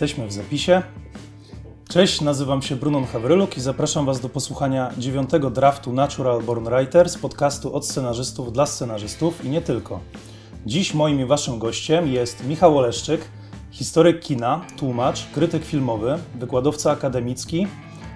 [0.00, 0.82] Jesteśmy w zapisie.
[1.88, 7.16] Cześć, nazywam się Brunon Hawryluk i zapraszam Was do posłuchania dziewiątego draftu Natural Born Writers,
[7.16, 10.00] podcastu od scenarzystów dla scenarzystów i nie tylko.
[10.66, 13.20] Dziś moim i Waszym gościem jest Michał Oleszczyk,
[13.70, 17.66] historyk kina, tłumacz, krytyk filmowy, wykładowca akademicki,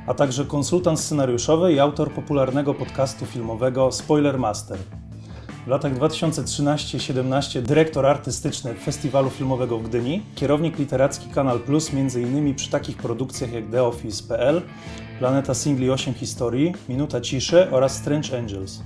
[0.06, 4.78] a także konsultant scenariuszowy i autor popularnego podcastu filmowego Spoiler Master.
[5.66, 12.54] W latach 2013-17 dyrektor artystyczny Festiwalu Filmowego w Gdyni, kierownik literacki Kanal Plus m.in.
[12.54, 14.62] przy takich produkcjach jak The Office.pl,
[15.18, 18.80] Planeta Singli 8 Historii, Minuta Ciszy oraz Strange Angels.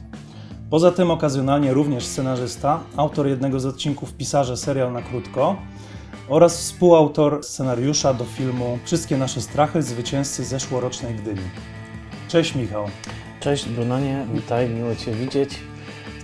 [0.70, 5.56] Poza tym okazjonalnie również scenarzysta, autor jednego z odcinków Pisarze serial na krótko
[6.28, 11.48] oraz współautor scenariusza do filmu Wszystkie nasze strachy zwycięzcy zeszłorocznej Gdyni.
[12.28, 12.84] Cześć Michał.
[13.40, 15.75] Cześć Brunonie, witaj, miło Cię widzieć.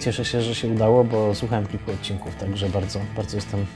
[0.05, 3.67] Cieszę się, że się udało, bo słuchałem kilku odcinków, także bardzo, bardzo jestem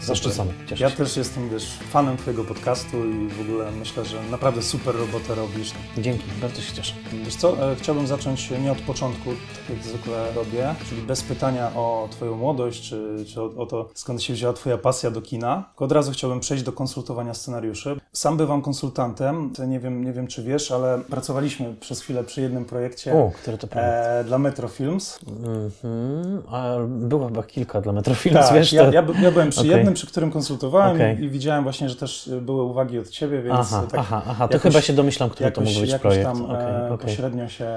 [0.00, 0.52] zaszczycony.
[0.66, 4.96] Cieszę ja też jestem wiesz, fanem Twojego podcastu i w ogóle myślę, że naprawdę super
[4.96, 5.72] robotę robisz.
[5.98, 6.94] Dzięki, bardzo się cieszę.
[7.24, 11.70] Wiesz co, e, chciałbym zacząć nie od początku, tak jak zwykle robię, czyli bez pytania
[11.74, 15.64] o Twoją młodość, czy, czy o, o, to, skąd się wzięła Twoja pasja do kina.
[15.70, 18.00] Tylko od razu chciałbym przejść do konsultowania scenariuszy.
[18.12, 22.64] Sam bywam konsultantem, nie wiem, nie wiem czy wiesz, ale pracowaliśmy przez chwilę przy jednym
[22.64, 23.92] projekcie o, który to projekt?
[23.94, 25.18] E, dla Metro Films.
[25.24, 26.38] Mm-hmm.
[26.50, 28.72] A było chyba kilka dla Metro Films, tak, wiesz?
[28.72, 29.72] Ja, ja, ja byłem przy okay.
[29.72, 31.14] jednym, przy którym konsultowałem okay.
[31.14, 34.48] i, widziałem właśnie, że też były uwagi od Ciebie, więc aha, tak aha, aha.
[34.48, 36.24] to jakoś, chyba się domyślam, który jakoś, to mógł być jakoś projekt.
[36.24, 36.98] tam okay, okay.
[36.98, 37.68] pośrednio się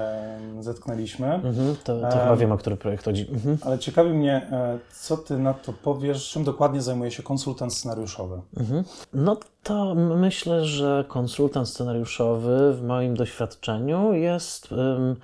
[0.60, 1.26] zetknęliśmy.
[1.26, 3.26] Mm-hmm, to, to chyba wiem, o który projekt chodzi.
[3.26, 3.56] Mm-hmm.
[3.60, 8.40] Ale ciekawi mnie, e, co Ty na to powiesz, czym dokładnie zajmuje się konsultant scenariuszowy?
[8.56, 8.84] Mhm.
[9.14, 15.16] No to myślę, że konsultant scenariuszowy w moim doświadczeniu jest um,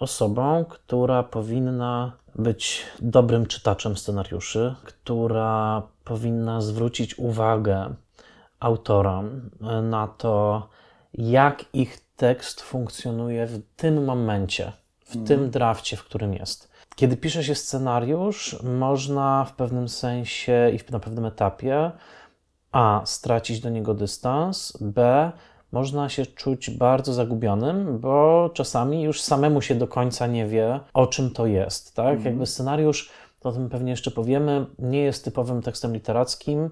[0.00, 7.94] osobą, która powinna być dobrym czytaczem scenariuszy, która powinna zwrócić uwagę
[8.60, 9.50] autorom
[9.82, 10.68] na to,
[11.14, 14.72] jak ich tekst funkcjonuje w tym momencie,
[15.04, 15.26] w mm.
[15.26, 16.70] tym drafcie, w którym jest.
[16.96, 21.90] Kiedy pisze się scenariusz, można w pewnym sensie i na pewnym etapie
[22.72, 23.02] a.
[23.04, 25.32] stracić do niego dystans, b.
[25.72, 31.06] można się czuć bardzo zagubionym, bo czasami już samemu się do końca nie wie, o
[31.06, 31.94] czym to jest.
[31.94, 32.06] Tak?
[32.06, 32.24] Mhm.
[32.24, 33.10] Jakby scenariusz,
[33.40, 36.70] to o tym pewnie jeszcze powiemy, nie jest typowym tekstem literackim,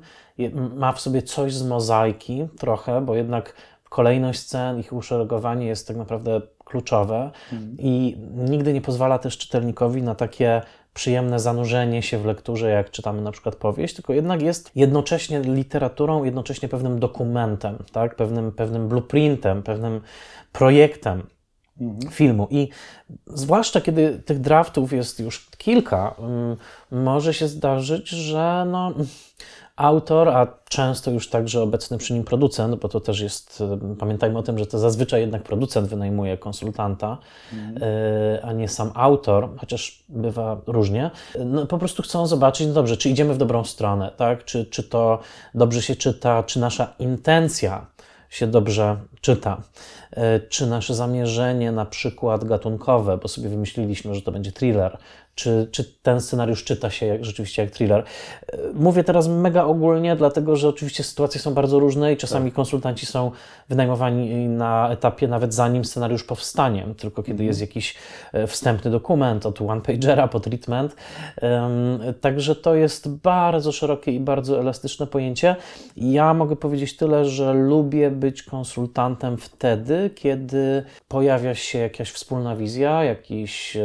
[0.77, 3.55] ma w sobie coś z mozaiki trochę, bo jednak
[3.89, 7.77] kolejność scen, ich uszeregowanie jest tak naprawdę kluczowe mhm.
[7.79, 10.63] i nigdy nie pozwala też czytelnikowi na takie
[10.99, 16.25] przyjemne zanurzenie się w lekturze, jak czytamy na przykład powieść, tylko jednak jest jednocześnie literaturą,
[16.25, 18.17] jednocześnie pewnym dokumentem, tak?
[18.17, 20.01] pewnym, pewnym blueprintem, pewnym
[20.53, 21.23] projektem
[21.81, 22.13] mhm.
[22.13, 22.49] filmu.
[22.51, 22.69] I
[23.27, 26.57] zwłaszcza kiedy tych draftów jest już kilka, um,
[26.91, 28.95] może się zdarzyć, że no
[29.79, 33.63] autor, a często już także obecny przy nim producent, bo to też jest,
[33.93, 37.19] e, pamiętajmy o tym, że to zazwyczaj jednak producent wynajmuje konsultanta,
[37.53, 37.83] mm.
[38.43, 41.11] a nie sam autor, chociaż bywa różnie,
[41.45, 44.45] no, po prostu chcą zobaczyć, no dobrze, czy idziemy w dobrą stronę, tak?
[44.45, 45.19] czy, czy to
[45.55, 47.87] dobrze się czyta, czy nasza intencja
[48.31, 49.63] się dobrze czyta.
[50.19, 54.99] E, czy nasze zamierzenie, na przykład gatunkowe, bo sobie wymyśliliśmy, że to będzie thriller,
[55.35, 58.05] czy, czy ten scenariusz czyta się jak, rzeczywiście jak thriller.
[58.53, 62.57] E, mówię teraz mega ogólnie, dlatego że oczywiście sytuacje są bardzo różne i czasami tak.
[62.57, 63.31] konsultanci są
[63.69, 67.69] wynajmowani na etapie nawet zanim scenariusz powstanie, tylko kiedy jest mhm.
[67.69, 67.95] jakiś
[68.33, 70.97] e, wstępny dokument od one-pagera po treatment.
[72.21, 75.57] Także to jest bardzo szerokie i bardzo elastyczne pojęcie.
[75.97, 83.05] Ja mogę powiedzieć tyle, że lubię być konsultantem wtedy, kiedy pojawia się jakaś wspólna wizja,
[83.05, 83.77] jakiś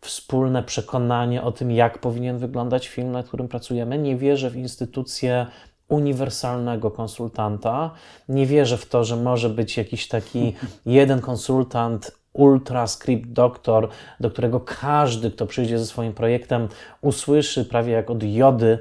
[0.00, 3.98] wspólne przekonanie o tym, jak powinien wyglądać film, nad którym pracujemy.
[3.98, 5.46] Nie wierzę w instytucję
[5.88, 7.90] uniwersalnego konsultanta.
[8.28, 10.54] Nie wierzę w to, że może być jakiś taki
[10.86, 13.88] jeden konsultant ultra script doktor,
[14.20, 16.68] do którego każdy, kto przyjdzie ze swoim projektem,
[17.00, 18.78] usłyszy prawie jak od jody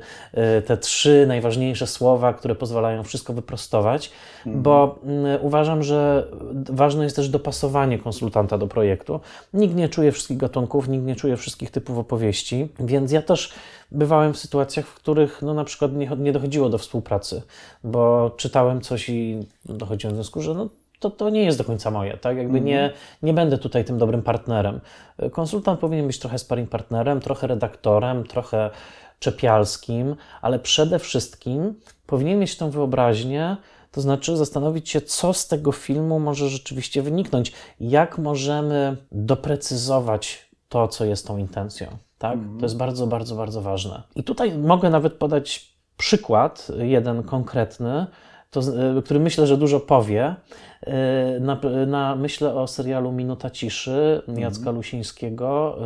[0.57, 4.11] y, te trzy najważniejsze słowa, które pozwalają wszystko wyprostować,
[4.45, 4.63] mhm.
[4.63, 6.27] bo mm, uważam, że
[6.69, 9.19] ważne jest też dopasowanie konsultanta do projektu.
[9.53, 13.53] Nikt nie czuje wszystkich gatunków, nikt nie czuje wszystkich typów opowieści, więc ja też
[13.91, 17.41] bywałem w sytuacjach, w których no, na przykład nie, nie dochodziło do współpracy,
[17.83, 20.69] bo czytałem coś i dochodziłem do wniosku, że no,
[21.03, 22.37] to, to nie jest do końca moje, tak?
[22.37, 22.65] Jakby mm.
[22.65, 22.91] nie,
[23.23, 24.79] nie będę tutaj tym dobrym partnerem.
[25.31, 28.69] Konsultant powinien być trochę sparring partnerem, trochę redaktorem, trochę
[29.19, 31.73] czepialskim, ale przede wszystkim
[32.05, 33.57] powinien mieć tą wyobraźnię,
[33.91, 40.87] to znaczy zastanowić się, co z tego filmu może rzeczywiście wyniknąć, jak możemy doprecyzować to,
[40.87, 41.87] co jest tą intencją.
[42.17, 42.33] Tak?
[42.33, 42.59] Mm.
[42.59, 44.03] To jest bardzo, bardzo, bardzo ważne.
[44.15, 48.07] I tutaj mogę nawet podać przykład, jeden konkretny,
[48.53, 48.61] to,
[49.05, 50.35] który myślę, że dużo powie.
[51.39, 54.75] Na, na, myślę o serialu Minuta Ciszy Jacka mhm.
[54.75, 55.77] Lusińskiego,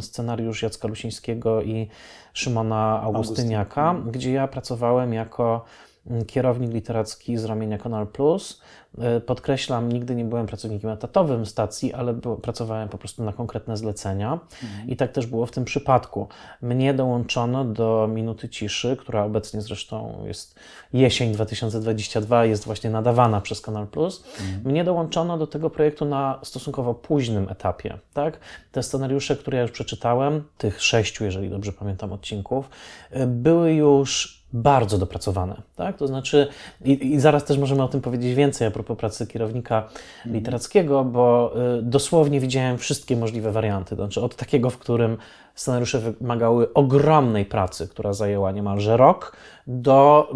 [0.00, 1.88] scenariusz Jacka Lusińskiego i
[2.32, 4.12] Szymona Augustyniaka, Augustyn.
[4.12, 5.64] gdzie ja pracowałem jako
[6.26, 8.60] kierownik literacki z ramienia Kanal Plus.
[8.98, 14.38] E, podkreślam, nigdy nie byłem pracownikiem etatowym stacji, ale pracowałem po prostu na konkretne zlecenia.
[14.62, 14.88] Mhm.
[14.88, 16.28] I tak też było w tym przypadku.
[16.62, 20.54] Mnie dołączono do Minuty Ciszy, która obecnie zresztą jest
[20.92, 24.24] jesień 2022, jest właśnie nadawana przez Kanal Plus.
[24.40, 24.64] Mhm.
[24.64, 27.98] Mnie dołączono do tego projektu na stosunkowo późnym etapie.
[28.14, 28.38] Tak?
[28.72, 32.68] Te scenariusze, które ja już przeczytałem, tych sześciu, jeżeli dobrze pamiętam, odcinków,
[33.10, 35.62] e, były już bardzo dopracowane.
[35.76, 35.96] Tak?
[35.96, 36.48] To znaczy,
[36.84, 40.34] i, i, zaraz też możemy o tym powiedzieć więcej a propos pracy kierownika mhm.
[40.34, 43.96] literackiego, bo y, dosłownie widziałem wszystkie możliwe warianty.
[43.96, 45.16] To znaczy, od takiego, w którym
[45.54, 49.36] scenariusze wymagały ogromnej pracy, która zajęła niemalże rok,
[49.66, 50.28] do,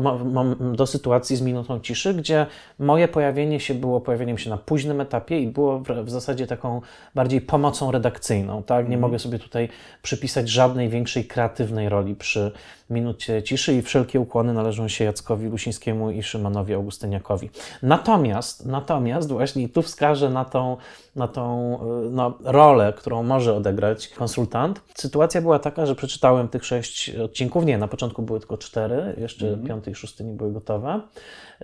[0.75, 2.47] do sytuacji z minutą ciszy, gdzie
[2.79, 6.81] moje pojawienie się było pojawieniem się na późnym etapie i było w, zasadzie taką
[7.15, 8.63] bardziej pomocą redakcyjną.
[8.63, 8.85] Tak?
[8.85, 9.01] Nie mm.
[9.01, 9.69] mogę sobie tutaj
[10.03, 12.53] przypisać żadnej większej kreatywnej roli przy
[12.91, 17.51] minucie ciszy i wszelkie ukłony należą się Jackowi Lusińskiemu i Szymonowi Augustyniakowi.
[17.83, 20.77] Natomiast, natomiast właśnie tu wskażę na tą,
[21.17, 21.75] na tą
[22.07, 24.81] y, no, rolę, którą może odegrać konsultant.
[24.95, 29.49] Sytuacja była taka, że przeczytałem tych sześć odcinków, nie, na początku były tylko cztery, jeszcze
[29.49, 29.67] mm.
[29.67, 31.01] piąty i szósty nie były gotowe.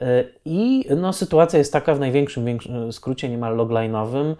[0.02, 0.04] Y,
[0.44, 2.58] I no, sytuacja jest taka w największym
[2.92, 4.34] skrócie, niemal logline'owym,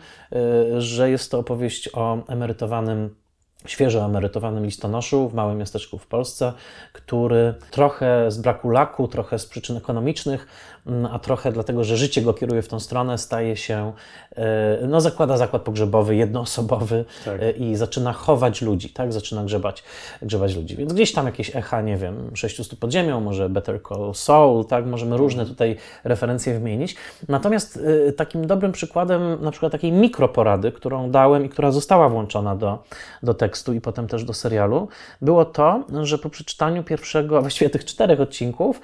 [0.77, 3.24] y, że jest to opowieść o emerytowanym
[3.67, 6.53] świeżo emerytowanym listonoszu w małym miasteczku w Polsce,
[6.93, 10.47] który trochę z braku laku, trochę z przyczyn ekonomicznych
[10.87, 13.93] Mm, a trochę dlatego, że życie go kieruje w tą stronę, staje się,
[14.37, 17.43] e, no zakłada zakład pogrzebowy, jednoosobowy tak.
[17.43, 19.85] E, i zaczyna chować ludzi, tak, zaczyna grzebać,
[20.23, 20.77] grzebać ludzi.
[20.77, 24.87] Więc gdzieś tam jakieś echa, nie wiem, 600 pod ziemią, może Better Call Saul, tak,
[24.87, 25.55] możemy różne mhm.
[25.55, 26.97] tutaj referencje wymienić.
[27.29, 32.57] Natomiast e, takim dobrym przykładem na przykład takiej mikroporady, którą dałem i która została włączona
[32.57, 32.83] do,
[33.23, 34.89] do tekstu i potem też do serialu,
[35.23, 38.81] było to, że po przeczytaniu pierwszego, właściwie tych czterech odcinków,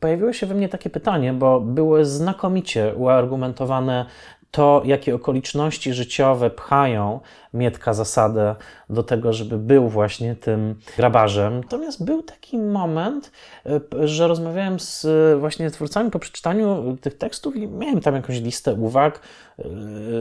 [0.00, 4.06] pojawiło się we mnie takie pytanie, bo były znakomicie uargumentowane
[4.50, 7.20] to, jakie okoliczności życiowe pchają
[7.54, 8.54] Mietka Zasadę
[8.90, 11.60] do tego, żeby był właśnie tym grabarzem.
[11.60, 13.32] Natomiast był taki moment,
[13.66, 15.06] e, że rozmawiałem z
[15.40, 19.20] właśnie twórcami po przeczytaniu tych tekstów i miałem tam jakąś listę uwag
[19.58, 19.64] e,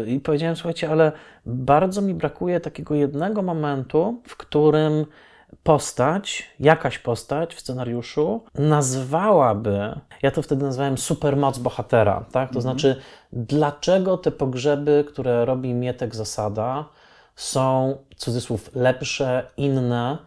[0.08, 1.12] i powiedziałem, słuchajcie, ale
[1.46, 5.06] bardzo mi brakuje takiego jednego momentu, w którym
[5.64, 12.50] postać, jakaś postać w scenariuszu nazwałaby, ja to wtedy nazwałem supermoc bohatera, tak?
[12.50, 12.62] To mhm.
[12.62, 12.96] znaczy,
[13.34, 16.86] dlaczego te pogrzeby, które robi Mietek Zasada,
[17.36, 20.18] są, cudzysłów, lepsze, inne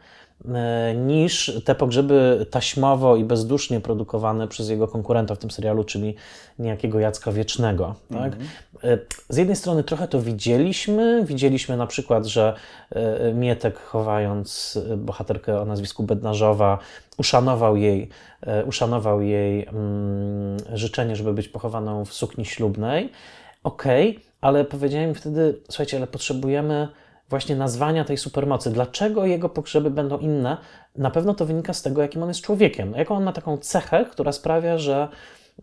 [1.07, 6.15] niż te pogrzeby taśmowo i bezdusznie produkowane przez jego konkurenta w tym serialu, czyli
[6.59, 7.95] niejakiego Jacka Wiecznego.
[8.13, 8.33] Tak?
[8.33, 8.99] Mm-hmm.
[9.29, 12.55] Z jednej strony trochę to widzieliśmy, widzieliśmy na przykład, że
[12.91, 16.79] e, Mietek chowając bohaterkę o nazwisku Bednarzowa,
[17.19, 18.09] uszanował jej,
[18.67, 23.13] uszanował jej mm, życzenie, żeby być pochowaną w sukni ślubnej.
[23.65, 26.89] Okej, okay, ale powiedziałem wtedy, słuchajcie, ale potrzebujemy
[27.33, 28.71] właśnie nazwania tej supermocy.
[28.71, 30.57] Dlaczego jego pogrzeby będą inne?
[30.97, 32.95] Na pewno to wynika z tego, jakim on jest człowiekiem.
[32.97, 35.09] Jaką on ma taką cechę, która sprawia, że,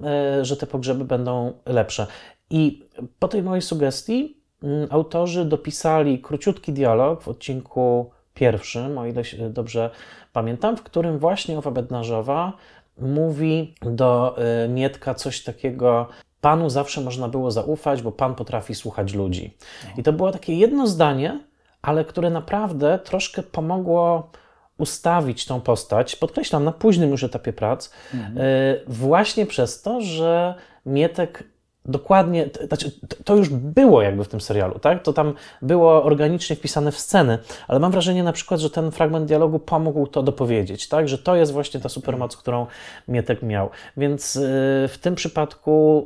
[0.03, 2.07] e, że te pogrzeby będą lepsze.
[2.49, 2.85] I
[3.19, 9.89] po tej mojej sugestii mm, autorzy dopisali króciutki dialog w odcinku pierwszym, o ile dobrze
[10.33, 12.53] pamiętam, w którym właśnie Owa Bednarzowa
[12.97, 16.07] mówi do e, Mietka coś takiego,
[16.41, 19.57] Panu zawsze można było zaufać, bo Pan potrafi słuchać ludzi.
[19.97, 21.48] I to było takie jedno zdanie,
[21.81, 24.31] ale które naprawdę troszkę pomogło
[24.77, 28.37] ustawić tą postać, podkreślam, na późnym już etapie prac, mhm.
[28.37, 30.55] Y, właśnie przez to, że
[30.85, 31.43] Mietek
[31.85, 32.91] dokładnie, znaczy,
[33.23, 35.03] to już było jakby w tym serialu, tak?
[35.03, 39.25] To tam było organicznie wpisane w sceny, ale mam wrażenie na przykład, że ten fragment
[39.25, 41.09] dialogu pomógł to dopowiedzieć, tak?
[41.09, 42.67] Że to jest właśnie ta supermoc, którą
[43.07, 43.69] Mietek miał.
[43.97, 44.39] Więc y,
[44.87, 46.05] w tym przypadku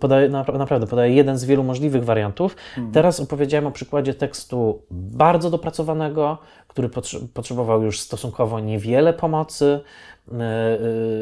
[0.00, 2.56] podaję, naprawdę podaję jeden z wielu możliwych wariantów.
[2.76, 2.92] Mhm.
[2.92, 6.38] Teraz opowiedziałem o przykładzie tekstu bardzo dopracowanego,
[6.68, 6.90] który
[7.34, 9.80] potrzebował już stosunkowo niewiele pomocy.
[10.28, 10.32] Y,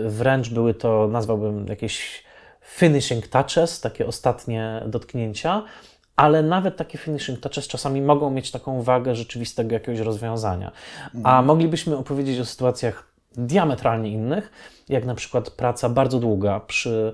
[0.06, 2.25] y, wręcz były to, nazwałbym jakieś
[2.66, 5.62] finishing touches, takie ostatnie dotknięcia,
[6.16, 10.72] ale nawet takie finishing touches czasami mogą mieć taką wagę rzeczywistego jakiegoś rozwiązania.
[11.14, 11.44] A mhm.
[11.44, 14.50] moglibyśmy opowiedzieć o sytuacjach diametralnie innych,
[14.88, 17.12] jak na przykład praca bardzo długa przy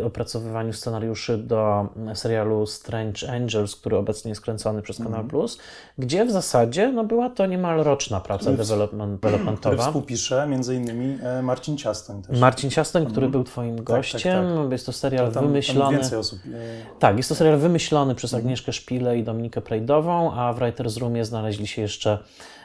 [0.00, 5.28] y, opracowywaniu scenariuszy do serialu Strange Angels, który obecnie jest kręcony przez Kanal Mhm.
[5.28, 5.58] Plus,
[5.98, 9.82] gdzie w zasadzie no, była to niemal roczna praca Który development, Który developmentowa.
[9.86, 12.40] współpisze między innymi e, Marcin Ciastoń też.
[12.40, 14.72] Marcin Ciastoń, który był Twoim gościem, tak.
[14.72, 15.96] jest to serial tam, tam wymyślony.
[15.96, 16.38] więcej osób.
[16.46, 20.96] e, Tak, jest to serial wymyślony przez Agnieszkę Szpilę i Dominikę Prejdową, a w Writers
[20.96, 22.18] Roomie znaleźli się jeszcze e,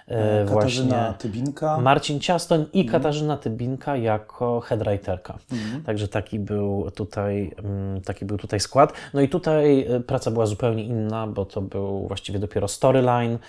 [0.08, 1.78] Katarzyna właśnie Tybinka.
[1.78, 5.38] Marcin Ciastoń i Katarzyna Tybinka jako headwriterka.
[5.52, 5.84] Mhm.
[5.84, 8.94] Także taki był, tutaj, mm, taki był tutaj skład.
[9.14, 13.40] No i tutaj e, praca była zupełnie inna, bo to był właściwie dopiero storyline, e,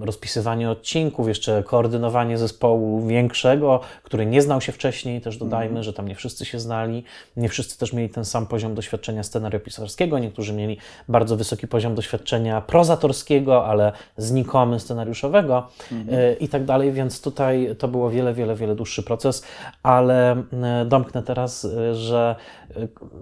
[0.00, 6.08] rozpisywanie odcinków, jeszcze koordynowanie zespołu większego, który nie znał się wcześniej, też dodajmy, że tam
[6.08, 7.04] nie wszyscy się znali,
[7.36, 12.60] nie wszyscy też mieli ten sam poziom doświadczenia scenariopisarskiego, niektórzy mieli bardzo wysoki poziom doświadczenia
[12.60, 15.68] prozatorskiego, ale znikomy scenariuszowego
[16.10, 19.42] e, i tak dalej, więc tutaj to było wiele, wiele, wiele dłuższy proces,
[19.82, 22.36] ale e, domknę teraz, e, że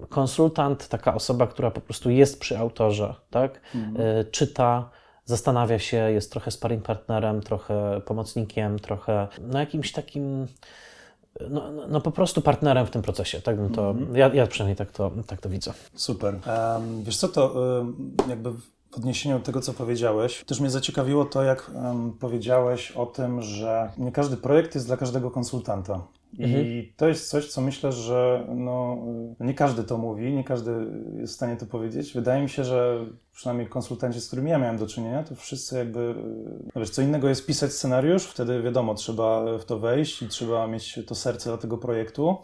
[0.09, 4.91] konsultant, taka osoba, która po prostu jest przy autorze, tak, e, czyta,
[5.25, 10.47] zastanawia się, jest trochę sparring partnerem, trochę pomocnikiem, trochę no jakimś takim
[11.51, 14.77] no, no, no po prostu partnerem w tym procesie, tak bym to, ja, ja przynajmniej
[14.77, 15.73] tak to, tak to widzę.
[15.95, 16.35] Super.
[16.35, 21.25] Em, wiesz co, to em, jakby w odniesieniu do tego, co powiedziałeś, też mnie zaciekawiło
[21.25, 26.07] to, jak em, powiedziałeś o tym, że nie każdy projekt jest dla każdego konsultanta.
[26.39, 28.99] I to jest coś, co myślę, że no,
[29.41, 30.71] nie każdy to mówi, nie każdy
[31.17, 32.13] jest w stanie to powiedzieć.
[32.13, 36.15] Wydaje mi się, że przynajmniej konsultanci, z którymi ja miałem do czynienia, to wszyscy jakby,
[36.75, 40.67] no wiesz, co innego jest pisać scenariusz, wtedy wiadomo, trzeba w to wejść i trzeba
[40.67, 42.37] mieć to serce dla tego projektu.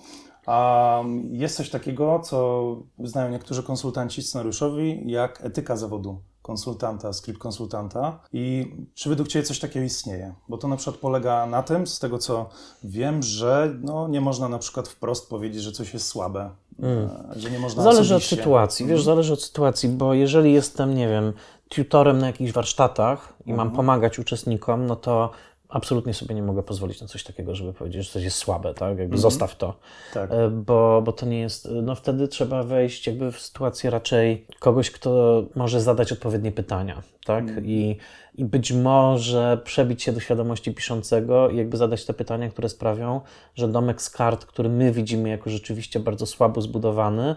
[0.47, 8.21] A jest coś takiego, co znają niektórzy konsultanci scenariuszowi, jak etyka zawodu konsultanta, skrypt konsultanta.
[8.33, 10.35] I czy według Ciebie coś takiego istnieje?
[10.49, 12.49] Bo to na przykład polega na tym, z tego co
[12.85, 16.51] wiem, że no, nie można na przykład wprost powiedzieć, że coś jest słabe,
[16.83, 17.93] e, że nie można Mm.
[17.93, 18.37] Zależy od osobiście.
[18.37, 21.33] sytuacji, wiesz, zależy od sytuacji, bo jeżeli jestem, nie wiem,
[21.69, 25.31] tutorem na jakichś warsztatach i mam pomagać uczestnikom, no to
[25.71, 28.99] absolutnie sobie nie mogę pozwolić na coś takiego, żeby powiedzieć, że coś jest słabe, tak?
[28.99, 29.75] Jakby zostaw to.
[30.15, 30.31] Tak.
[30.33, 34.91] E, Bo, bo to nie jest, no wtedy trzeba wejść jakby w sytuację raczej kogoś,
[34.91, 37.45] kto może zadać odpowiednie pytania, tak?
[37.63, 37.97] I,
[38.35, 43.21] I być może przebić się do świadomości piszącego i jakby zadać te pytania, które sprawią,
[43.55, 47.37] że domek z kart, który my widzimy jako rzeczywiście bardzo słabo zbudowany,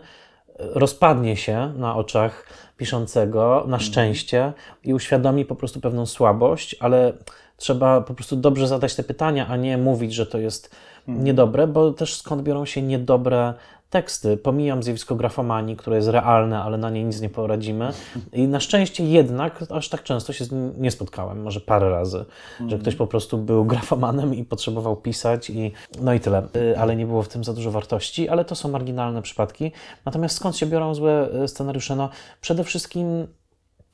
[0.60, 2.46] rozpadnie się na oczach
[2.78, 7.14] piszącego, na szczęście i uświadomi po prostu pewną słabość, ale
[7.58, 10.76] trzeba po prostu dobrze zadać te pytania, a nie mówić, że to jest
[11.08, 13.54] niedobre, bo też skąd biorą się niedobre
[13.94, 14.38] teksty.
[14.38, 17.94] Pomijam zjawisko grafomanii, które jest realne, ale na nie nic nie poradzimy.
[18.34, 22.26] I na szczęście jednak aż tak często się z nim nie spotkałem, może parę razy,
[22.68, 25.72] że ktoś po prostu był grafomanem i potrzebował pisać i
[26.02, 26.48] no i tyle.
[26.56, 29.72] Y, Ale nie było w tym za dużo wartości, ale to są marginalne przypadki.
[30.06, 31.96] Natomiast skąd się biorą złe y, scenariusze?
[31.96, 32.10] No
[32.42, 33.28] przede wszystkim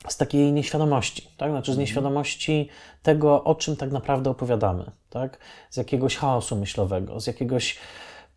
[0.08, 1.50] z takiej nieświadomości, tak?
[1.50, 2.68] Znaczy z nieświadomości
[3.02, 5.38] tego, o czym tak naprawdę opowiadamy, tak?
[5.70, 7.78] Z jakiegoś chaosu myślowego, z jakiegoś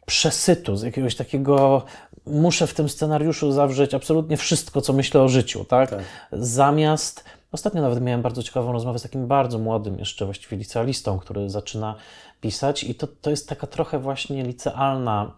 [0.05, 1.83] przesytu, z jakiegoś takiego
[2.25, 5.89] muszę w tym scenariuszu zawrzeć absolutnie wszystko, co myślę o życiu, tak?
[5.89, 6.03] Tak.
[6.31, 11.49] Zamiast Ostatnio nawet miałem bardzo ciekawą rozmowę z takim bardzo młodym jeszcze właściwie licealistą, który
[11.49, 11.95] zaczyna
[12.41, 15.31] pisać i to, to jest taka trochę właśnie licealna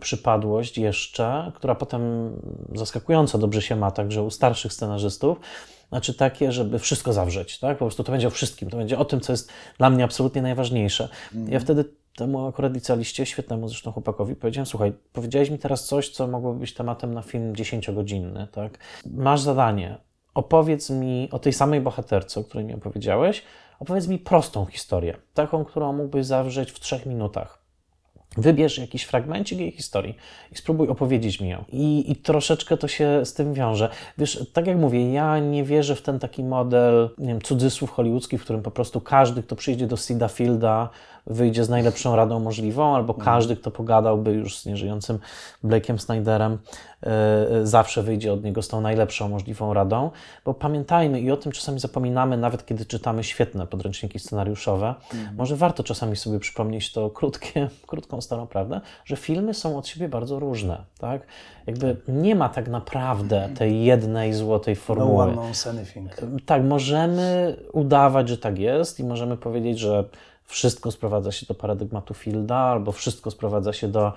[0.00, 2.32] przypadłość jeszcze, która potem
[2.74, 5.38] zaskakująco dobrze się ma także u starszych scenarzystów,
[5.88, 7.78] znaczy takie, żeby wszystko zawrzeć, tak?
[7.78, 10.42] Po prostu to będzie o wszystkim, to będzie o tym, co jest dla mnie absolutnie
[10.42, 11.08] najważniejsze.
[11.48, 11.84] Ja wtedy
[12.16, 16.74] temu akurat licealiście, świetnemu zresztą chłopakowi, powiedziałem, słuchaj, powiedziałeś mi teraz coś, co mogłoby być
[16.74, 18.78] tematem na film 10-godzinny, tak?
[19.06, 19.98] Masz zadanie,
[20.34, 23.42] opowiedz mi o tej samej bohaterce, o której mi opowiedziałeś,
[23.78, 27.60] opowiedz mi prostą historię, taką, którą mógłbyś zawrzeć w trzech minutach.
[28.36, 30.16] Wybierz jakiś fragmencik jej historii
[30.52, 31.64] i spróbuj opowiedzieć mi ją.
[31.68, 33.88] I, I troszeczkę to się z tym wiąże.
[34.18, 38.38] Wiesz, tak jak mówię, ja nie wierzę w ten taki model, nie wiem, cudzysłów hollywoodzki,
[38.38, 40.88] w którym po prostu każdy, kto przyjdzie do Sida Fielda,
[41.30, 45.18] wyjdzie z najlepszą radą możliwą, albo każdy, kto pogadałby już z nieżyjącym
[45.64, 46.58] Blake'em Snyderem,
[47.02, 47.10] yy,
[47.66, 50.10] zawsze wyjdzie od niego z tą najlepszą możliwą radą.
[50.44, 54.94] Bo pamiętajmy, i o tym czasami zapominamy, nawet kiedy czytamy świetne podręczniki scenariuszowe,
[55.36, 60.08] może warto czasami sobie przypomnieć to krótkie, krótką starą prawdę, że filmy są od siebie
[60.08, 60.84] bardzo różne.
[60.98, 61.22] Tak?
[61.66, 65.24] Jakby nie ma tak naprawdę tej jednej złotej No formuły.
[65.24, 66.10] one knows anything.
[66.46, 70.04] Tak, możemy udawać, że tak jest i możemy powiedzieć, że
[70.50, 74.12] wszystko sprowadza się do paradygmatu Fielda albo wszystko sprowadza się do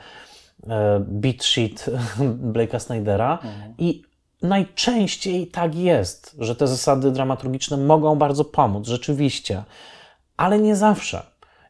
[0.68, 1.86] e, beat sheet
[2.54, 3.40] Blake'a Snydera.
[3.78, 4.04] I
[4.42, 9.64] najczęściej tak jest, że te zasady dramaturgiczne mogą bardzo pomóc, rzeczywiście,
[10.38, 11.22] ale nie zawsze.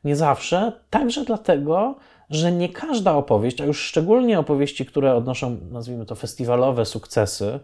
[0.03, 1.96] Nie zawsze, także dlatego,
[2.29, 7.60] że nie każda opowieść, a już szczególnie opowieści, które odnoszą, nazwijmy to, festiwalowe sukcesy,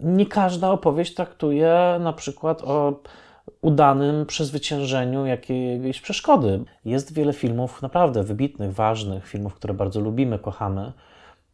[0.00, 3.00] nie każda opowieść traktuje na przykład o
[3.66, 6.64] udanym przezwyciężeniu jakiejś przeszkody.
[6.84, 10.92] Jest wiele filmów naprawdę wybitnych, ważnych, filmów, które bardzo lubimy, kochamy,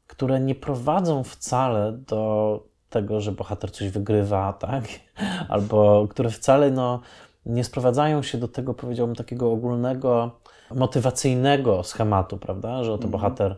[0.07, 4.85] które nie prowadzą wcale do tego, że bohater coś wygrywa, tak?
[5.49, 7.01] Albo które wcale no,
[7.47, 10.31] nie sprowadzają się do tego, powiedziałbym, takiego ogólnego,
[10.75, 12.85] motywacyjnego schematu, prawda?
[12.85, 13.11] Że oto mhm.
[13.11, 13.57] bohater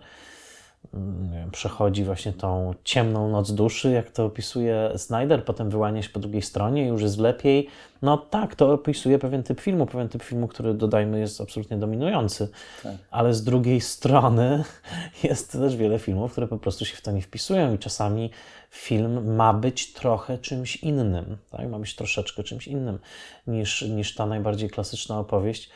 [1.32, 6.20] wiem, przechodzi właśnie tą ciemną noc duszy, jak to opisuje Snyder, potem wyłania się po
[6.20, 7.68] drugiej stronie i już jest lepiej.
[8.02, 12.48] No tak, to opisuje pewien typ filmu, pewien typ filmu, który dodajmy jest absolutnie dominujący.
[12.82, 12.92] Tak.
[13.10, 14.64] Ale z drugiej strony
[15.24, 18.30] jest też wiele filmów, które po prostu się w to nie wpisują i czasami
[18.74, 21.68] film ma być trochę czymś innym, tak?
[21.68, 22.98] ma być troszeczkę czymś innym
[23.46, 25.70] niż, niż ta najbardziej klasyczna opowieść.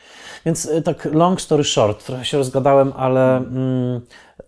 [0.45, 4.01] Więc y, tak long story short, trochę się rozgadałem, ale mm,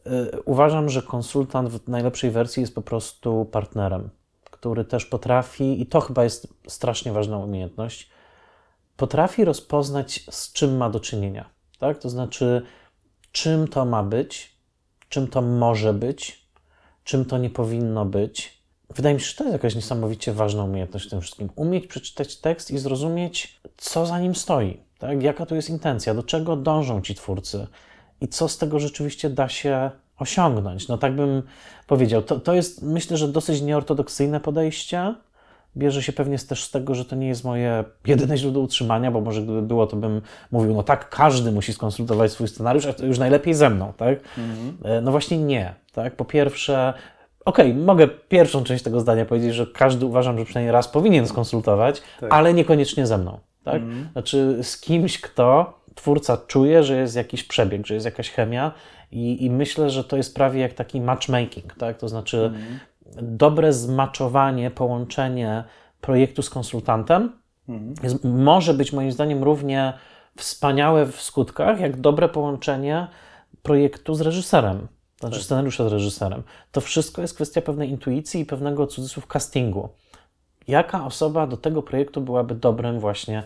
[0.08, 4.10] y, uważam, że konsultant w najlepszej wersji jest po prostu partnerem,
[4.44, 8.10] który też potrafi, i to chyba jest strasznie ważna umiejętność,
[8.98, 11.50] potrafi rozpoznać, z czym ma do czynienia.
[11.80, 11.98] Tak?
[11.98, 12.62] To znaczy,
[13.32, 14.58] czym to ma być,
[15.10, 16.41] czym to może być,
[17.04, 18.62] czym to nie powinno być.
[18.96, 21.50] Wydaje mi się, że to jest jakaś niesamowicie ważna umiejętność w tym wszystkim.
[21.56, 25.24] Umieć przeczytać tekst i zrozumieć, co za nim stoi, tak?
[25.24, 27.68] jaka tu jest intencja, do czego dążą ci twórcy
[28.22, 30.88] i co z tego rzeczywiście da się osiągnąć.
[30.88, 31.44] No tak bym
[31.88, 32.22] powiedział.
[32.22, 35.16] To, to jest, myślę, że dosyć nieortodoksyjne podejście.
[35.78, 39.22] Bierze się pewnie też z tego, że to nie jest moje jedyne źródło utrzymania, bo
[39.22, 43.06] może gdyby było, to bym mówił, no tak, każdy musi skonsultować swój scenariusz, a to
[43.06, 44.20] już najlepiej ze mną, tak?
[44.38, 45.04] Mhm.
[45.04, 45.74] No właśnie nie.
[45.94, 46.16] Tak?
[46.16, 46.94] Po pierwsze,
[47.46, 51.28] okej, okay, mogę pierwszą część tego zdania powiedzieć, że każdy uważam, że przynajmniej raz powinien
[51.28, 52.34] skonsultować, tak.
[52.34, 53.40] ale niekoniecznie ze mną.
[53.64, 53.82] Tak?
[53.82, 54.08] Mm.
[54.12, 58.72] Znaczy z kimś, kto twórca czuje, że jest jakiś przebieg, że jest jakaś chemia
[59.12, 61.98] i, i myślę, że to jest prawie jak taki matchmaking, tak?
[61.98, 62.80] To znaczy mm.
[63.22, 65.64] Dobre zmaczowanie, połączenie
[66.02, 67.32] projektu z konsultantem
[67.70, 67.94] mm.
[68.04, 69.94] jest, może być moim zdaniem równie
[70.38, 73.08] wspaniałe w skutkach, jak dobre połączenie
[73.64, 74.88] projektu z reżyserem
[75.22, 75.46] znaczy tak.
[75.46, 76.44] scenariusza z reżyserem.
[76.72, 79.90] To wszystko jest kwestia pewnej intuicji i pewnego cudzysłów castingu.
[80.68, 83.44] Jaka osoba do tego projektu byłaby dobrym właśnie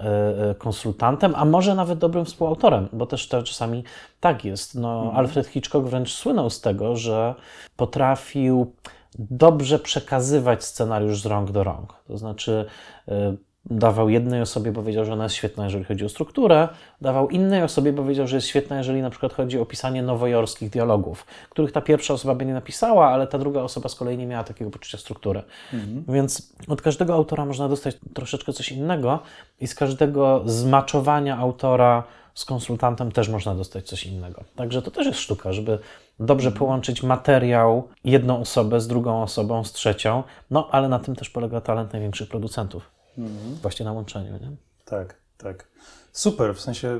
[0.00, 3.84] e, e, konsultantem, a może nawet dobrym współautorem, bo też to czasami
[4.20, 4.74] tak jest.
[4.74, 5.16] No, mhm.
[5.16, 7.34] Alfred Hitchcock wręcz słynął z tego, że
[7.76, 8.72] potrafił
[9.18, 11.94] dobrze przekazywać scenariusz z rąk do rąk.
[12.08, 12.64] To znaczy,
[13.08, 16.68] e, dawał jednej osobie, bo wiedział, że ona jest świetna, jeżeli chodzi o strukturę,
[17.00, 20.70] dawał innej osobie, bo wiedział, że jest świetna, jeżeli na przykład chodzi o pisanie nowojorskich
[20.70, 24.26] dialogów, których ta pierwsza osoba by nie napisała, ale ta druga osoba z kolei nie
[24.26, 25.42] miała takiego poczucia struktury.
[25.72, 26.04] Mhm.
[26.08, 29.18] Więc od każdego autora można dostać troszeczkę coś innego
[29.60, 32.02] i z każdego zmaczowania autora
[32.34, 34.44] z konsultantem też można dostać coś innego.
[34.56, 35.78] Także to też jest sztuka, żeby
[36.20, 41.30] dobrze połączyć materiał, jedną osobę z drugą osobą, z trzecią, no ale na tym też
[41.30, 43.54] polega talent największych producentów mhm.
[43.54, 44.32] właśnie na łączeniu.
[44.32, 44.56] Nie?
[44.84, 45.68] Tak, tak.
[46.12, 46.98] Super, w sensie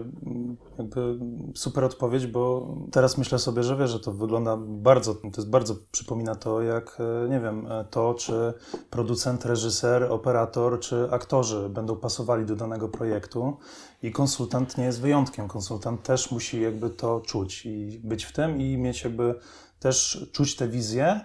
[0.79, 1.19] jakby
[1.55, 5.75] super odpowiedź, bo teraz myślę sobie, że wiesz, że to wygląda bardzo, to jest bardzo,
[5.93, 8.55] przypomina to jak, e, nie wiem, e, to czy
[8.91, 13.57] producent, reżyser, operator, czy aktorzy będą pasowali do danego projektu
[14.03, 15.49] i konsultant nie jest wyjątkiem.
[15.49, 19.35] Konsultant też musi jakby to czuć i być w tym i mieć jakby
[19.81, 21.21] też czuć tę wizję,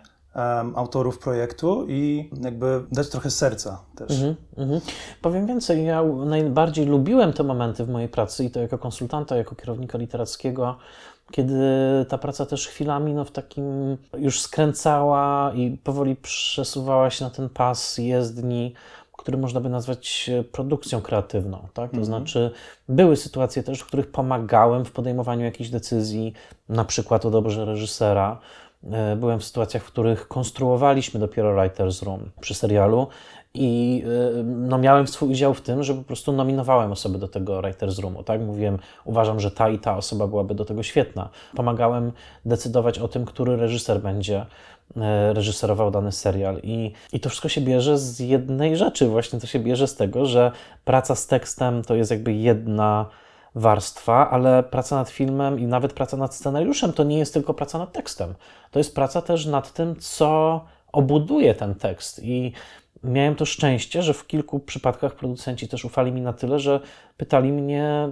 [0.75, 4.21] autorów projektu i jakby dać trochę serca też.
[4.21, 4.81] Mm -hmm.
[5.21, 9.55] Powiem więcej, ja najbardziej lubiłem te momenty w mojej pracy i to jako konsultanta, jako
[9.55, 10.77] kierownika literackiego,
[11.31, 11.55] kiedy
[12.09, 17.49] ta praca też chwilami no, w takim już skręcała i powoli przesuwała się na ten
[17.49, 18.73] pas jezdni,
[19.17, 21.67] który można by nazwać produkcją kreatywną.
[21.73, 21.91] Tak?
[21.91, 22.05] To mm -hmm.
[22.05, 22.51] znaczy,
[22.89, 26.33] były sytuacje też, w których pomagałem w podejmowaniu jakichś decyzji,
[26.69, 28.64] na przykład o dobrze reżysera, E,
[29.17, 33.07] byłem w sytuacjach, w których konstruowaliśmy dopiero Writer's Room przy serialu
[33.55, 34.03] i
[34.39, 38.01] e, no, miałem swój udział w tym, że po prostu nominowałem osoby do tego Writer's
[38.01, 38.23] Roomu.
[38.23, 38.41] Tak?
[38.41, 41.29] Mówiłem, uważam, że ta i ta osoba byłaby do tego świetna.
[41.55, 42.11] Pomagałem
[42.45, 44.45] decydować o tym, który reżyser będzie
[44.97, 46.59] e, reżyserował dany serial.
[46.63, 50.25] I, I to wszystko się bierze z jednej rzeczy, właśnie to się bierze z tego,
[50.25, 50.51] że
[50.85, 53.05] praca z tekstem to jest jakby jedna
[53.55, 57.77] warstwa, ale praca nad filmem i nawet praca nad scenariuszem to nie jest tylko praca
[57.77, 58.35] nad tekstem.
[58.71, 62.21] To jest praca też nad tym, co obuduje ten tekst.
[62.23, 62.51] I
[63.03, 66.79] miałem to szczęście, że w kilku przypadkach producenci też ufali mi na tyle, że
[67.17, 68.09] pytali mnie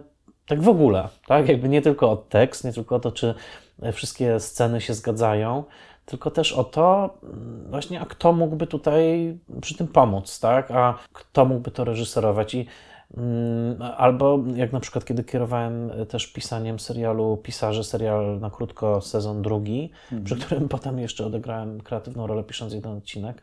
[0.48, 1.50] tak w ogóle, tak?
[1.50, 3.34] Jakby nie tylko o tekst, nie tylko o to, czy
[3.94, 5.64] wszystkie sceny się zgadzają,
[6.06, 7.18] tylko też o to
[7.70, 10.72] właśnie, a kto mógłby tutaj przy tym pomóc, tak?
[10.72, 12.56] A kto mógłby to reżyserować.
[12.56, 12.68] I Mm,
[13.98, 19.92] Albo jak na przykład, kiedy kierowałem też pisaniem serialu Pisarze, serial na krótko, sezon drugi,
[20.24, 23.42] przy którym potem jeszcze odegrałem kreatywną rolę pisząc jeden odcinek,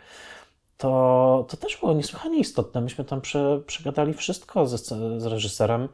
[0.76, 2.80] to, to też było niesłychanie istotne.
[2.80, 4.78] Myśmy tam prze, przegadali wszystko ze,
[5.20, 5.88] z reżyserem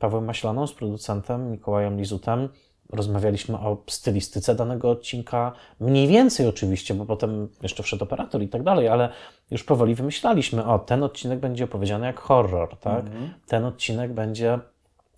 [0.00, 2.48] Pawłem Maślaną, z producentem Mikołajem Lizutem.
[2.92, 8.62] Rozmawialiśmy o stylistyce danego odcinka, mniej więcej oczywiście, bo potem jeszcze wszedł operator i tak
[8.62, 9.08] dalej, ale
[9.50, 13.04] już powoli wymyślaliśmy, o, ten odcinek będzie opowiedziany jak horror, tak?
[13.46, 14.58] Ten odcinek będzie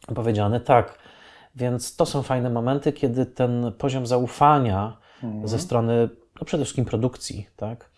[0.09, 0.99] opowiedziany tak.
[1.57, 4.97] Więc to są fajne momenty, kiedy ten poziom zaufania
[5.45, 6.09] ze strony
[6.41, 7.91] no przede wszystkim produkcji, tak?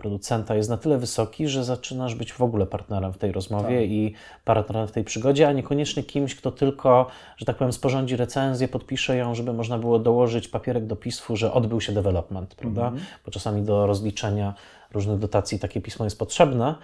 [0.00, 4.14] Producenta jest na tyle wysoki, że zaczynasz być w ogóle partnerem w tej rozmowie i
[4.44, 9.16] partnerem w tej przygodzie, a niekoniecznie kimś, kto tylko, że tak powiem, sporządzi recenzję, podpisze
[9.16, 12.92] ją, żeby można było dołożyć papierek do pismu, że odbył się development, prawda?
[13.24, 14.54] Bo czasami do rozliczenia
[14.92, 16.74] różnych dotacji takie pismo jest potrzebne.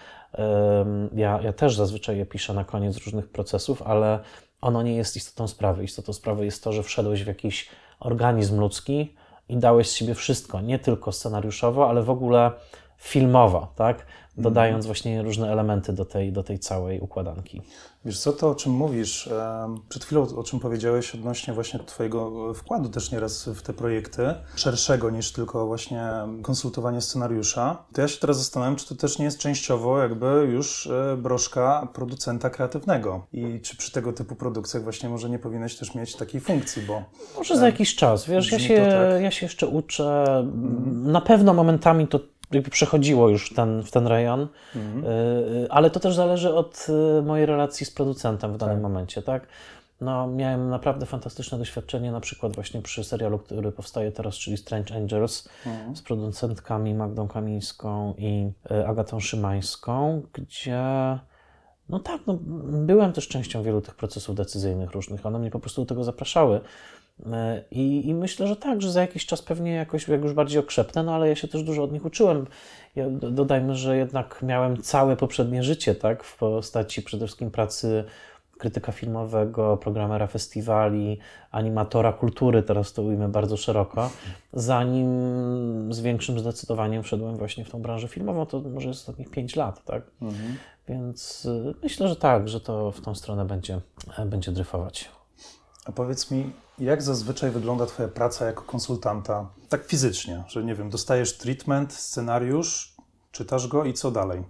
[1.15, 4.19] Ja, ja też zazwyczaj je piszę na koniec różnych procesów, ale
[4.61, 5.85] ono nie jest istotą sprawy.
[5.85, 7.69] Istotą sprawy jest to, że wszedłeś w jakiś
[8.01, 9.15] organizm ludzki
[9.49, 12.51] i dałeś z siebie wszystko, nie tylko scenariuszowo, ale w ogóle
[13.07, 14.07] filmowo, tak?
[14.39, 17.63] Dodając właśnie różne elementy do tej, do tej całej układanki.
[18.05, 19.29] Wiesz co, to o czym mówisz,
[19.89, 25.11] przed chwilą o czym powiedziałeś odnośnie właśnie Twojego wkładu też nieraz w te projekty, szerszego
[25.11, 26.09] niż tylko właśnie
[26.43, 30.87] konsultowanie scenariusza, to ja się teraz zastanawiam, czy to też nie jest częściowo jakby już
[30.87, 35.95] e, broszka producenta kreatywnego i czy przy tego typu produkcjach właśnie może nie powinieneś też
[35.95, 37.03] mieć takiej funkcji, bo
[37.37, 39.23] Może za jakiś czas, wiesz, ja się, tak.
[39.23, 40.25] ja się jeszcze uczę.
[40.93, 46.01] Na pewno momentami to jakby przechodziło już ten, w ten rejon, y, y, ale to
[46.01, 46.87] też zależy od
[47.19, 49.47] y, mojej relacji z producentem w danym momencie, tak?
[50.01, 54.95] No, miałem naprawdę fantastyczne doświadczenie, na przykład właśnie przy serialu, który powstaje teraz, czyli Strange
[54.95, 55.49] Angels,
[55.95, 58.53] z producentkami Magdą Kamińską i
[58.87, 60.83] Agatą Szymańską, gdzie
[61.89, 62.39] no tak, no,
[62.87, 65.27] byłem też częścią wielu tych procesów decyzyjnych różnych.
[65.27, 66.61] One mnie po prostu do tego zapraszały.
[67.33, 70.61] E, I, I myślę, że tak, że za jakiś czas pewnie jakoś jak już bardziej
[70.61, 72.47] okrzepnę, no ale ja się też dużo od nich uczyłem.
[72.97, 78.05] Ja, do- dodajmy, że jednak miałem całe poprzednie życie, tak, w postaci przede wszystkim pracy
[78.59, 81.19] krytyka filmowego, programera festiwali,
[81.51, 84.11] animatora kultury, teraz to ujmę bardzo szeroko,
[84.53, 85.09] zanim
[85.95, 89.85] z większym zdecydowaniem wszedłem właśnie w tą branżę filmową, to może jest ostatnich 5 lat,
[89.85, 90.03] tak?
[90.89, 93.81] Więc y, myślę, że tak, że to w tą stronę będzie,
[94.27, 95.09] będzie dryfować.
[95.89, 100.91] A powiedz mi, jak zazwyczaj wygląda Twoja praca jako konsultanta, tak fizycznie, że nie wiem,
[100.91, 102.97] dostajesz treatment, scenariusz,
[103.33, 104.45] czytasz go i co dalej?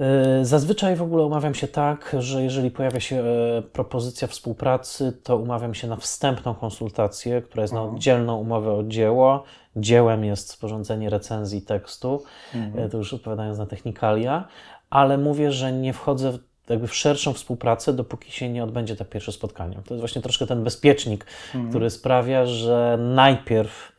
[0.00, 5.36] E, Zazwyczaj w ogóle umawiam się tak, że jeżeli pojawia się e, propozycja współpracy, to
[5.36, 9.44] umawiam się na wstępną konsultację, która jest na oddzielną umowę o dzieło.
[9.76, 12.22] Dziełem jest sporządzenie recenzji tekstu,
[12.76, 14.48] e, to już odpowiadając na technikalia,
[14.90, 19.32] ale mówię, że nie wchodzę jakby w szerszą współpracę, dopóki się nie odbędzie to pierwsze
[19.32, 19.74] spotkanie.
[19.74, 21.26] To jest właśnie troszkę ten bezpiecznik,
[21.70, 23.92] który sprawia, że najpierw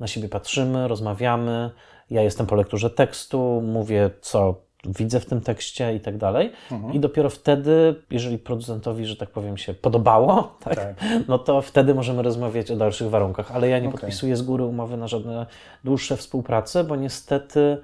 [0.00, 1.70] na siebie patrzymy, rozmawiamy.
[2.10, 4.54] Ja jestem po lekturze tekstu, mówię, co
[4.86, 6.52] widzę w tym tekście i tak dalej.
[6.92, 10.94] I dopiero wtedy, jeżeli producentowi, że tak powiem, się podobało, tak, Tak.
[11.28, 13.52] no to wtedy możemy rozmawiać o dalszych warunkach.
[13.52, 14.00] Ale ja nie Okej.
[14.00, 15.46] podpisuję z góry umowy na żadne
[15.84, 17.78] dłuższe współprace, bo niestety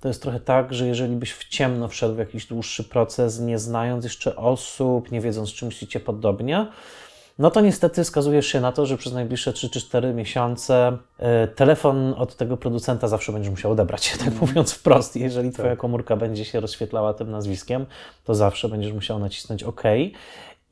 [0.00, 3.58] to jest trochę tak, że jeżeli byś w ciemno wszedł w jakiś dłuższy proces, nie
[3.58, 6.72] znając jeszcze osób, nie wiedząc, czym się podobnia,
[7.38, 11.48] no to niestety skazujesz się na to, że przez najbliższe 3 czy 4 miesiące e,
[11.48, 15.16] telefon od tego producenta zawsze będziesz musiał odebrać, tak mówiąc wprost.
[15.16, 17.86] Jeżeli Twoja komórka będzie się rozświetlała tym nazwiskiem,
[18.24, 19.82] to zawsze będziesz musiał nacisnąć OK.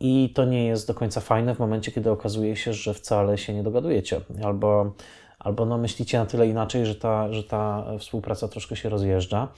[0.00, 3.54] I to nie jest do końca fajne w momencie, kiedy okazuje się, że wcale się
[3.54, 4.20] nie dogadujecie.
[4.44, 4.92] Albo,
[5.46, 9.48] albo no myślicie na tyle inaczej, że ta, że ta współpraca troszkę się rozjeżdża.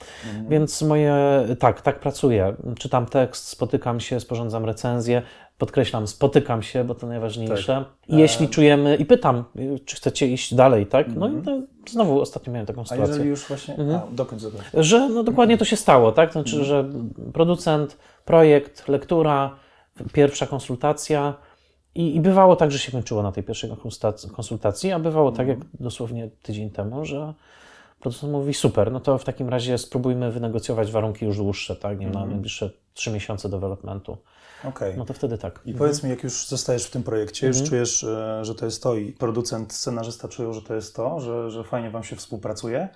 [0.49, 1.15] Więc moje,
[1.59, 2.55] tak, tak pracuję.
[2.79, 5.21] Czytam tekst, spotykam się, sporządzam recenzję.
[5.57, 7.85] Podkreślam, spotykam się, bo to najważniejsze.
[8.07, 11.07] I jeśli czujemy, i pytam, y, czy chcecie iść dalej, tak?
[11.15, 13.75] No i to, znowu ostatnio miałem taką A sytuację jeżeli już właśnie...
[13.95, 14.65] A, dokończ, dokończ.
[14.73, 16.31] że no dokładnie to się stało, tak?
[16.31, 16.89] Znaczy, że
[17.33, 19.55] producent, projekt, lektura,
[20.13, 21.33] pierwsza konsultacja
[21.95, 23.71] i, i bywało tak, że się kończyło na tej pierwszej
[24.35, 27.33] konsultacji, a bywało tak jak dosłownie tydzień temu, że
[27.99, 31.99] producent mówi super, no to w takim razie spróbujmy wynegocjować warunki już dłuższe, tak?
[31.99, 34.17] Nie wiem, na najbliższe trzy miesiące developmentu.
[34.63, 34.97] Okej.
[34.97, 35.59] No to wtedy tak.
[35.65, 38.83] I powiedz mi, jak już zostajesz w tym projekcie, już czujesz, e, że to jest
[38.83, 42.89] to i producent, scenarzysta czują, że to jest to, że, że fajnie wam się współpracuje,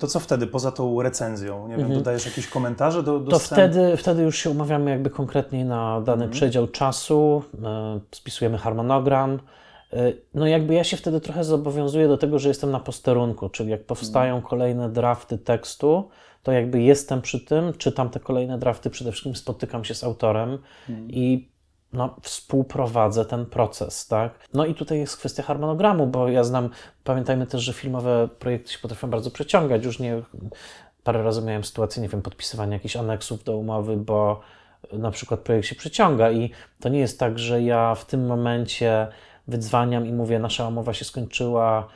[0.00, 1.68] to co wtedy, poza tą recenzją?
[1.68, 3.56] Nie wiem, dodajesz jakieś komentarze do, do To scen?
[3.56, 9.38] wtedy, wtedy już się umawiamy jakby konkretniej na dany przedział czasu, e, spisujemy harmonogram
[10.34, 13.84] no jakby ja się wtedy trochę zobowiązuję do tego, że jestem na posterunku, czyli jak
[13.84, 14.46] powstają mm.
[14.46, 16.08] kolejne drafty tekstu,
[16.42, 20.58] to jakby jestem przy tym, czytam te kolejne drafty, przede wszystkim spotykam się z autorem
[20.88, 21.10] mm.
[21.10, 21.48] i
[21.92, 24.48] no, współprowadzę ten proces, tak?
[24.54, 26.70] No i tutaj jest kwestia harmonogramu, bo ja znam,
[27.04, 30.22] pamiętajmy też, że filmowe projekty się potrafią bardzo przeciągać, już nie,
[31.04, 34.40] parę razy miałem sytuację, nie wiem, podpisywania jakichś aneksów do umowy, bo
[34.92, 39.06] na przykład projekt się przeciąga i to nie jest tak, że ja w tym momencie
[39.48, 41.88] wydzwaniam i mówię, nasza umowa się skończyła,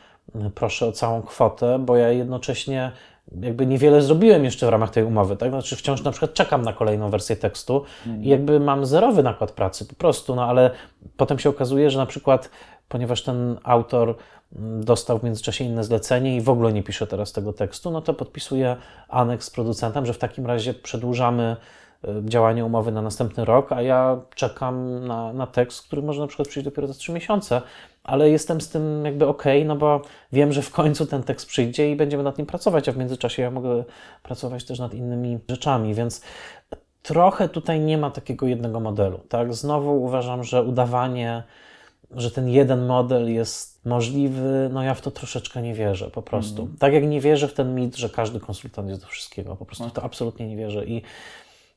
[0.55, 2.93] proszę o całą kwotę, bo ja jednocześnie
[3.41, 5.51] jakby niewiele zrobiłem jeszcze w ramach tej umowy, tak?
[5.51, 7.85] Znaczy wciąż na przykład czekam na kolejną wersję tekstu
[8.21, 10.71] i jakby mam zerowy nakład pracy po prostu, no ale
[11.17, 12.51] potem się okazuje, że na przykład
[12.89, 14.15] ponieważ ten autor
[14.57, 18.01] mm, dostał w międzyczasie inne zlecenie i w ogóle nie pisze teraz tego tekstu, no
[18.01, 18.77] to podpisuje
[19.09, 21.57] aneks z producentem, że w takim razie przedłużamy
[22.09, 26.27] Y, działanie umowy na następny rok, a ja czekam na, na tekst, który może na
[26.27, 27.63] przykład przyjść dopiero za trzy miesiące,
[28.05, 31.91] ale jestem z tym jakby ok, no bo wiem, że w końcu ten tekst przyjdzie
[31.91, 33.85] i będziemy nad nim pracować, a w międzyczasie ja mogę
[34.23, 36.23] pracować też nad innymi rzeczami, więc
[37.03, 39.55] trochę tutaj nie ma takiego jednego modelu, tak?
[39.55, 41.43] Znowu uważam, że udawanie,
[42.11, 46.63] że ten jeden model jest możliwy, no ja w to troszeczkę nie wierzę po prostu.
[46.63, 46.77] Mm.
[46.77, 49.85] Tak jak nie wierzę w ten mit, że każdy konsultant jest do wszystkiego, po prostu
[49.85, 49.95] okay.
[49.95, 51.03] to absolutnie nie wierzę i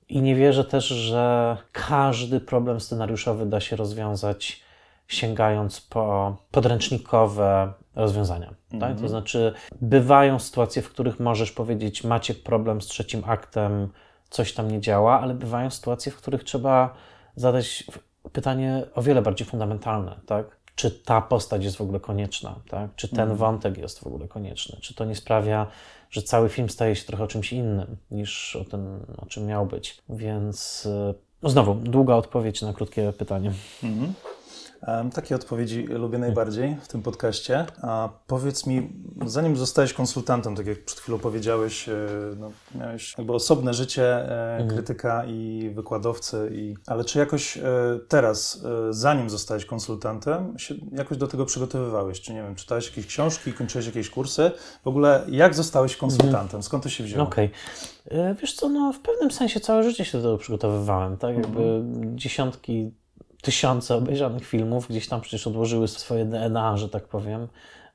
[0.09, 4.64] i nie wierzę też, że każdy problem scenariuszowy da się rozwiązać
[5.07, 8.53] sięgając po podręcznikowe rozwiązania.
[8.71, 8.79] Tak?
[8.79, 9.09] To mhm.
[9.09, 13.89] znaczy, bywają sytuacje, w których możesz powiedzieć, macie problem z trzecim aktem,
[14.29, 16.93] coś tam nie działa, ale bywają sytuacje, w których trzeba
[17.35, 17.83] zadać
[18.31, 20.19] pytanie o wiele bardziej fundamentalne.
[20.25, 20.57] Tak?
[20.75, 22.55] Czy ta postać jest w ogóle konieczna?
[22.69, 22.95] Tak?
[22.95, 23.37] Czy ten mhm.
[23.37, 24.77] wątek jest w ogóle konieczny?
[24.81, 25.67] Czy to nie sprawia,
[26.09, 29.65] że cały film staje się trochę o czymś innym niż o tym, o czym miał
[29.65, 29.97] być.
[30.09, 30.87] Więc
[31.41, 33.51] no znowu, długa odpowiedź na krótkie pytanie.
[33.83, 34.13] Mhm.
[35.13, 37.65] Takie odpowiedzi lubię najbardziej w tym podcaście.
[37.81, 38.89] A powiedz mi,
[39.25, 41.95] zanim zostałeś konsultantem, tak jak przed chwilą powiedziałeś, e,
[42.39, 44.69] no, miałeś jakby osobne życie e, mhm.
[44.69, 46.75] krytyka i wykładowcy, i...
[46.87, 47.61] ale czy jakoś e,
[48.07, 52.21] teraz, zanim zostałeś konsultantem, się jakoś do tego przygotowywałeś?
[52.21, 54.51] Czy nie wiem, czytałeś jakieś książki, kończyłeś jakieś kursy?
[54.83, 56.63] W ogóle jak zostałeś konsultantem?
[56.63, 57.23] Skąd to się wzięło?
[57.23, 57.49] Okej.
[58.05, 58.35] Okay.
[58.41, 61.35] Wiesz co, no w pewnym sensie całe życie się do tego przygotowywałem, tak?
[61.35, 62.17] Jakby mhm.
[62.17, 62.91] dziesiątki
[63.41, 67.47] tysiące obejrzanych filmów, gdzieś tam przecież odłożyły swoje DNA, że tak powiem.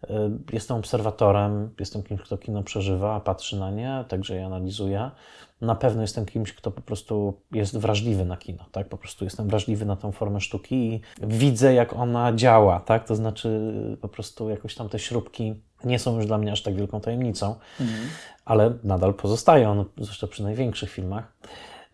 [0.04, 0.12] Y,
[0.52, 5.10] jestem obserwatorem, jestem kimś, kto kino przeżywa, patrzy na nie, także je analizuje.
[5.60, 8.88] Na pewno jestem kimś, kto po prostu jest wrażliwy na kino, tak?
[8.88, 13.04] Po prostu jestem wrażliwy na tą formę sztuki i widzę, jak ona działa, tak?
[13.04, 16.74] To znaczy po prostu jakoś tam te śrubki nie są już dla mnie aż tak
[16.74, 18.00] wielką tajemnicą, mhm.
[18.44, 21.32] ale nadal pozostają, zwłaszcza przy największych filmach.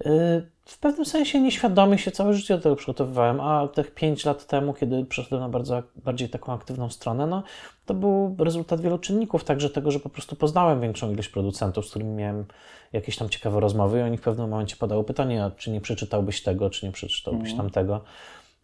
[0.01, 4.47] Y, w pewnym sensie nieświadomie się całe życie do tego przygotowywałem, a tych 5 lat
[4.47, 7.43] temu, kiedy przeszedłem na bardzo, bardziej taką aktywną stronę, no,
[7.87, 11.91] to był rezultat wielu czynników, także tego, że po prostu poznałem większą ilość producentów, z
[11.91, 12.45] którymi miałem
[12.93, 16.71] jakieś tam ciekawe rozmowy i oni w pewnym momencie padało pytanie, czy nie przeczytałbyś tego,
[16.71, 17.57] czy nie przeczytałbyś mm.
[17.57, 18.01] tamtego.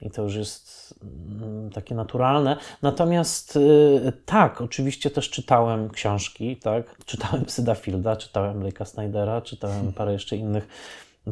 [0.00, 0.94] I to już jest
[1.42, 2.56] mm, takie naturalne.
[2.82, 7.04] Natomiast y, tak, oczywiście też czytałem książki, tak?
[7.04, 10.68] Czytałem Syda Fielda, czytałem Blake'a Snydera, czytałem parę jeszcze innych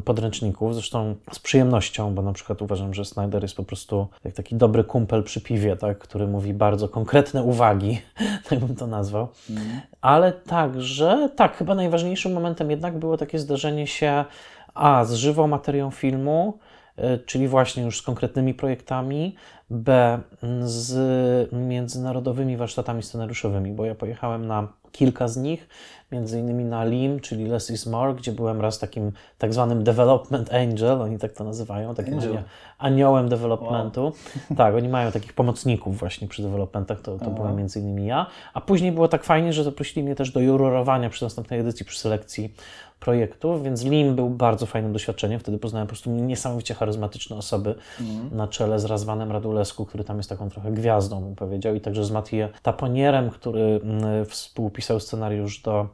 [0.05, 4.55] podręczników, zresztą z przyjemnością, bo na przykład uważam, że Snyder jest po prostu jak taki
[4.55, 8.01] dobry kumpel przy piwie, tak, który mówi bardzo konkretne uwagi,
[8.49, 9.27] tak bym to nazwał.
[9.49, 9.63] Mm.
[10.01, 14.25] Ale także, tak, chyba najważniejszym momentem jednak było takie zdarzenie się
[14.73, 16.59] a z żywą materią filmu,
[16.99, 19.35] y, czyli właśnie już z konkretnymi projektami,
[19.71, 20.19] B
[20.63, 25.67] z międzynarodowymi warsztatami scenariuszowymi, bo ja pojechałem na kilka z nich,
[26.11, 30.53] między innymi na LIM, czyli Less is More, gdzie byłem raz takim tak zwanym development
[30.53, 32.43] angel, oni tak to nazywają, takim angel.
[32.77, 34.03] aniołem developmentu.
[34.03, 34.13] Wow.
[34.57, 38.25] Tak, oni mają takich pomocników właśnie przy developmentach, to, to byłem między innymi ja.
[38.53, 41.99] A później było tak fajnie, że zaprosili mnie też do jurorowania przy następnej edycji, przy
[41.99, 42.53] selekcji
[43.01, 45.39] projektów, więc LIM był bardzo fajnym doświadczeniem.
[45.39, 48.37] Wtedy poznałem po prostu niesamowicie charyzmatyczne osoby mm.
[48.37, 52.05] na czele z Razwanem Radulesku, który tam jest taką trochę gwiazdą, bym powiedział, i także
[52.05, 55.87] z Matije Taponierem, który mm, współpisał scenariusz do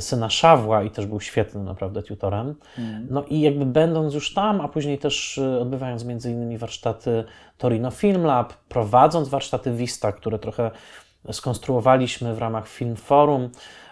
[0.00, 2.54] syna Szawła i też był świetnym naprawdę tutorem.
[2.78, 3.06] Mm.
[3.10, 7.24] No i jakby będąc już tam, a później też y, odbywając między innymi warsztaty
[7.58, 10.70] Torino Film Lab, prowadząc warsztaty Vista, które trochę
[11.32, 13.85] skonstruowaliśmy w ramach Film Forum, E,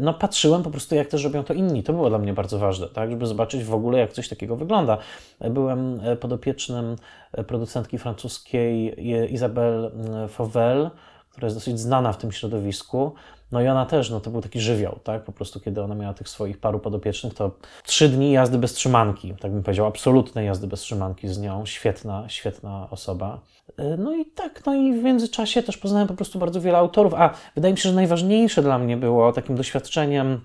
[0.00, 1.82] no patrzyłem po prostu, jak też robią to inni.
[1.82, 4.98] To było dla mnie bardzo ważne, tak, żeby zobaczyć w ogóle, jak coś takiego wygląda.
[5.40, 6.96] Byłem e, podopiecznym
[7.32, 8.96] e, producentki francuskiej
[9.32, 9.90] Isabelle
[10.28, 10.90] Fauvel,
[11.30, 13.14] która jest dosyć znana w tym środowisku.
[13.52, 15.24] No i ona też, no to był taki żywioł, tak?
[15.24, 17.50] Po prostu kiedy ona miała tych swoich paru podopiecznych, to
[17.84, 21.66] trzy dni jazdy bez trzymanki, tak bym powiedział, absolutnej jazdy bez trzymanki z nią.
[21.66, 23.40] Świetna, świetna osoba.
[23.80, 27.14] Y, no i tak, no i w międzyczasie też poznałem po prostu bardzo wiele autorów,
[27.14, 30.40] a wydaje mi się, że najważniejsze dla mnie było takim doświadczeniem,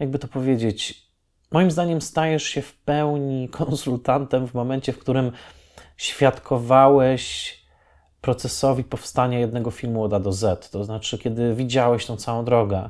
[0.00, 1.10] jakby to powiedzieć,
[1.52, 5.32] moim zdaniem stajesz się w pełni konsultantem w momencie, w którym
[5.96, 7.59] świadkowałeś
[8.20, 10.70] procesowi powstania jednego filmu od A do Z.
[10.70, 12.88] To znaczy, kiedy widziałeś tą całą drogę,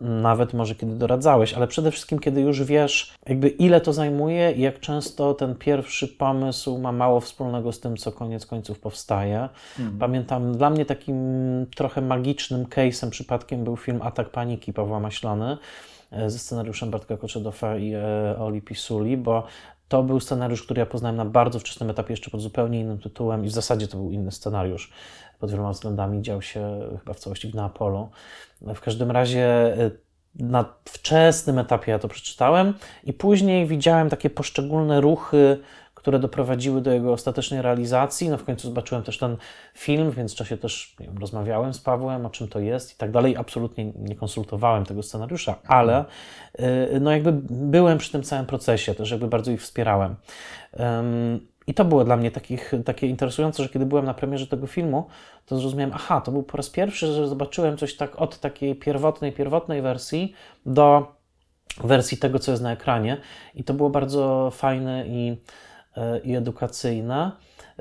[0.00, 4.60] nawet może kiedy doradzałeś, ale przede wszystkim, kiedy już wiesz, jakby ile to zajmuje i
[4.60, 9.48] jak często ten pierwszy pomysł ma mało wspólnego z tym, co koniec końców powstaje.
[9.78, 9.98] Mhm.
[9.98, 11.16] Pamiętam, dla mnie takim
[11.76, 15.56] trochę magicznym case'em, przypadkiem był film Atak Paniki Pawła Maślany
[16.10, 19.46] e, ze scenariuszem Bartka Koczedowa i e, Oli Pisuli, bo
[19.92, 23.44] to był scenariusz, który ja poznałem na bardzo wczesnym etapie, jeszcze pod zupełnie innym tytułem
[23.44, 24.92] i w zasadzie to był inny scenariusz.
[25.40, 28.08] Pod wieloma względami dział się chyba w całości w Neapolu.
[28.60, 29.98] W każdym razie y,
[30.34, 32.74] na wczesnym etapie ja to przeczytałem
[33.04, 35.58] i później widziałem takie poszczególne ruchy
[36.02, 38.28] które doprowadziły do jego ostatecznej realizacji.
[38.28, 39.36] No w końcu zobaczyłem też ten
[39.74, 43.36] film, w międzyczasie też wiem, rozmawiałem z Pawłem, o czym to jest i tak dalej.
[43.36, 46.04] Absolutnie nie konsultowałem tego scenariusza, ale
[46.94, 50.16] y, no jakby byłem przy tym całym procesie, też jakby bardzo ich wspierałem.
[51.66, 55.06] I to było dla mnie takich, takie interesujące, że kiedy byłem na premierze tego filmu,
[55.46, 59.32] to zrozumiałem, aha, to był po raz pierwszy, że zobaczyłem coś tak od takiej pierwotnej,
[59.32, 60.32] pierwotnej wersji
[60.66, 61.14] do
[61.84, 63.16] wersji tego, co jest na ekranie.
[63.54, 65.36] I to było bardzo fajne i
[66.24, 67.36] i edukacyjna.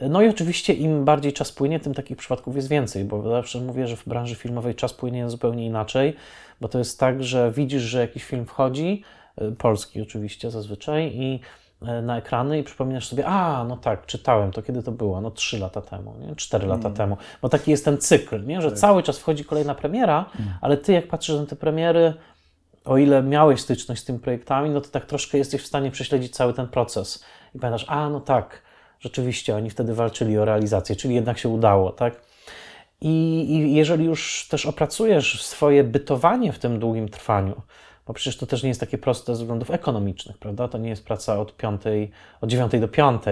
[0.10, 3.88] No i oczywiście im bardziej czas płynie, tym takich przypadków jest więcej, bo zawsze mówię,
[3.88, 6.16] że w branży filmowej czas płynie zupełnie inaczej,
[6.62, 9.04] bo to jest tak, że widzisz, że jakiś film wchodzi,
[9.38, 11.40] e, polski oczywiście zazwyczaj, i
[11.82, 15.22] e, na ekrany i przypominasz sobie, a no tak, czytałem to, kiedy to było?
[15.22, 16.36] No trzy lata temu, nie?
[16.36, 16.94] cztery lata mm.
[16.94, 18.62] temu, bo taki jest ten cykl, nie?
[18.62, 18.80] że tak.
[18.80, 20.54] cały czas wchodzi kolejna premiera, mm.
[20.62, 22.14] ale ty jak patrzysz na te premiery,
[22.86, 26.36] o ile miałeś styczność z tymi projektami, no to tak troszkę jesteś w stanie prześledzić
[26.36, 27.24] cały ten proces
[27.56, 28.62] i pamiętasz, a no tak,
[29.00, 32.22] rzeczywiście oni wtedy walczyli o realizację, czyli jednak się udało, tak?
[33.02, 37.62] I, I, jeżeli już też opracujesz swoje bytowanie w tym długim trwaniu,
[38.08, 40.68] bo przecież to też nie jest takie proste ze względów ekonomicznych, prawda?
[40.68, 42.12] To nie jest praca od, piątej,
[42.42, 43.24] od 9 do 5,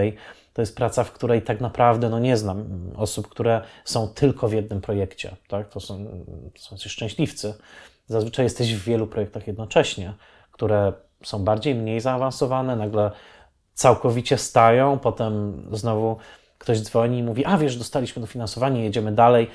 [0.52, 2.64] to jest praca, w której tak naprawdę no nie znam
[2.96, 5.68] osób, które są tylko w jednym projekcie, tak?
[5.68, 6.06] To są,
[6.54, 7.54] to są szczęśliwcy.
[8.06, 10.14] Zazwyczaj jesteś w wielu projektach jednocześnie,
[10.52, 13.10] które są bardziej, mniej zaawansowane, nagle
[13.74, 16.16] całkowicie stają, potem znowu
[16.58, 19.50] ktoś dzwoni i mówi, a wiesz, dostaliśmy dofinansowanie, jedziemy dalej,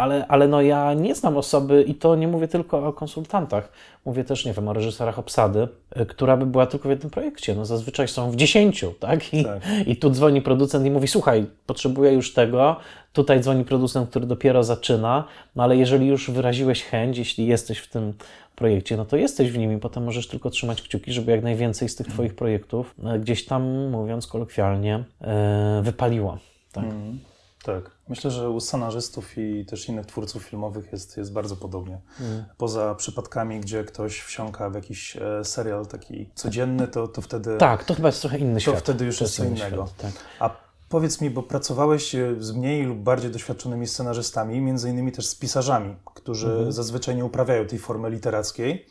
[0.00, 3.72] ale, ale no ja nie znam osoby i to nie mówię tylko o konsultantach,
[4.04, 5.68] mówię też, nie wiem, o reżyserach obsady,
[6.00, 7.54] y, która by była tylko w jednym projekcie.
[7.54, 9.34] No zazwyczaj są w dziesięciu, tak?
[9.34, 9.62] I, tak.
[9.86, 12.76] I tu dzwoni producent i mówi, słuchaj, potrzebuję już tego,
[13.12, 15.24] tutaj dzwoni producent, który dopiero zaczyna,
[15.56, 18.12] no ale jeżeli już wyraziłeś chęć, jeśli jesteś w tym
[18.56, 21.88] projekcie, no to jesteś w nim i potem możesz tylko trzymać kciuki, żeby jak najwięcej
[21.88, 22.16] z tych mhm.
[22.16, 26.38] Twoich projektów e, gdzieś tam, mówiąc kolokwialnie, e, wypaliło.
[26.72, 26.84] Tak.
[26.84, 27.18] Mm,
[27.62, 27.90] tak.
[28.08, 32.00] Myślę, że u scenarzystów i też innych twórców filmowych jest, jest bardzo podobnie.
[32.20, 32.44] Mm.
[32.56, 37.56] Poza przypadkami, gdzie ktoś wsiąka w jakiś e, serial taki codzienny, to, to wtedy.
[37.58, 38.74] Tak, to chyba jest trochę inny to świat.
[38.74, 39.86] To wtedy już jest co innego.
[39.86, 40.12] Świat, tak.
[40.40, 45.34] A Powiedz mi, bo pracowałeś z mniej lub bardziej doświadczonymi scenarzystami, między innymi też z
[45.34, 46.72] pisarzami, którzy mhm.
[46.72, 48.86] zazwyczaj nie uprawiają tej formy literackiej.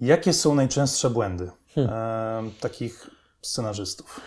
[0.00, 1.94] Jakie są najczęstsze błędy hmm.
[1.94, 3.10] e, takich
[3.42, 4.20] scenarzystów?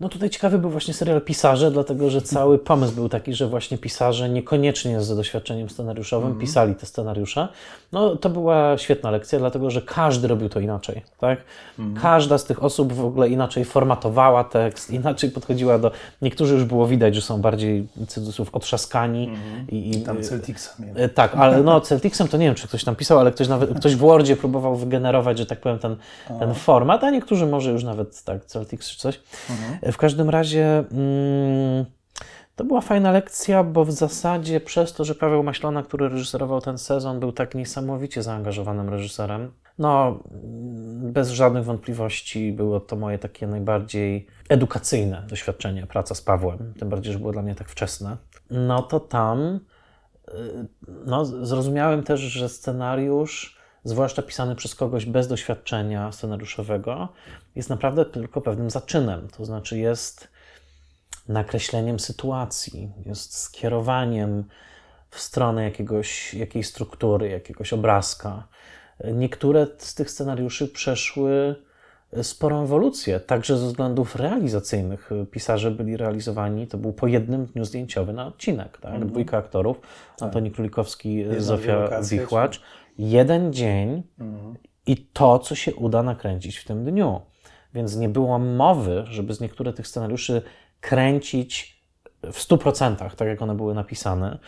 [0.00, 3.78] No tutaj ciekawy był właśnie serial Pisarze, dlatego że cały pomysł był taki, że właśnie
[3.78, 6.40] pisarze niekoniecznie z doświadczeniem scenariuszowym mm -hmm.
[6.40, 7.48] pisali te scenariusze.
[7.92, 11.38] No to była świetna lekcja, dlatego że każdy robił to inaczej, tak?
[11.78, 12.00] Mm -hmm.
[12.02, 15.90] Każda z tych osób w ogóle inaczej formatowała tekst, inaczej podchodziła do...
[16.22, 19.24] Niektórzy już było widać, że są bardziej, cudzysłów, otrzaskani.
[19.28, 19.72] Mm -hmm.
[19.72, 20.86] i, i, tam Celticsem.
[20.94, 23.78] E, tak, ale no Celticsem to nie wiem, czy ktoś tam pisał, ale ktoś nawet,
[23.78, 25.96] ktoś w Wordzie próbował wygenerować, że tak powiem, ten,
[26.38, 29.20] ten format, a niektórzy może już nawet tak, Celtics czy coś.
[29.82, 31.84] W każdym razie mm,
[32.56, 36.78] to była fajna lekcja, bo w zasadzie przez to, że Paweł Maślona, który reżyserował ten
[36.78, 40.20] sezon, był tak niesamowicie zaangażowanym reżyserem, no
[41.02, 47.12] bez żadnych wątpliwości było to moje takie najbardziej edukacyjne doświadczenie, praca z Pawłem, tym bardziej,
[47.12, 48.16] że było dla mnie tak wczesne.
[48.50, 49.60] No to tam
[50.28, 50.32] y,
[51.06, 57.08] no, zrozumiałem też, że scenariusz zwłaszcza pisany przez kogoś bez doświadczenia scenariuszowego,
[57.56, 59.28] jest naprawdę tylko pewnym zaczynem.
[59.28, 60.28] To znaczy jest
[61.28, 64.44] nakreśleniem sytuacji, jest skierowaniem
[65.10, 68.48] w stronę jakiegoś, jakiejś struktury, jakiegoś obrazka.
[69.14, 71.56] Niektóre z tych scenariuszy przeszły
[72.22, 75.10] sporą ewolucję, także ze względów realizacyjnych.
[75.30, 78.92] Pisarze byli realizowani, to był po jednym dniu zdjęciowy na odcinek, tak?
[78.92, 79.10] Mhm.
[79.10, 79.80] Dwójka aktorów,
[80.20, 82.60] Antoni Królikowski, Zofia lokacja, Wichłacz.
[82.98, 84.54] Jeden dzień Mhm.
[84.86, 87.20] i to, co się uda nakręcić w tym dniu.
[87.74, 90.42] Więc nie było mowy, żeby z niektórych tych scenariuszy
[90.80, 91.82] kręcić
[92.22, 94.38] w 100%, tak jak one były napisane.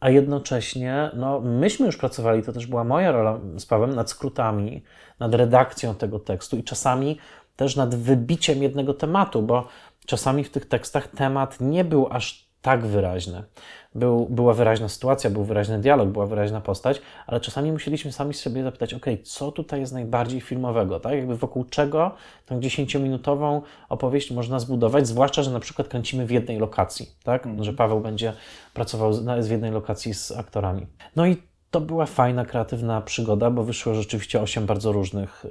[0.00, 4.82] A jednocześnie, no, myśmy już pracowali, to też była moja rola z Pawłem, nad skrótami,
[5.18, 7.18] nad redakcją tego tekstu i czasami
[7.56, 9.66] też nad wybiciem jednego tematu, bo
[10.06, 13.42] czasami w tych tekstach temat nie był aż tak wyraźny.
[13.94, 18.62] Był, była wyraźna sytuacja, był wyraźny dialog, była wyraźna postać, ale czasami musieliśmy sami sobie
[18.62, 21.12] zapytać, ok, co tutaj jest najbardziej filmowego, tak?
[21.12, 22.14] Jakby wokół czego
[22.46, 27.48] tą dziesięciominutową opowieść można zbudować, zwłaszcza, że na przykład kręcimy w jednej lokacji, tak?
[27.60, 28.32] Że Paweł będzie
[28.74, 30.86] pracował z- w jednej lokacji z aktorami.
[31.16, 31.36] No i
[31.70, 35.48] to była fajna, kreatywna przygoda, bo wyszło rzeczywiście osiem bardzo różnych y,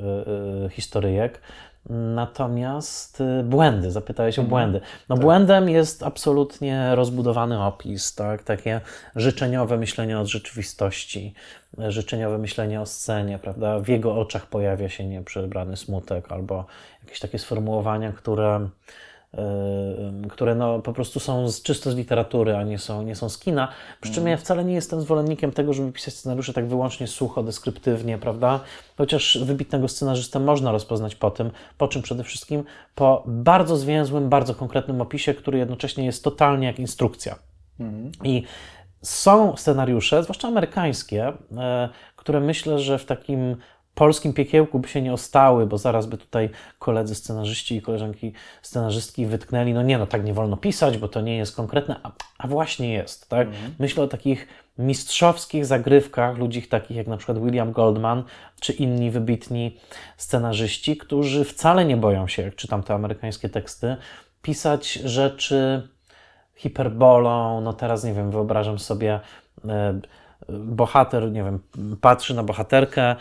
[0.65, 1.41] y, historyjek.
[1.89, 4.81] Natomiast y, błędy, zapytałeś o błędy.
[5.09, 8.43] No błędem jest absolutnie rozbudowany opis, tak?
[8.43, 8.81] takie
[9.15, 11.33] życzeniowe myślenie od rzeczywistości,
[11.77, 13.79] życzeniowe myślenie o scenie, prawda?
[13.79, 16.65] W jego oczach pojawia się nieprzebrany smutek albo
[17.03, 18.69] jakieś takie sformułowania, które
[20.29, 23.37] które no, po prostu są z, czysto z literatury, a nie są, nie są z
[23.37, 23.67] kina.
[24.01, 28.17] Przy czym ja wcale nie jestem zwolennikiem tego, żeby pisać scenariusze tak wyłącznie sucho, deskryptywnie,
[28.17, 28.59] prawda?
[28.97, 32.63] Chociaż wybitnego scenarzystę można rozpoznać po tym, po czym przede wszystkim
[32.95, 37.35] po bardzo zwięzłym, bardzo konkretnym opisie, który jednocześnie jest totalnie jak instrukcja.
[38.23, 38.43] I
[39.01, 43.55] są scenariusze, zwłaszcza amerykańskie, e, które myślę, że w takim
[43.95, 49.25] polskim piekiełku by się nie ostały, bo zaraz by tutaj koledzy scenarzyści i koleżanki scenarzystki
[49.25, 52.47] wytknęli, no nie, no tak nie wolno pisać, bo to nie jest konkretne, a, a
[52.47, 53.47] właśnie jest, tak?
[53.79, 58.23] Myślę o takich mistrzowskich zagrywkach ludzi takich jak na przykład William Goldman,
[58.59, 59.77] czy inni wybitni
[60.17, 63.95] scenarzyści, którzy wcale nie boją się, jak czytam te amerykańskie teksty,
[64.41, 65.87] pisać rzeczy
[66.55, 69.19] hiperbolą, no teraz nie wiem, wyobrażam sobie
[69.65, 69.99] e,
[70.49, 71.59] bohater, nie wiem,
[72.01, 73.15] patrzy na bohaterkę,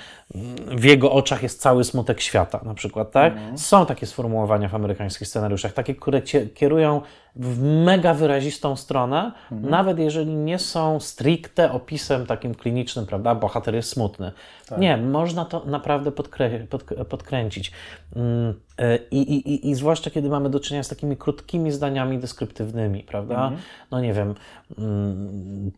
[0.66, 3.34] w jego oczach jest cały smutek świata, na przykład, tak?
[3.56, 6.22] Są takie sformułowania w amerykańskich scenariuszach, takie, które
[6.54, 7.00] kierują
[7.37, 13.35] w mega wyrazistą stronę, nawet jeżeli nie są stricte opisem takim klinicznym, prawda?
[13.35, 14.33] Bohater jest smutny.
[14.81, 17.72] Nie, można to naprawdę podkrę- podk- podkręcić.
[18.16, 23.03] Mm, y, I, i, i, zwłaszcza kiedy mamy do czynienia z takimi krótkimi zdaniami deskryptywnymi,
[23.03, 23.51] prawda?
[23.91, 24.35] No nie wiem,
[24.78, 25.70] mm,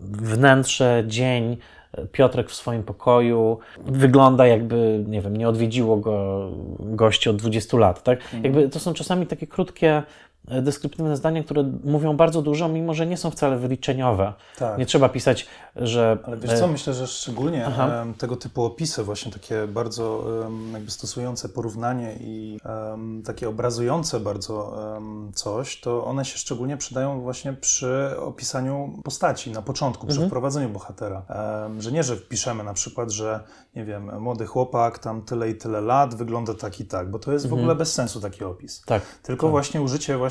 [0.00, 1.56] wnętrze, dzień,
[2.12, 6.48] Piotrek w swoim pokoju, wygląda jakby, nie wiem, nie odwiedziło go
[6.80, 8.18] gości od 20 lat, tak?
[8.42, 10.02] Jakby to są czasami takie krótkie,
[10.48, 14.32] e, deskryptywne zdania, które mówią bardzo dużo, mimo że nie są wcale wyliczeniowe.
[14.58, 14.78] Tak.
[14.78, 16.18] Nie trzeba pisać, że...
[16.24, 20.24] Ale wiesz co, myślę, że szczególnie em, tego typu opisy, właśnie takie bardzo
[20.72, 22.58] jakby stosujące porównanie i
[23.24, 24.76] takie obrazujące bardzo
[25.34, 31.22] coś, to one się szczególnie przydają właśnie przy opisaniu postaci na początku, przy wprowadzeniu bohatera.
[31.78, 33.40] Że nie, że wpiszemy na przykład, że
[33.76, 37.32] nie wiem, młody chłopak, tam tyle i tyle lat, wygląda tak i tak, bo to
[37.32, 38.82] jest w ogóle bez sensu taki opis.
[38.86, 39.02] Tak.
[39.22, 40.29] Tylko właśnie użycie właśnie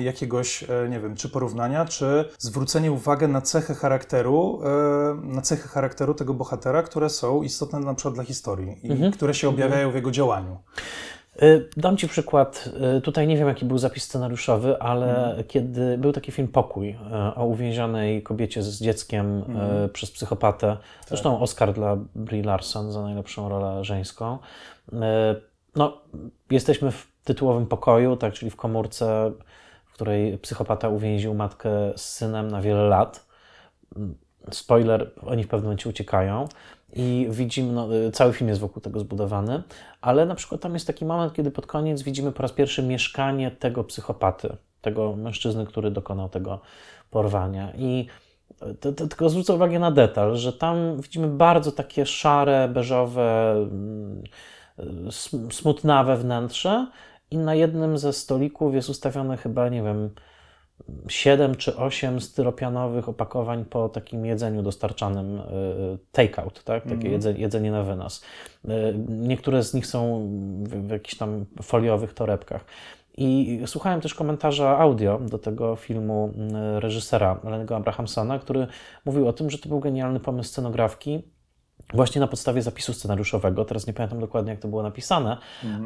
[0.00, 5.68] jakiegoś, e, nie wiem, czy porównania, czy zwrócenie uwagi na cechy charakteru, e, na cechy
[5.68, 9.94] charakteru tego bohatera, które są istotne na przykład dla historii i które się objawiają w
[9.94, 10.58] jego działaniu.
[11.42, 12.68] Y, Dam Ci przykład.
[13.02, 16.98] Tutaj nie wiem, jaki był zapis scenariuszowy, ale kiedy był taki film Pokój
[17.36, 19.44] o uwięzionej kobiecie z dzieckiem
[19.84, 20.76] y, przez psychopatę,
[21.08, 24.38] zresztą Oscar dla Brie Larson za najlepszą rolę żeńską.
[25.76, 26.00] No,
[26.50, 29.32] jesteśmy w tytułowym pokoju, tak, czyli w komórce,
[29.86, 33.26] w której psychopata uwięził matkę z synem na wiele lat.
[34.50, 36.48] Spoiler, oni w pewnym momencie uciekają
[36.92, 39.62] i widzimy, no, y, cały film jest wokół tego zbudowany,
[40.00, 43.50] ale na przykład tam jest taki moment, kiedy pod koniec widzimy po raz pierwszy mieszkanie
[43.50, 46.60] tego psychopaty, tego mężczyzny, który dokonał tego
[47.10, 47.72] porwania.
[47.76, 48.06] I
[48.80, 54.22] to, to, tylko zwrócę uwagę na detal, że tam widzimy bardzo takie szare, beżowe, mm,
[55.08, 56.86] sm- smutnawe wnętrze
[57.30, 60.10] i na jednym ze stolików jest ustawione chyba, nie wiem,
[61.08, 65.42] 7 czy 8 styropianowych opakowań po takim jedzeniu dostarczanym y,
[66.12, 66.84] take-out, tak?
[66.88, 68.24] takie jedzenie, jedzenie na wynos.
[68.64, 68.68] Y,
[69.08, 70.28] Niektóre z nich są
[70.62, 72.64] w, jakichś tam foliowych torebkach.
[73.16, 76.32] I słuchałem też komentarza audio do tego filmu
[76.76, 78.66] y, reżysera Lenego Abrahamsona, który
[79.04, 81.22] mówił o tym, że to był genialny pomysł scenografki,
[81.94, 83.64] właśnie na podstawie zapisu scenariuszowego.
[83.64, 85.36] Teraz nie pamiętam dokładnie, jak to było napisane,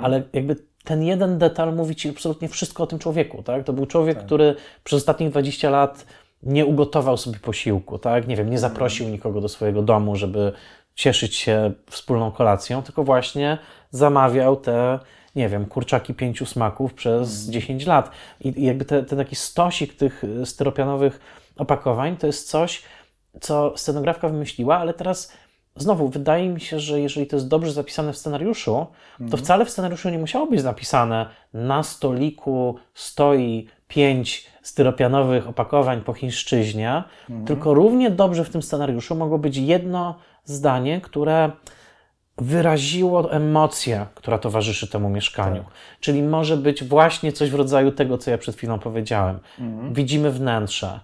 [0.03, 3.43] ale jakby ten jeden detal mówi ci absolutnie wszystko o tym człowieku.
[3.43, 3.65] Tak?
[3.65, 6.07] To był człowiek, który przez ostatnich 20 lat
[6.43, 8.29] nie ugotował sobie posiłku, tak?
[8.29, 10.53] nie wiem, nie zaprosił nikogo do swojego domu, żeby
[10.95, 13.59] cieszyć się wspólną kolacją, tylko właśnie
[13.91, 14.99] zamawiał te
[15.37, 18.11] nie wiem, kurczaki pięciu smaków przez 10 lat.
[18.41, 21.21] I i jakby ten te taki stosik tych styropianowych
[21.57, 22.83] opakowań to jest coś,
[23.41, 25.33] co scenografka wymyśliła, ale teraz
[25.77, 28.87] znowu wydaje mi się, że jeżeli to jest dobrze zapisane w scenariuszu,
[29.31, 36.13] to wcale w scenariuszu nie musiało być napisane na stoliku stoi pięć styropianowych opakowań po
[36.13, 37.03] chińszczyźnie,
[37.47, 41.51] tylko równie dobrze w tym scenariuszu mogło być jedno zdanie, które
[42.39, 45.65] wyraziło emocję, która towarzyszy temu mieszkaniu.
[46.01, 49.39] Czyli może być właśnie coś w rodzaju tego, co ja przed chwilą powiedziałem.
[49.93, 51.01] Widzimy wnętrze.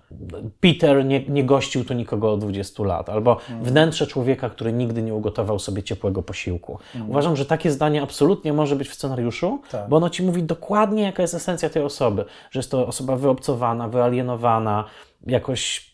[0.60, 5.14] Peter nie, nie gościł tu nikogo od 20 lat, albo wnętrze człowieka, który nigdy nie
[5.14, 6.78] ugotował sobie ciepłego posiłku.
[7.08, 9.88] Uważam, że takie zdanie absolutnie może być w scenariuszu, Tak.
[9.88, 12.24] bo ono ci mówi dokładnie, jaka jest esencja tej osoby.
[12.50, 14.84] Że jest to osoba wyobcowana, wyalienowana,
[15.26, 15.89] jakoś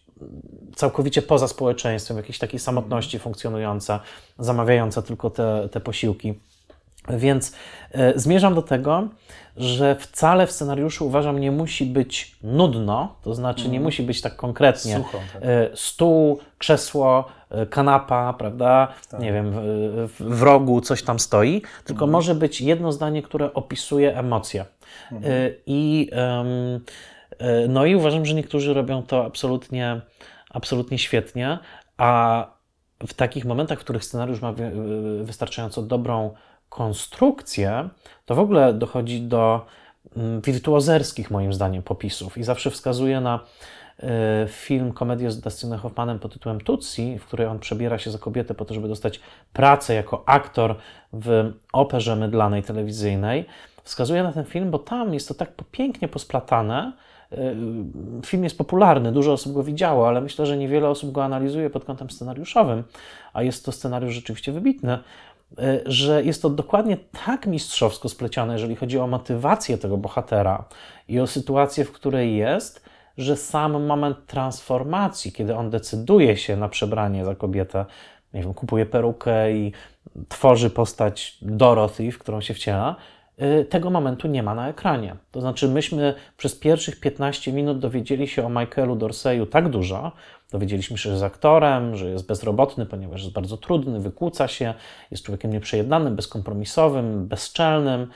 [0.74, 4.00] całkowicie poza społeczeństwem, w jakiejś takiej samotności funkcjonująca,
[4.38, 6.34] zamawiająca tylko te, te posiłki.
[7.08, 7.52] Więc
[7.92, 9.08] e, zmierzam do tego,
[9.56, 14.36] że wcale w scenariuszu uważam nie musi być nudno, to znaczy nie musi być tak
[14.36, 15.42] konkretnie Sucho, tak.
[15.42, 18.88] e, stół, krzesło, e, kanapa, prawda?
[19.18, 19.52] Nie wiem,
[20.18, 24.64] w, rogu coś tam stoi, tylko może być jedno zdanie, które opisuje emocje.
[25.12, 25.16] E,
[25.66, 26.10] I
[27.68, 30.00] no i uważam, że niektórzy robią to absolutnie,
[30.50, 31.58] absolutnie świetnie,
[31.96, 32.46] a
[33.06, 36.34] w takich momentach, w których scenariusz ma wy- wystarczająco dobrą
[36.68, 37.88] konstrukcję,
[38.24, 39.66] to w ogóle dochodzi do
[40.16, 42.38] mm, wirtuozerskich, moim zdaniem, popisów.
[42.38, 43.40] I zawsze wskazuję na
[44.02, 48.18] e, film, komedię z Dustinem Hoffmanem pod tytułem Tutsi, w której on przebiera się za
[48.18, 49.20] kobietę po to, żeby dostać
[49.52, 50.76] pracę jako aktor
[51.12, 53.44] w operze mydlanej telewizyjnej.
[53.82, 56.92] Wskazuję na ten film, bo tam jest to tak pięknie posplatane.
[58.26, 61.84] Film jest popularny, dużo osób go widziało, ale myślę, że niewiele osób go analizuje pod
[61.84, 62.82] kątem scenariuszowym,
[63.32, 64.98] a jest to scenariusz rzeczywiście wybitny
[65.86, 66.96] że jest to dokładnie
[67.26, 70.64] tak mistrzowsko splecione, jeżeli chodzi o motywację tego bohatera
[71.08, 72.84] i o sytuację, w której jest,
[73.18, 77.84] że sam moment transformacji, kiedy on decyduje się na przebranie za kobietę,
[78.34, 79.72] nie wiem, kupuje perukę i
[80.28, 82.96] tworzy postać Dorothy, w którą się wciela,
[83.68, 85.16] tego momentu nie ma na ekranie.
[85.30, 90.12] To znaczy, myśmy przez pierwszych 15 minut dowiedzieli się o Michaelu Dorseyu tak dużo,
[90.52, 94.74] dowiedzieliśmy się, że jest aktorem, że jest bezrobotny, ponieważ jest bardzo trudny, wykłóca się,
[95.10, 98.06] jest człowiekiem nieprzejednanym, bezkompromisowym, bezczelnym,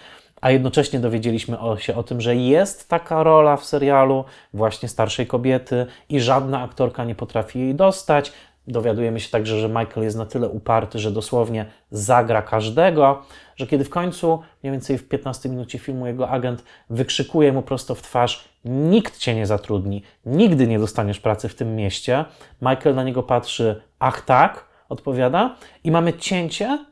[0.40, 5.86] a jednocześnie dowiedzieliśmy się o tym, że jest taka rola w serialu właśnie starszej kobiety
[6.08, 8.32] i żadna aktorka nie potrafi jej dostać.
[8.66, 13.22] Dowiadujemy się także, że Michael jest na tyle uparty, że dosłownie zagra każdego,
[13.60, 17.94] że kiedy w końcu, mniej więcej w 15 minucie filmu, jego agent wykrzykuje mu prosto
[17.94, 22.24] w twarz: Nikt cię nie zatrudni, nigdy nie dostaniesz pracy w tym mieście.
[22.62, 26.84] Michael na niego patrzy: Ach, tak, odpowiada, i mamy cięcie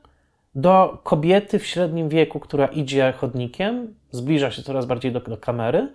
[0.55, 5.93] do kobiety w średnim wieku, która idzie chodnikiem, zbliża się coraz bardziej do, do kamery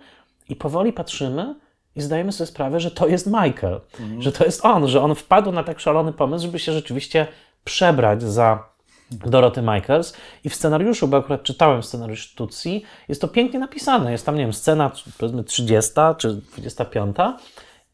[0.48, 1.54] i powoli patrzymy
[1.96, 3.80] i zdajemy sobie sprawę, że to jest Michael,
[4.18, 7.26] że to jest on, że on wpadł na tak szalony pomysł, żeby się rzeczywiście
[7.64, 8.73] przebrać za
[9.14, 14.12] Doroty Michaels i w scenariuszu, bo akurat czytałem scenariusz Tutsi, jest to pięknie napisane.
[14.12, 17.16] Jest tam, nie wiem, scena powiedzmy 30 czy 25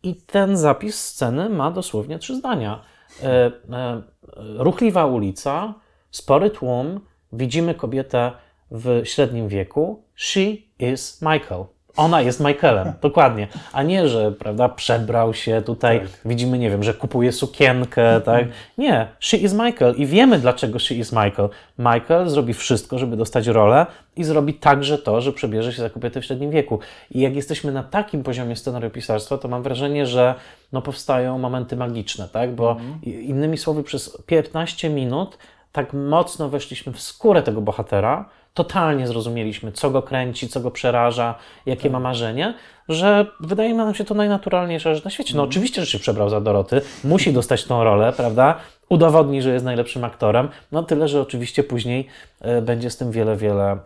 [0.03, 2.83] i ten zapis sceny ma dosłownie trzy zdania.
[3.23, 4.03] E, e,
[4.37, 5.75] ruchliwa ulica,
[6.11, 7.01] spory tłum,
[7.33, 8.33] widzimy kobietę
[8.71, 10.05] w średnim wieku.
[10.14, 10.41] She
[10.79, 11.64] is Michael.
[12.01, 13.49] Ona jest Michaelem, dokładnie.
[13.73, 18.45] A nie, że prawda, przebrał się tutaj, widzimy, nie wiem, że kupuje sukienkę, tak?
[18.79, 21.49] Nie, she is Michael i wiemy, dlaczego she is Michael.
[21.79, 23.87] Michael zrobi wszystko, żeby dostać rolę
[24.17, 26.79] i zrobi także to, że przebierze się za kobietę w średnim wieku.
[27.11, 30.35] I jak jesteśmy na takim poziomie scenariopisarstwa, to mam wrażenie, że
[30.73, 32.55] no, powstają momenty magiczne, tak?
[32.55, 35.39] Bo i- innymi słowy, przez 15 minut
[35.73, 41.35] tak mocno weszliśmy w skórę tego bohatera, totalnie zrozumieliśmy, co go kręci, co go przeraża,
[41.66, 42.55] jakie ma marzenie,
[42.89, 45.37] że wydaje nam się to najnaturalniejsza rzecz na świecie.
[45.37, 48.57] No oczywiście, że się przebrał za Doroty, musi dostać tą rolę, prawda?
[48.89, 52.07] Udowodni, że jest najlepszym aktorem, no tyle, że oczywiście później
[52.41, 53.77] e, będzie z tym wiele, wiele e,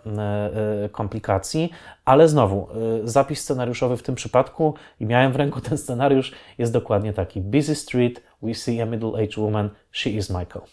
[0.84, 1.70] e, komplikacji,
[2.04, 2.68] ale znowu,
[3.04, 7.40] zapis scenariuszowy w tym przypadku, i miałem w ręku ten scenariusz, jest dokładnie taki.
[7.40, 10.64] Busy street, we see a middle-aged woman, she is Michael.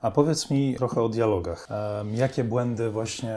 [0.00, 1.68] A powiedz mi trochę o dialogach.
[1.70, 3.36] Em, Jakie błędy właśnie,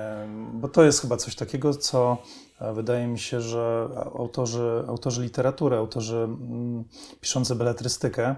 [0.54, 2.18] bo to jest chyba coś takiego, co
[2.62, 3.88] e, wydaje mi się, że
[4.20, 6.84] autorzy, autorzy literatury, autorzy mm,
[7.22, 8.36] piszący beletrystykę,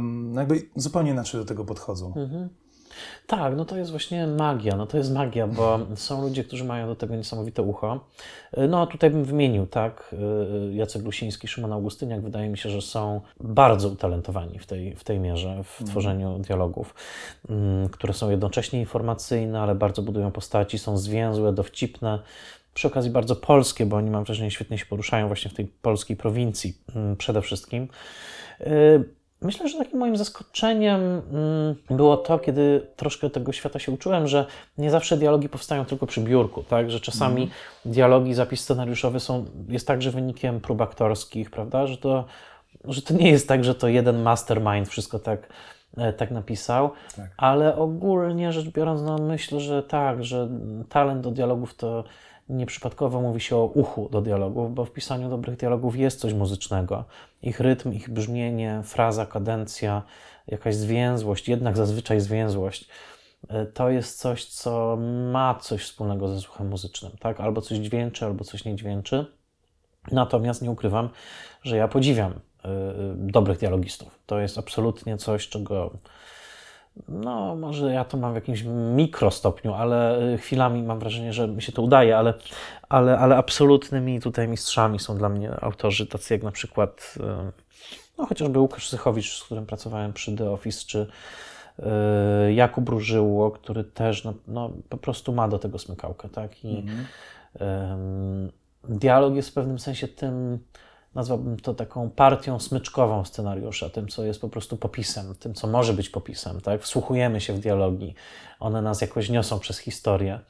[0.00, 2.12] no jakby zupełnie inaczej do tego podchodzą.
[3.26, 4.76] Tak, no to jest właśnie magia.
[4.76, 8.00] No to jest magia, bo są ludzie, którzy mają do tego niesamowite ucho.
[8.68, 10.14] No tutaj bym wymienił, tak,
[10.72, 15.20] Jacek Lusiński, Szymon Augustyniak, wydaje mi się, że są bardzo utalentowani w tej, w tej
[15.20, 15.90] mierze, w mm.
[15.90, 16.94] tworzeniu dialogów,
[17.48, 22.18] mm, które są jednocześnie informacyjne, ale bardzo budują postaci, są zwięzłe, dowcipne,
[22.74, 26.16] przy okazji bardzo polskie, bo oni mam wrażenie świetnie się poruszają właśnie w tej polskiej
[26.16, 27.88] prowincji mm, przede wszystkim.
[29.42, 34.46] Myślę, że takim moim zaskoczeniem mm, było to, kiedy troszkę tego świata się uczyłem, że
[34.78, 36.90] nie zawsze dialogi powstają tylko przy biurku, tak?
[36.90, 37.54] Że czasami mm.
[37.84, 41.86] dialogi, zapis scenariuszowy są, jest także wynikiem prób aktorskich, prawda?
[41.86, 42.24] Że to,
[42.84, 45.48] że to nie jest tak, że to jeden mastermind wszystko tak,
[45.96, 47.30] e, tak napisał, tak.
[47.36, 50.48] ale ogólnie rzecz biorąc, no myślę, że tak, że
[50.88, 52.04] talent do dialogów to
[52.50, 57.04] Nieprzypadkowo mówi się o uchu do dialogów, bo w pisaniu dobrych dialogów jest coś muzycznego.
[57.42, 60.02] Ich rytm, ich brzmienie, fraza, kadencja,
[60.46, 62.88] jakaś zwięzłość, jednak zazwyczaj zwięzłość.
[63.48, 64.98] E, to jest coś, co
[65.32, 67.40] ma coś wspólnego ze słuchem muzycznym, tak?
[67.40, 69.26] Albo coś dźwięczy, albo coś nie dźwięczy.
[70.12, 71.08] Natomiast nie ukrywam,
[71.62, 72.38] że ja podziwiam y,
[73.16, 74.18] dobrych dialogistów.
[74.26, 75.90] To jest absolutnie coś, czego
[77.08, 78.62] no, może ja to mam w jakimś
[78.94, 82.34] mikrostopniu, ale y, chwilami mam wrażenie, że mi się to udaje, ale,
[82.88, 87.20] ale, ale absolutnymi tutaj mistrzami są dla mnie autorzy tacy jak na przykład y,
[88.18, 91.06] no, chociażby Łukasz Zychowicz, z którym pracowałem przy The Office, czy
[92.48, 96.64] y, Jakub Różyło, który też no, no, po prostu ma do tego smykałkę, tak?
[96.64, 98.50] I mhm.
[98.88, 100.58] dialog jest w pewnym sensie tym
[101.14, 105.92] nazwałbym to taką partią smyczkową scenariusza, tym, co jest po prostu popisem, tym, co może
[105.92, 106.60] być popisem.
[106.60, 106.82] Tak?
[106.82, 108.14] Wsłuchujemy się w dialogi,
[108.60, 110.40] one nas jakoś niosą przez historię.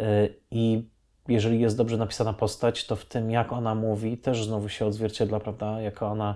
[0.00, 0.88] Y, I
[1.28, 5.40] jeżeli jest dobrze napisana postać, to w tym, jak ona mówi, też znowu się odzwierciedla,
[5.40, 6.34] prawda, jaka ona,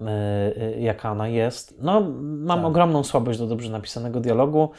[0.00, 1.74] yy, jaka ona jest.
[1.78, 2.66] No, mam tak.
[2.66, 4.70] ogromną słabość do dobrze napisanego dialogu.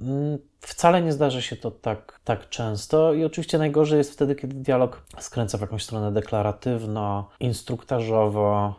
[0.00, 4.54] Mm, wcale nie zdarza się to tak, tak często i oczywiście najgorzej jest wtedy, kiedy
[4.54, 8.74] dialog skręca w jakąś stronę deklaratywno, instruktażowo.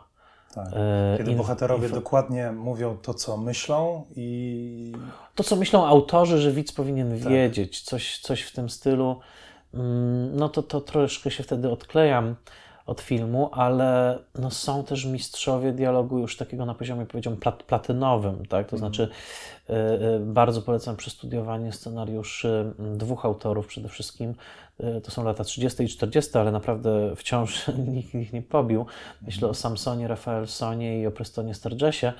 [0.54, 0.68] Tak.
[0.72, 4.92] E, kiedy bohaterowie dokładnie mówią to, co myślą i...
[5.34, 7.32] To, co myślą autorzy, że widz powinien tak.
[7.32, 9.20] wiedzieć, coś, coś w tym stylu,
[9.74, 12.36] mm, no to, to troszkę się wtedy odklejam
[12.86, 18.46] od filmu, ale no, są też mistrzowie dialogu już takiego na poziomie, powiedziałbym, plat, platynowym,
[18.46, 18.68] tak?
[18.68, 18.78] To mm.
[18.78, 19.08] znaczy
[20.20, 24.34] bardzo polecam przestudiowanie scenariuszy dwóch autorów przede wszystkim,
[24.84, 28.86] Y, to są lata 30 i 40, ale naprawdę wciąż nikt ich nie pobił.
[29.22, 32.12] Myślę o Samsonie Rafaelsonie i o Prestonie Sturgesie.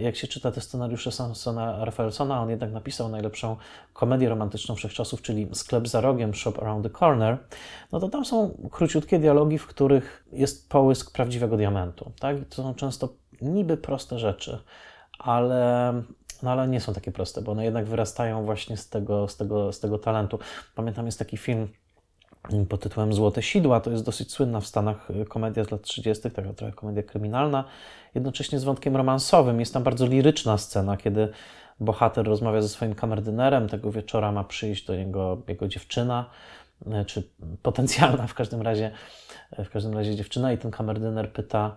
[0.00, 3.56] Jak się czyta te scenariusze Samsona Rafaelsona, on jednak napisał najlepszą
[3.92, 7.38] komedię romantyczną wszechczasów, czyli Sklep za rogiem, Shop Around the Corner,
[7.92, 12.12] no to tam są króciutkie dialogi, w których jest połysk prawdziwego diamentu.
[12.20, 12.42] Tak?
[12.42, 13.08] I to są często
[13.40, 14.58] niby proste rzeczy,
[15.18, 15.92] ale
[16.42, 19.72] no ale nie są takie proste, bo one jednak wyrastają właśnie z tego, z tego,
[19.72, 20.38] z tego talentu.
[20.74, 21.68] Pamiętam, jest taki film
[22.68, 23.80] pod tytułem Złote Sidła.
[23.80, 27.64] To jest dosyć słynna w Stanach komedia z lat 30., taka trochę komedia kryminalna,
[28.14, 29.60] jednocześnie z wątkiem romansowym.
[29.60, 31.28] Jest tam bardzo liryczna scena, kiedy
[31.80, 33.68] bohater rozmawia ze swoim kamerdynerem.
[33.68, 36.30] Tego wieczora ma przyjść do niego jego dziewczyna,
[37.06, 37.28] czy
[37.62, 38.90] potencjalna w każdym razie,
[39.58, 41.76] w każdym razie dziewczyna, i ten kamerdyner pyta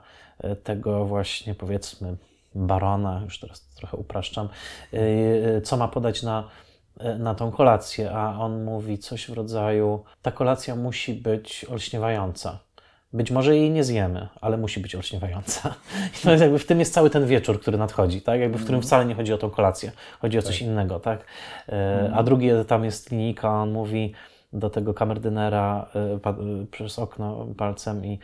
[0.64, 2.16] tego właśnie, powiedzmy,
[2.55, 4.49] barona, już teraz trochę upraszczam,
[4.93, 4.97] y,
[5.57, 6.43] y, co ma podać na,
[7.01, 12.59] y, na tą kolację, a on mówi coś w rodzaju: Ta kolacja musi być olśniewająca.
[13.13, 15.75] Być może jej nie zjemy, ale musi być olśniewająca.
[16.19, 18.39] I to jest jakby w tym jest cały ten wieczór, który nadchodzi, tak?
[18.39, 18.87] Jakby w którym mhm.
[18.87, 20.67] wcale nie chodzi o tą kolację, chodzi o coś tak.
[20.67, 21.25] innego, tak?
[21.67, 22.13] Mhm.
[22.13, 24.13] A drugi tam jest linijka, on mówi
[24.53, 25.89] do tego kamerdynera
[26.71, 28.19] przez okno palcem i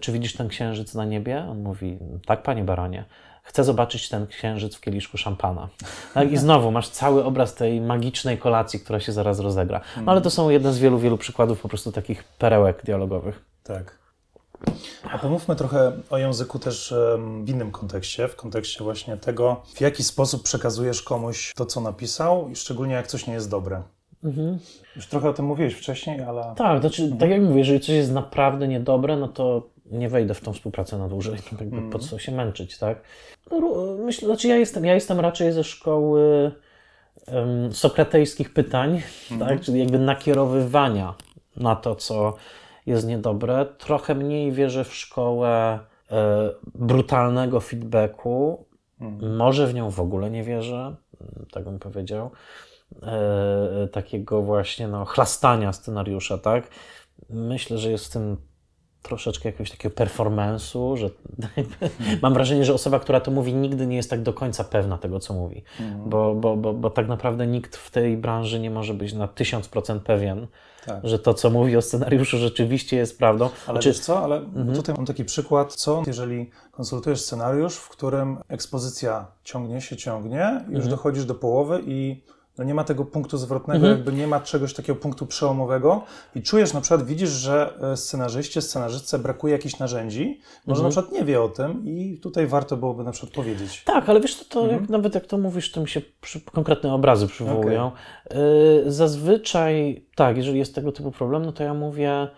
[0.00, 1.46] czy widzisz ten księżyc na niebie?
[1.50, 3.04] On mówi, tak, panie baronie.
[3.42, 5.68] Chcę zobaczyć ten księżyc w kieliszku szampana.
[6.14, 6.32] Tak?
[6.32, 9.80] I znowu masz cały obraz tej magicznej kolacji, która się zaraz rozegra.
[9.96, 13.44] No, ale to są jeden z wielu, wielu przykładów po prostu takich perełek dialogowych.
[13.62, 13.98] Tak.
[15.10, 16.94] A pomówmy trochę o języku też
[17.44, 22.50] w innym kontekście, w kontekście właśnie tego, w jaki sposób przekazujesz komuś to, co napisał,
[22.54, 23.82] szczególnie jak coś nie jest dobre.
[24.26, 24.58] Mhm.
[24.96, 26.54] Już trochę o tym mówiłeś wcześniej, ale.
[26.56, 27.20] Tak, znaczy, mhm.
[27.20, 30.98] tak jak mówię, jeżeli coś jest naprawdę niedobre, no to nie wejdę w tą współpracę
[30.98, 31.34] na dłużej.
[31.60, 31.90] Jakby mhm.
[31.90, 33.00] Po co się męczyć, tak?
[33.50, 33.60] No,
[33.98, 36.52] myślę, znaczy ja jestem, ja jestem raczej ze szkoły
[37.32, 39.50] um, sokratejskich pytań, mhm.
[39.50, 39.60] tak?
[39.60, 41.14] czyli jakby nakierowywania
[41.56, 42.34] na to, co
[42.86, 43.66] jest niedobre.
[43.78, 45.78] Trochę mniej wierzę w szkołę
[46.10, 48.64] e, brutalnego feedbacku.
[49.00, 49.36] Mhm.
[49.36, 50.96] Może w nią w ogóle nie wierzę,
[51.52, 52.30] tak bym powiedział
[53.02, 56.68] e, takiego właśnie no, chlastania scenariusza, tak?
[57.30, 58.36] Myślę, że jest w tym
[59.02, 61.10] troszeczkę jakiegoś takiego performance'u, że
[62.22, 65.20] mam wrażenie, że osoba, która to mówi, nigdy nie jest tak do końca pewna tego,
[65.20, 65.64] co mówi.
[65.80, 66.10] Mhm.
[66.10, 70.00] Bo, bo, bo, bo tak naprawdę nikt w tej branży nie może być na 1000%
[70.00, 70.46] pewien,
[70.86, 71.00] Tak.
[71.08, 73.48] że to, co mówi o scenariuszu, rzeczywiście jest prawdą.
[73.66, 74.74] Ale Czy- wiesz co, ale Mhm.
[74.74, 80.74] tutaj mam taki przykład, co jeżeli konsultujesz scenariusz, w którym ekspozycja ciągnie się, ciągnie, już
[80.74, 80.90] Mhm.
[80.90, 82.22] dochodzisz do połowy i
[82.58, 83.96] no nie ma tego punktu zwrotnego, Mhm.
[83.96, 86.02] jakby nie ma czegoś takiego punktu przełomowego
[86.34, 90.84] i czujesz na przykład, widzisz, że e, scenarzyście, scenarzystce brakuje jakichś narzędzi, może Mhm.
[90.84, 93.82] na przykład nie wie o tym i tutaj warto byłoby na przykład powiedzieć.
[93.84, 94.80] Tak, ale wiesz, to, to Mhm.
[94.80, 97.92] jak, nawet jak to mówisz, to mi się przy, konkretne obrazy przywołują.
[98.86, 102.28] Y, zazwyczaj, tak, jeżeli jest tego typu problem, no to ja mówię,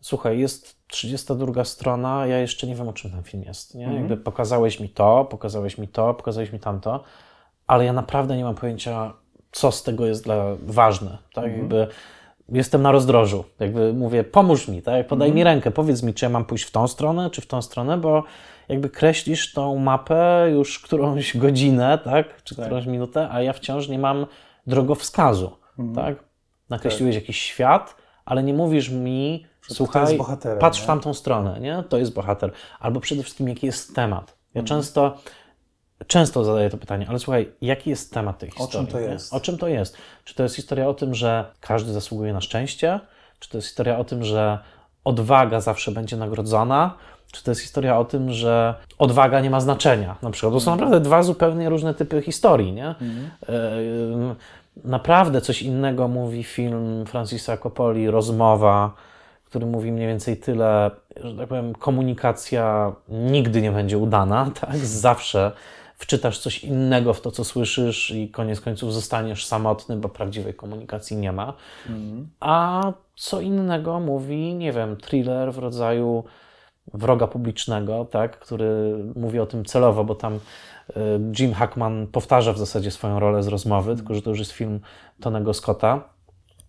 [0.00, 3.74] słuchaj, jest 32 strona, ja jeszcze nie wiem, o czym ten film jest.
[3.74, 3.84] Nie?
[3.84, 4.00] Mhm.
[4.02, 7.04] Jakby pokazałeś mi to, pokazałeś mi to, pokazałeś mi tamto,
[7.66, 9.12] ale ja naprawdę nie mam pojęcia,
[9.52, 11.18] co z tego jest dla ważne.
[11.34, 11.44] Tak?
[11.44, 11.60] Mhm.
[11.60, 11.86] Jakby
[12.48, 13.44] jestem na rozdrożu.
[13.60, 15.06] Jakby mówię, pomóż mi, tak?
[15.06, 15.36] podaj Mhm.
[15.36, 17.98] mi rękę, powiedz mi, czy ja mam pójść w tą stronę, czy w tą stronę,
[17.98, 18.24] bo
[18.68, 22.42] jakby kreślisz tą mapę już którąś godzinę, tak?
[22.42, 22.64] czy Tak.
[22.64, 24.26] którąś minutę, a ja wciąż nie mam
[24.66, 25.50] drogowskazu.
[25.78, 25.94] Mhm.
[26.06, 26.24] Tak?
[26.70, 30.18] Nakreśliłeś jakiś świat, ale nie mówisz mi, słuchaj,
[30.60, 30.84] patrz nie?
[30.84, 31.84] w tamtą stronę, nie?
[31.88, 32.52] to jest bohater.
[32.80, 34.36] Albo przede wszystkim, jaki jest temat.
[34.54, 34.66] Ja Mhm.
[34.66, 35.16] często,
[36.06, 38.92] często zadaję to pytanie, ale słuchaj, jaki jest temat tej czym historii?
[38.92, 39.06] to nie?
[39.06, 39.34] jest?
[39.34, 39.96] O czym to jest?
[40.24, 43.00] Czy to jest historia o tym, że każdy zasługuje na szczęście?
[43.38, 44.58] Czy to jest historia o tym, że
[45.04, 46.94] odwaga zawsze będzie nagrodzona?
[47.32, 50.16] Czy to jest historia o tym, że odwaga nie ma znaczenia?
[50.22, 52.88] Na przykład, to są naprawdę dwa zupełnie różne typy historii, nie?
[52.88, 53.30] Mhm.
[54.84, 58.94] Naprawdę coś innego mówi film Francisa Coppoli, Rozmowa,
[59.44, 60.90] który mówi mniej więcej tyle,
[61.24, 64.76] że tak powiem, komunikacja nigdy nie będzie udana, tak?
[64.76, 65.52] Zawsze
[66.02, 71.16] wczytasz coś innego w to, co słyszysz i koniec końców zostaniesz samotny, bo prawdziwej komunikacji
[71.16, 71.54] nie ma.
[71.88, 72.28] Mhm.
[72.40, 72.82] A
[73.16, 76.24] co innego mówi, nie wiem, thriller w rodzaju
[76.94, 80.40] wroga publicznego, tak, który mówi o tym celowo, bo tam y,
[81.38, 84.80] Jim Hackman powtarza w zasadzie swoją rolę z rozmowy, tylko że to już jest film
[85.20, 86.08] Tonego Scotta.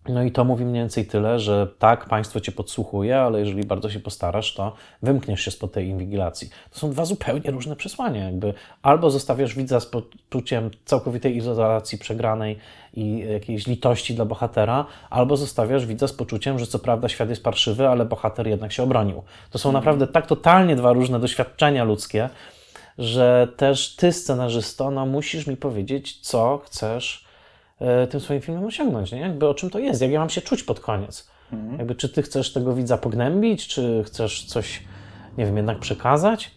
[0.10, 3.90] No i to mówi mniej więcej tyle, że tak, państwo cię podsłuchuje, ale jeżeli bardzo
[3.90, 4.74] się postarasz, to
[5.04, 6.50] wymkniesz się spod tej inwigilacji.
[6.72, 8.26] To są dwa zupełnie różne przesłania.
[8.26, 12.58] Jakby albo zostawiasz widza z poczuciem całkowitej izolacji przegranej
[12.94, 17.44] i jakiejś litości dla bohatera, albo zostawiasz widza z poczuciem, że co prawda świat jest
[17.44, 19.24] parszywy, ale bohater jednak się obronił.
[19.52, 22.30] To są naprawdę tak totalnie dwa różne doświadczenia ludzkie,
[22.98, 27.23] że też ty, scenarzysto, no musisz mi powiedzieć, co chcesz
[28.10, 29.20] tym swoim filmem osiągnąć, nie?
[29.20, 31.30] Jakby o czym to jest, jak ja mam się czuć pod koniec.
[31.78, 34.84] Jakby czy ty chcesz tego widza pognębić, czy chcesz coś,
[35.38, 36.52] nie wiem, jednak przekazać?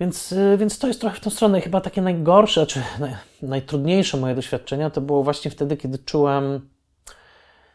[0.00, 1.58] Więc, y, więc to jest trochę w tą stronę.
[1.58, 6.68] I Chyba takie najgorsze, czy naj, najtrudniejsze moje doświadczenia to było właśnie wtedy, kiedy czułem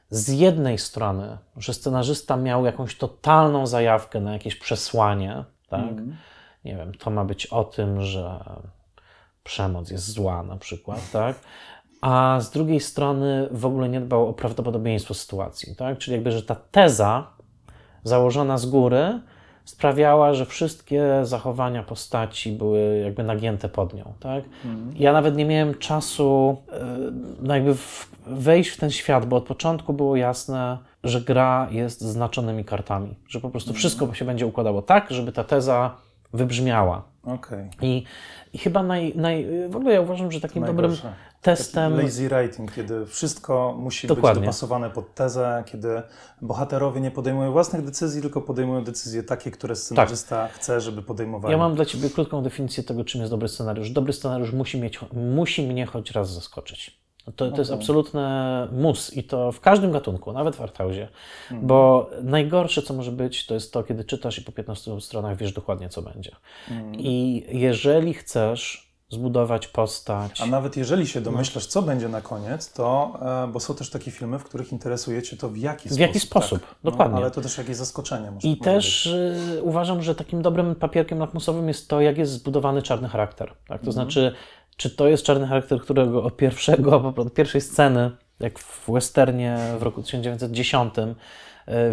[0.10, 5.82] z jednej strony, że scenarzysta miał jakąś totalną zajawkę na jakieś przesłanie, tak?
[5.82, 6.16] Mhm.
[6.66, 8.40] Nie wiem, to ma być o tym, że
[9.44, 11.36] przemoc jest zła na przykład, tak?
[12.06, 15.98] A z drugiej strony w ogóle nie dbał o prawdopodobieństwo sytuacji, tak?
[15.98, 17.28] Czyli jakby, że ta teza
[18.04, 19.20] założona z góry
[19.64, 24.44] sprawiała, że wszystkie zachowania postaci były jakby nagięte pod nią, tak?
[24.96, 26.86] Ja nawet nie miałem czasu e,
[27.42, 27.76] no jakby
[28.28, 33.40] wejść w ten świat, bo od początku było jasne, że gra jest znaczonymi kartami, że
[33.40, 35.96] po prostu wszystko się będzie układało tak, żeby ta teza
[36.34, 37.04] wybrzmiała.
[37.24, 37.70] Okej.
[37.82, 38.04] I,
[38.54, 40.96] i chyba naj, naj, w ogóle ja uważam, że takim dobrym.
[41.46, 41.98] Testem...
[42.02, 44.40] Lazy writing, kiedy wszystko musi Dokładnie.
[44.40, 46.02] być dopasowane pod tezę, kiedy
[46.42, 51.52] bohaterowie nie podejmują własnych decyzji, tylko podejmują decyzje takie, które scenarzysta chce, żeby podejmowali.
[51.52, 51.52] Tak.
[51.52, 53.90] Ja mam dla Ciebie krótką definicję tego, czym jest dobry scenariusz.
[53.90, 57.06] Dobry scenariusz musi, mieć, musi mnie choć raz zaskoczyć.
[57.26, 57.82] To, to jest Okej.
[57.82, 61.08] absolutne mus i to w każdym gatunku, nawet w arthouse'ie.
[61.52, 61.68] Mhm.
[61.68, 65.54] Bo najgorsze, co może być, to jest to, kiedy czytasz i po 15 stronach wiesz
[65.54, 66.32] dokładnie, co będzie.
[66.72, 66.96] Mhm.
[66.96, 70.42] I jeżeli chcesz zbudować postać...
[70.42, 71.08] A nawet jeżeli No.
[71.08, 74.72] się domyślasz, co będzie na koniec, to, e, bo są też takie filmy, w których
[74.72, 76.00] interesuje Cię to w jaki W sposób.
[76.00, 76.76] jaki sposób, tak.
[76.84, 77.16] dokładnie.
[77.16, 81.20] No, ale to też jakieś zaskoczenie może I też y, uważam, że takim dobrym papierkiem
[81.20, 83.48] lakmusowym jest to, jak jest zbudowany czarny charakter.
[83.48, 83.62] Tak?
[83.72, 83.86] Mhm.
[83.86, 84.34] To znaczy,
[84.78, 89.84] czy to jest czarny charakter, którego od pierwszego, od pierwszej sceny, jak w westernie w
[89.84, 91.16] roku 1910, y,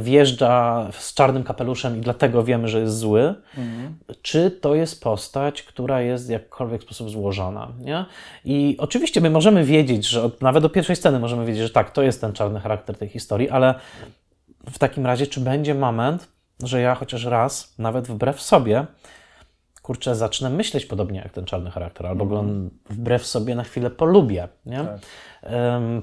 [0.00, 3.98] wjeżdża z czarnym kapeluszem i dlatego wiemy, że jest zły, Mhm.
[4.22, 7.68] czy to jest postać, która jest w jakkolwiek sposób złożona.
[7.80, 8.04] Nie?
[8.44, 11.90] I oczywiście my możemy wiedzieć, że od, nawet do pierwszej sceny możemy wiedzieć, że tak,
[11.90, 13.74] to jest ten czarny charakter tej historii, ale
[14.70, 16.28] w takim razie, czy będzie moment,
[16.62, 18.86] że ja chociaż raz, nawet wbrew sobie,
[19.82, 22.44] kurczę, zacznę myśleć podobnie jak ten czarny charakter, albo go
[22.90, 24.48] wbrew sobie na chwilę polubię.
[24.66, 24.78] Nie?
[24.78, 24.98] Tak.
[25.42, 26.02] Em,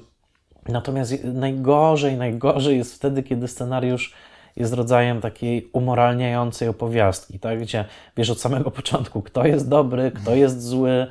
[0.68, 4.14] natomiast najgorzej, najgorzej jest wtedy, kiedy scenariusz
[4.55, 7.60] jest rodzajem takiej umoralniającej opowiastki, tak?
[7.60, 7.86] gdzie
[8.18, 11.07] wiesz od samego początku, kto jest dobry, kto jest zły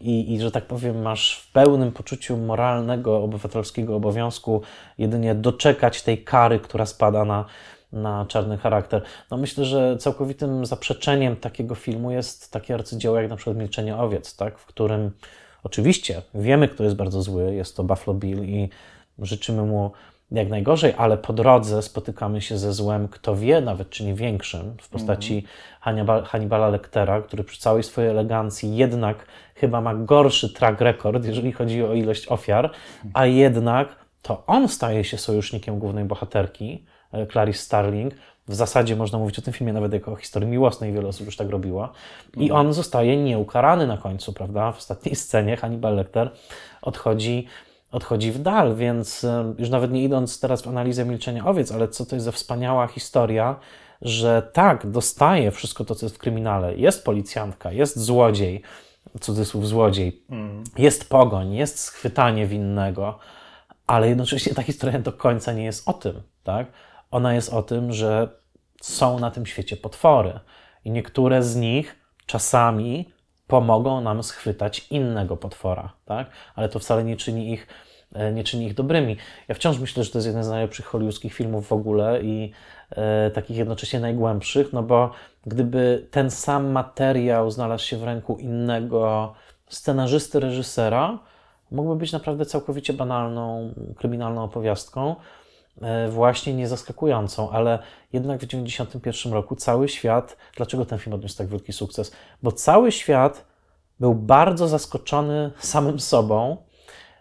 [0.00, 4.62] i, i że tak powiem, masz w pełnym poczuciu moralnego, obywatelskiego obowiązku
[4.98, 7.44] jedynie doczekać tej kary, która spada na,
[7.92, 9.02] na czarny charakter.
[9.30, 14.36] No myślę, że całkowitym zaprzeczeniem takiego filmu jest takie arcydzieło jak na przykład Milczenie owiec,
[14.36, 14.58] tak?
[14.58, 15.10] w którym
[15.62, 18.68] oczywiście wiemy, kto jest bardzo zły, jest to Buffalo Bill i
[19.18, 19.92] życzymy mu
[20.30, 24.76] jak najgorzej, ale po drodze spotykamy się ze złem, kto wie, nawet czy nie większym,
[24.80, 25.44] w postaci mm.
[25.80, 31.52] Hannibal, Hannibala Lectera, który przy całej swojej elegancji jednak chyba ma gorszy track record, jeżeli
[31.52, 32.70] chodzi o ilość ofiar,
[33.14, 33.88] a jednak
[34.22, 38.14] to on staje się sojusznikiem głównej bohaterki, e, Clarice Starling.
[38.48, 41.36] W zasadzie można mówić o tym filmie nawet jako o historii miłosnej, wiele osób już
[41.36, 41.92] tak robiło.
[42.36, 42.66] I mhm.
[42.66, 44.72] on zostaje nieukarany na końcu, prawda?
[44.72, 46.30] W ostatniej scenie Hannibal Lecter
[46.82, 47.46] odchodzi
[47.92, 49.26] odchodzi w dal, więc
[49.58, 52.86] już nawet nie idąc teraz w analizę milczenia owiec, ale co to jest za wspaniała
[52.86, 53.56] historia,
[54.02, 56.76] że tak, dostaje wszystko to, co jest w kryminale.
[56.76, 58.62] Jest policjantka, jest złodziej,
[59.20, 60.64] cudzysłów złodziej, mm.
[60.78, 63.18] jest pogoń, jest schwytanie winnego,
[63.86, 66.66] ale jednocześnie ta historia do końca nie jest o tym, tak?
[67.10, 68.28] Ona jest o tym, że
[68.80, 70.40] są na tym świecie potwory
[70.84, 71.96] i niektóre z nich
[72.26, 73.12] czasami
[73.46, 76.30] pomogą nam schwytać innego potwora, tak?
[76.54, 77.66] Ale to wcale nie czyni ich
[78.14, 79.16] e, nie czyni ich dobrymi.
[79.48, 82.52] Ja wciąż myślę, że to jest jeden z najlepszych hollywoodzkich filmów w ogóle i
[82.90, 85.10] e, takich jednocześnie najgłębszych, no bo
[85.46, 89.34] gdyby ten sam materiał znalazł się w ręku innego
[89.68, 91.18] scenarzysty, reżysera,
[91.70, 95.16] mógłby być naprawdę całkowicie banalną, kryminalną opowiastką,
[96.10, 97.78] właśnie niezaskakującą, ale
[98.12, 102.12] jednak w 1991 roku cały świat, dlaczego ten film odniósł tak wielki sukces?
[102.42, 103.44] Bo cały świat
[104.00, 106.56] był bardzo zaskoczony samym sobą,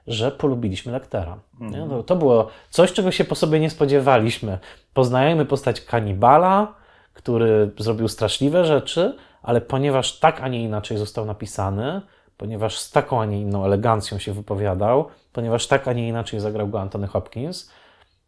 [0.07, 1.39] że polubiliśmy Lektera.
[1.61, 2.03] Mm.
[2.03, 4.59] To, było coś, czego się po sobie nie spodziewaliśmy.
[4.93, 6.73] Poznajemy postać kanibala,
[7.13, 12.01] który zrobił straszliwe rzeczy, ale ponieważ tak, a nie inaczej został napisany,
[12.37, 16.67] ponieważ z taką, a nie inną elegancją się wypowiadał, ponieważ tak, a nie inaczej zagrał
[16.67, 17.71] go Anthony Hopkins,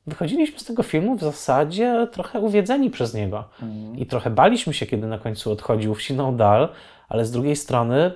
[0.07, 3.43] wychodziliśmy z tego filmu w zasadzie trochę uwiedzeni przez niego.
[3.61, 3.97] Mm.
[3.97, 6.69] I trochę baliśmy się, kiedy na końcu odchodził w siną dal,
[7.09, 8.11] ale z drugiej strony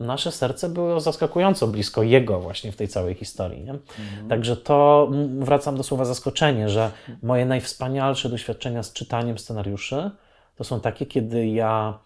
[0.00, 3.64] nasze serce było zaskakująco blisko jego właśnie w tej całej historii.
[3.64, 3.70] Nie?
[3.70, 4.28] Mm.
[4.28, 5.08] Także to
[5.38, 6.90] wracam do słowa zaskoczenie, że
[7.22, 10.10] moje najwspanialsze doświadczenia z czytaniem scenariuszy
[10.56, 11.98] to są takie, kiedy ja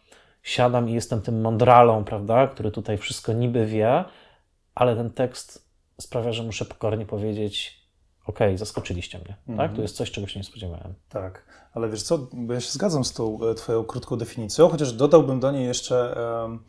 [0.43, 4.05] siadam i jestem tym mądralą, prawda, który tutaj wszystko niby wie,
[4.75, 5.69] ale ten tekst
[6.01, 7.82] sprawia, że muszę pokornie powiedzieć,
[8.27, 9.57] okej, okay, zaskoczyliście mnie, tak?
[9.57, 9.83] To mhm.
[9.83, 10.95] jest coś, czego się nie spodziewałem.
[11.09, 11.45] Tak,
[11.75, 15.41] ale wiesz co, bo ja się zgadzam z tą e, twoją krótką definicją, chociaż dodałbym
[15.41, 16.17] do niej jeszcze,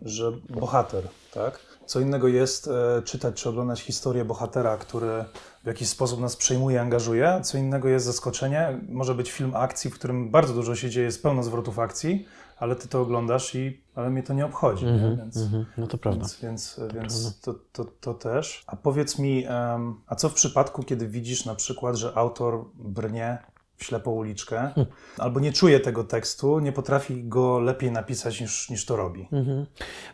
[0.01, 1.73] że bohater, tak?
[1.85, 5.25] Co innego jest e, czytać czy oglądać historię bohatera, który
[5.63, 8.79] w jakiś sposób nas przejmuje, angażuje, co innego jest zaskoczenie.
[8.89, 12.25] Może być film akcji, w którym bardzo dużo się dzieje, jest pełno zwrotów akcji,
[12.57, 14.85] ale ty to oglądasz i ale mnie to nie obchodzi.
[14.85, 15.65] Mm -hmm, więc, mm -hmm.
[15.77, 16.19] No to prawda.
[16.19, 18.63] Więc, więc, to, więc to, to, to, też.
[18.67, 23.37] A powiedz mi, um, a co w przypadku, kiedy widzisz na przykład, że autor brnie
[23.77, 24.85] w ślepą uliczkę, hmm.
[25.17, 29.27] albo nie czuje tego tekstu, nie potrafi go lepiej napisać niż, niż to robi.
[29.31, 29.65] Mhm.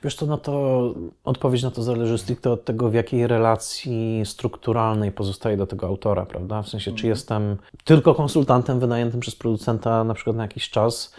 [0.03, 0.83] Wiesz, to na to
[1.23, 6.25] odpowiedź na to zależy stricte od tego, w jakiej relacji strukturalnej pozostaje do tego autora,
[6.25, 6.61] prawda?
[6.61, 7.09] W sensie, czy mhm.
[7.09, 11.13] jestem tylko konsultantem wynajętym przez producenta na przykład na jakiś czas,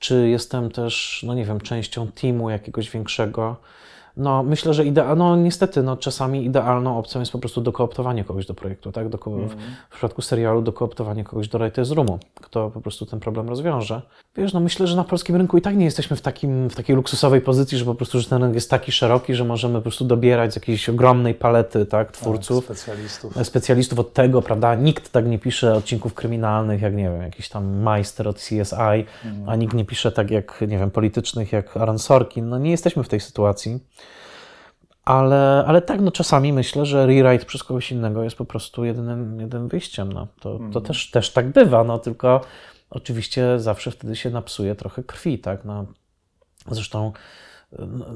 [0.00, 3.56] czy jestem też, no nie wiem, częścią teamu jakiegoś większego.
[4.20, 8.46] No, myślę, że idea, no niestety, no, czasami idealną opcją jest po prostu dokooptowanie kogoś
[8.46, 9.06] do projektu, tak?
[9.06, 9.48] Mm.
[9.48, 9.52] w,
[9.88, 14.02] w, przypadku serialu dokooptowanie kogoś do Writers Roomu, kto po prostu ten problem rozwiąże.
[14.36, 16.96] Wiesz, no myślę, że na polskim rynku i tak nie jesteśmy w, takim, w takiej
[16.96, 20.04] luksusowej pozycji, że po prostu, że ten rynek jest taki szeroki, że możemy po prostu
[20.04, 22.66] dobierać z jakiejś ogromnej palety, tak, twórców.
[22.66, 23.34] Tak, specjalistów.
[23.42, 24.74] Specjalistów od tego, prawda?
[24.74, 28.54] Nikt tak nie pisze odcinków kryminalnych, jak, nie wiem, jakiś tam majster od CSI,
[29.24, 29.48] mm.
[29.48, 32.48] a nikt nie pisze tak jak, nie wiem, politycznych, jak Aaron Sorkin.
[32.48, 33.80] No nie jesteśmy w tej sytuacji.
[35.10, 39.40] Ale, ale tak, no czasami myślę, że rewrite przez kogoś innego jest po prostu jedynym,
[39.40, 40.12] jedynym wyjściem.
[40.12, 40.26] No.
[40.40, 40.82] To, to mm.
[40.82, 42.40] też, też tak bywa, no tylko
[42.90, 45.64] oczywiście zawsze wtedy się napsuje trochę krwi, tak?
[45.64, 45.86] No,
[46.70, 47.12] zresztą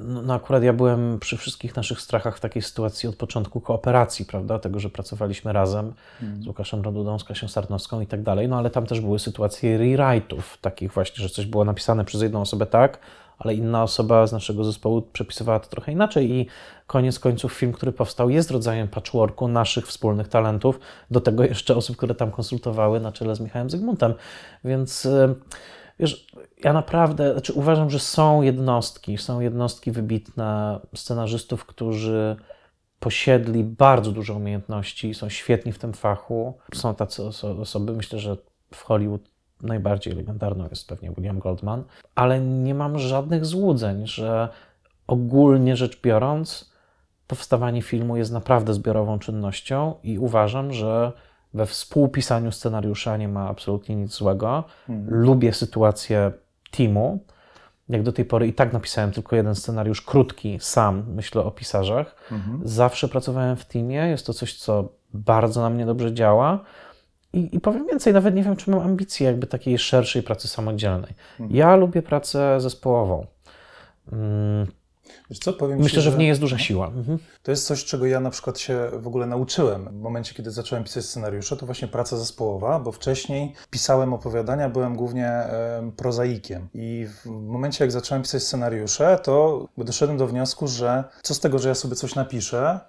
[0.07, 4.25] no, no akurat ja byłem przy wszystkich naszych strachach w takiej sytuacji od początku kooperacji,
[4.25, 4.59] prawda?
[4.59, 5.93] Tego, że pracowaliśmy razem
[6.23, 6.43] mm.
[6.43, 9.79] z Łukaszem Rodudą, z Kasią Sarnowską i tak dalej, no ale tam też były sytuacje
[9.79, 12.99] rewrite'ów, takich właśnie, że coś było napisane przez jedną osobę tak,
[13.39, 16.47] ale inna osoba z naszego zespołu przepisywała to trochę inaczej i
[16.87, 20.81] koniec końców film, który powstał jest rodzajem patchworku naszych wspólnych talentów,
[21.11, 24.15] do tego jeszcze osób, które tam konsultowały na czele z Michałem Zygmuntem,
[24.65, 25.35] więc e,
[25.99, 26.27] wiesz,
[26.65, 32.37] ja naprawdę, znaczy uważam, że są jednostki, są jednostki wybitne scenarzystów, którzy
[33.05, 36.59] posiedli bardzo dużo umiejętności, są świetni w tym fachu.
[36.75, 37.23] Są tacy
[37.61, 38.37] osoby, myślę, że
[38.75, 39.21] w Hollywood
[39.63, 44.49] najbardziej legendarną jest pewnie William Goldman, ale nie mam żadnych złudzeń, że
[45.07, 46.74] ogólnie rzecz biorąc,
[47.27, 51.13] powstawanie filmu jest naprawdę zbiorową czynnością i uważam, że
[51.55, 54.65] we współpisaniu scenariusza nie ma absolutnie nic złego.
[54.89, 55.21] Mhm.
[55.21, 56.33] Lubię sytuację
[56.71, 57.19] teamu.
[57.89, 62.17] Jak do tej pory i tak napisałem tylko jeden scenariusz, krótki, sam, myślę o pisarzach.
[62.33, 62.61] Mhm.
[62.65, 66.61] Zawsze pracowałem w teamie, jest to coś, co bardzo na mnie dobrze działa.
[67.33, 71.11] I, I, powiem więcej, nawet nie wiem, czy mam ambicje jakby takiej szerszej pracy samodzielnej.
[71.41, 71.57] Mhm.
[71.57, 73.27] Ja lubię pracę zespołową.
[75.41, 76.87] Co, Myślę, ci, że w niej jest duża siła.
[76.87, 77.19] Mhm.
[77.43, 80.85] To jest coś, czego ja na przykład się w ogóle nauczyłem w momencie, kiedy zacząłem
[80.85, 86.69] pisać scenariusze, to właśnie praca zespołowa, bo wcześniej pisałem opowiadania, byłem głównie e, prozaikiem.
[86.75, 91.59] I w momencie, jak zacząłem pisać scenariusze, to doszedłem do wniosku, że co z tego,
[91.59, 92.81] że ja sobie coś napiszę,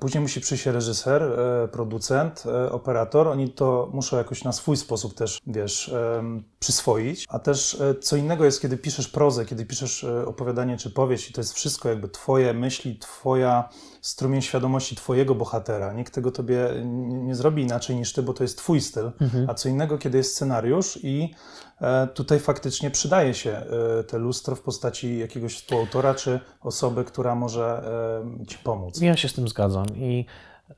[0.00, 3.28] Później musi przyjść reżyser, e, producent, e, operator.
[3.28, 5.94] Oni to muszą jakoś na swój sposób też, wiesz,
[6.58, 7.26] przyswoić.
[7.28, 11.32] A też e, co innego jest, kiedy piszesz prozę, kiedy piszesz opowiadanie czy powieść i
[11.32, 13.68] to jest wszystko jakby twoje myśli, twoja
[14.00, 15.92] strumień świadomości twojego bohatera.
[15.92, 16.68] Nikt tego tobie
[17.04, 19.12] nie zrobi inaczej niż ty, bo to jest twój styl.
[19.20, 19.50] Mhm.
[19.50, 21.34] A co innego, kiedy jest scenariusz i
[22.14, 23.62] tutaj faktycznie przydaje się
[24.08, 27.82] te lustro w postaci jakiegoś współautora czy osoby, która może
[28.48, 29.00] ci pomóc.
[29.00, 30.24] Ja się z tym zgadzam i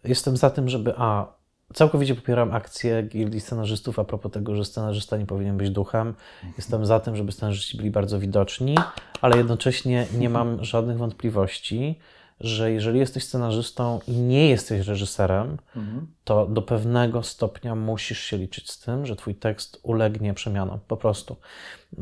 [0.05, 1.35] jestem za tym, żeby a
[1.75, 6.15] Całkowicie popieram akcję gildii scenarzystów a propos tego, że scenarzysta nie powinien być duchem.
[6.57, 8.75] Jestem za tym, żeby scenarzyści byli bardzo widoczni,
[9.21, 11.99] ale jednocześnie nie mam żadnych wątpliwości,
[12.41, 16.07] że jeżeli jesteś scenarzystą i nie jesteś reżyserem, mhm.
[16.25, 20.79] to do pewnego stopnia musisz się liczyć z tym, że twój tekst ulegnie przemianom.
[20.89, 21.37] Po prostu.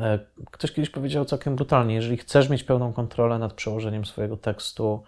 [0.00, 0.18] E,
[0.50, 5.02] ktoś kiedyś powiedział całkiem brutalnie: jeżeli chcesz mieć pełną kontrolę nad przełożeniem swojego tekstu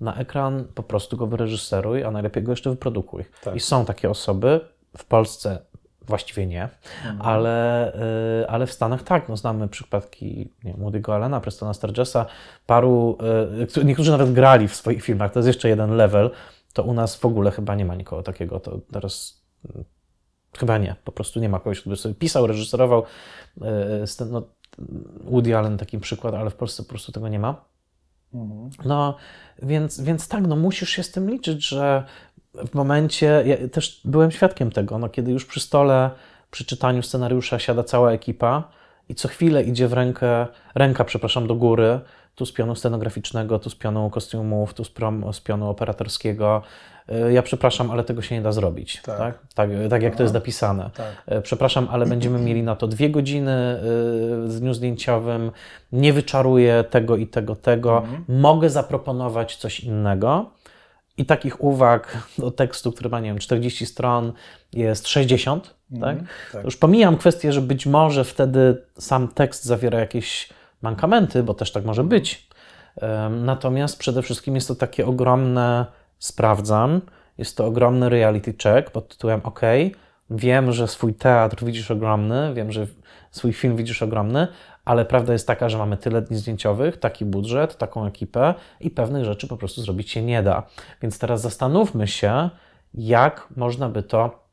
[0.00, 3.24] na ekran, po prostu go wyreżyseruj, a najlepiej go jeszcze wyprodukuj.
[3.42, 3.56] Tak.
[3.56, 4.60] I są takie osoby.
[4.96, 5.58] W Polsce
[6.08, 7.22] Właściwie nie, mhm.
[7.22, 7.92] ale,
[8.42, 9.28] y, ale w Stanach tak.
[9.28, 12.26] No, znamy przypadki nie, Moody'ego Allena, Prestona Sturgesa,
[12.66, 13.18] paru,
[13.76, 16.30] y, niektórzy nawet grali w swoich filmach, to jest jeszcze jeden level.
[16.72, 18.60] To u nas w ogóle chyba nie ma nikogo takiego.
[18.60, 19.84] To teraz y,
[20.58, 23.02] chyba nie, po prostu nie ma kogoś, kto by sobie pisał, reżyserował.
[24.30, 24.42] No,
[25.24, 27.64] Woody Allen takim przykład, ale w Polsce po prostu tego nie ma.
[28.34, 28.70] Mhm.
[28.84, 29.16] No,
[29.62, 32.04] więc, więc tak, no musisz się z tym liczyć, że
[32.54, 36.10] w momencie, ja też byłem świadkiem tego, no, kiedy już przy stole,
[36.50, 38.68] przy czytaniu scenariusza siada cała ekipa
[39.08, 42.00] i co chwilę idzie w rękę, ręka, przepraszam, do góry,
[42.34, 44.90] tu z pionu scenograficznego, tu z pionu kostiumów, tu z,
[45.32, 46.62] z pionu operatorskiego.
[47.28, 49.02] Y, ja przepraszam, ale tego się nie da zrobić.
[49.02, 49.38] Tak, tak?
[49.54, 50.90] tak, tak jak to jest napisane.
[50.94, 51.38] Tak.
[51.38, 53.78] Y, przepraszam, ale będziemy mieli na to dwie godziny
[54.44, 55.50] w dniu zdjęciowym.
[55.92, 57.98] Nie wyczaruję tego i tego, tego.
[57.98, 58.24] Mhm.
[58.28, 60.50] Mogę zaproponować coś innego.
[61.16, 64.32] I takich uwag do tekstu, który ma, nie wiem, 40 stron,
[64.72, 65.74] jest 60.
[65.92, 66.28] Mm, tak?
[66.52, 66.64] tak?
[66.64, 70.48] Już pomijam kwestię, że być może wtedy sam tekst zawiera jakieś
[70.82, 72.48] mankamenty, bo też tak może być.
[73.30, 75.86] Natomiast przede wszystkim jest to takie ogromne
[76.18, 77.00] sprawdzam,
[77.38, 79.60] jest to ogromny reality check pod tytułem OK,
[80.30, 82.86] wiem, że swój teatr widzisz ogromny, wiem, że
[83.30, 84.48] swój film widzisz ogromny,
[84.84, 89.24] ale prawda jest taka, że mamy tyle dni zdjęciowych, taki budżet, taką ekipę i pewnych
[89.24, 90.62] rzeczy po prostu zrobić się nie da.
[91.02, 92.50] Więc teraz zastanówmy się,
[92.94, 94.48] jak można by to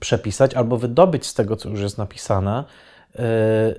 [0.00, 2.64] przepisać albo wydobyć z tego, co już jest napisane,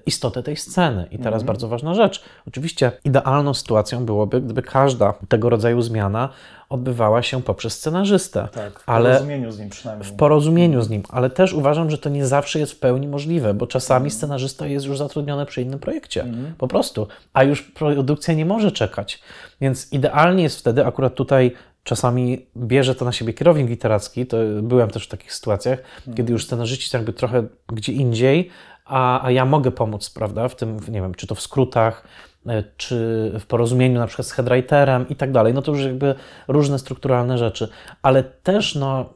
[0.05, 1.07] istotę tej sceny.
[1.11, 1.47] I teraz mm.
[1.47, 2.23] bardzo ważna rzecz.
[2.47, 6.29] Oczywiście idealną sytuacją byłoby, gdyby każda tego rodzaju zmiana
[6.69, 8.47] odbywała się poprzez scenarzystę.
[8.51, 10.09] Tak, w ale porozumieniu z nim przynajmniej.
[10.09, 13.53] W porozumieniu z nim, ale też uważam, że to nie zawsze jest w pełni możliwe,
[13.53, 16.23] bo czasami scenarzysta jest już zatrudniony przy innym projekcie.
[16.23, 16.53] Mhm.
[16.57, 17.07] Po prostu.
[17.33, 19.19] A już produkcja nie może czekać.
[19.61, 21.51] Więc idealnie jest wtedy, akurat tutaj
[21.83, 26.17] czasami bierze to na siebie kierownik literacki, to byłem też w takich sytuacjach, mhm.
[26.17, 28.49] kiedy już scenarzyści jakby trochę gdzie indziej,
[28.85, 32.03] a, a ja mogę pomóc, prawda, w tym, nie wiem, czy to w skrótach,
[32.47, 36.15] E, czy w porozumieniu na przykład z headwriterem i tak dalej, no to już jakby
[36.47, 37.69] różne strukturalne rzeczy,
[38.01, 39.09] ale też no,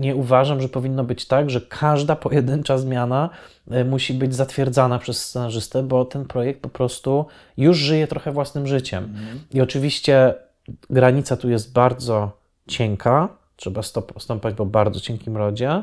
[0.00, 3.30] nie uważam, że powinno być tak, że każda pojedyncza zmiana
[3.70, 7.26] e, musi być zatwierdzana przez scenarzystę, bo ten projekt po prostu
[7.56, 9.04] już żyje trochę własnym życiem.
[9.04, 9.40] Mhm.
[9.50, 10.34] I oczywiście
[10.90, 12.32] granica tu jest bardzo
[12.68, 13.82] cienka, trzeba
[14.18, 15.82] stąpać po bardzo cienkim lodzie.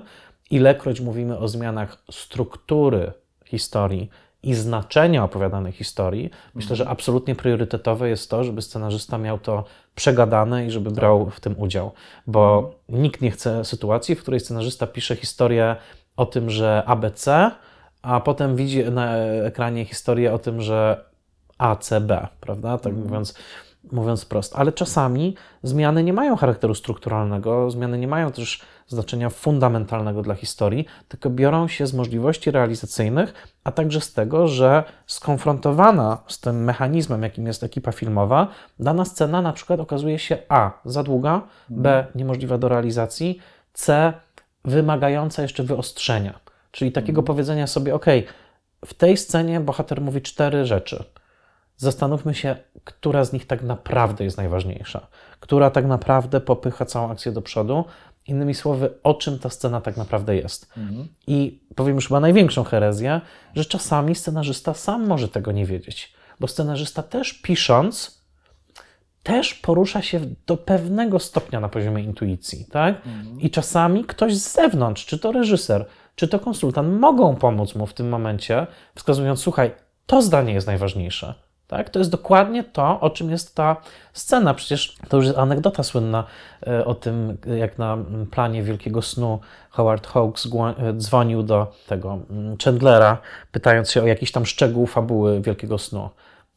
[0.49, 3.11] Ilekroć mówimy o zmianach struktury
[3.45, 4.09] historii,
[4.43, 9.63] i znaczenia opowiadanej historii, myślę, że absolutnie priorytetowe jest to, żeby scenarzysta miał to
[9.95, 11.91] przegadane i żeby brał w tym udział,
[12.27, 15.75] bo nikt nie chce sytuacji, w której scenarzysta pisze historię
[16.17, 17.51] o tym, że ABC,
[18.01, 21.05] a potem widzi na ekranie historię o tym, że
[21.57, 22.77] ACB, prawda?
[22.77, 23.07] Tak mhm.
[23.07, 23.33] mówiąc
[23.91, 24.57] mówiąc prosto.
[24.57, 30.85] Ale czasami zmiany nie mają charakteru strukturalnego, zmiany nie mają też znaczenia fundamentalnego dla historii,
[31.07, 33.33] tylko biorą się z możliwości realizacyjnych,
[33.63, 38.47] a także z tego, że skonfrontowana z tym mechanizmem, jakim jest ekipa filmowa,
[38.79, 43.39] dana scena na przykład okazuje się A za długa, B niemożliwa do realizacji,
[43.73, 44.13] C
[44.65, 46.39] wymagająca jeszcze wyostrzenia.
[46.71, 48.05] Czyli takiego powiedzenia sobie, ok,
[48.85, 51.03] w tej scenie bohater mówi cztery rzeczy.
[51.77, 55.07] Zastanówmy się, która z nich tak naprawdę jest najważniejsza,
[55.39, 57.85] która tak naprawdę popycha całą akcję do przodu.
[58.29, 60.73] Innymi słowy, o czym ta scena tak naprawdę jest.
[61.27, 63.21] I powiem już chyba największą herezję,
[63.55, 68.19] że czasami scenarzysta sam może tego nie wiedzieć, bo scenarzysta też pisząc,
[69.23, 73.01] też porusza się do pewnego stopnia na poziomie intuicji, tak?
[73.39, 77.93] I czasami ktoś z zewnątrz, czy to reżyser, czy to konsultant, mogą pomóc mu w
[77.93, 79.71] tym momencie, wskazując, słuchaj,
[80.05, 81.33] to zdanie jest najważniejsze.
[81.69, 81.89] Tak?
[81.89, 83.75] To jest dokładnie to, o czym jest ta
[84.13, 84.53] scena.
[84.53, 86.23] Przecież to już jest anegdota słynna
[86.67, 87.97] e, o tym, jak na
[88.31, 89.39] planie Wielkiego Snu
[89.69, 93.17] Howard Hawks e, dzwonił do tego mm, Chandlera,
[93.51, 96.09] pytając się o jakiś tam szczegół fabuły Wielkiego Snu.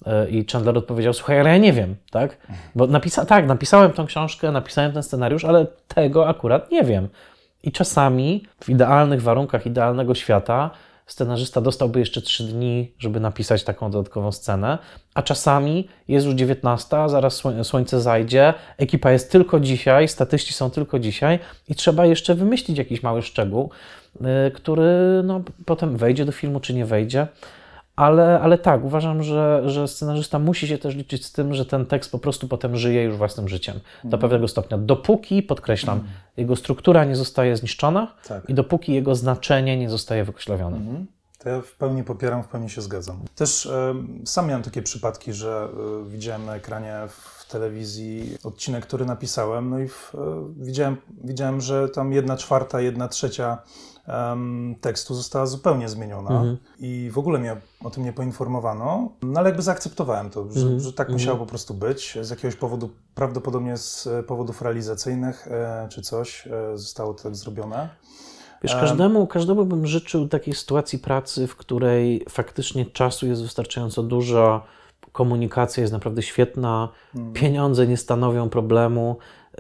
[0.07, 2.37] E, I Chandler odpowiedział, słuchaj, ale ja nie wiem, tak?
[2.75, 7.09] Bo napisa- tak, napisałem tą książkę, napisałem ten scenariusz, ale tego akurat nie wiem.
[7.63, 10.71] I czasami w idealnych warunkach idealnego świata
[11.07, 14.79] scenarzysta dostałby jeszcze trzy dni, żeby napisać taką dodatkową scenę,
[15.15, 20.71] a czasami jest już 19, zaraz sło- słońce zajdzie, ekipa jest tylko dzisiaj, statyści są
[20.71, 21.39] tylko dzisiaj
[21.69, 23.71] i trzeba jeszcze wymyślić jakiś mały szczegół,
[24.17, 27.27] y, który no, potem wejdzie do filmu, czy nie wejdzie.
[27.97, 31.87] Ale, ale tak, uważam, że, że scenarzysta musi się też liczyć z tym, że ten
[31.87, 34.79] tekst po prostu potem żyje już własnym życiem do pewnego stopnia.
[34.79, 36.05] Dopóki, podkreślam,
[36.37, 38.49] jego struktura nie zostaje zniszczona Tak.
[38.49, 40.81] i dopóki jego znaczenie nie zostaje wykoślawione.
[41.39, 43.21] To ja w pełni popieram, w pełni się zgadzam.
[43.35, 45.69] Też e, sam miałem takie przypadki, że
[46.05, 50.19] e, widziałem na ekranie w telewizji odcinek, który napisałem, no i w, e,
[50.57, 53.59] widziałem, widziałem, że tam jedna czwarta, jedna trzecia
[54.07, 56.45] em, tekstu została zupełnie zmieniona
[56.79, 60.93] i w ogóle mnie o tym nie poinformowano, no ale jakby zaakceptowałem to, że, że
[60.93, 62.19] tak musiało po prostu być.
[62.21, 67.37] Z jakiegoś powodu, prawdopodobnie z e, powodów realizacyjnych e, czy coś, e, zostało to tak
[67.37, 67.89] zrobione.
[68.63, 74.65] Wiesz, każdemu, każdemu bym życzył takiej sytuacji pracy, w której faktycznie czasu jest wystarczająco dużo,
[75.13, 76.89] komunikacja jest naprawdę świetna,
[77.33, 79.17] pieniądze nie stanowią problemu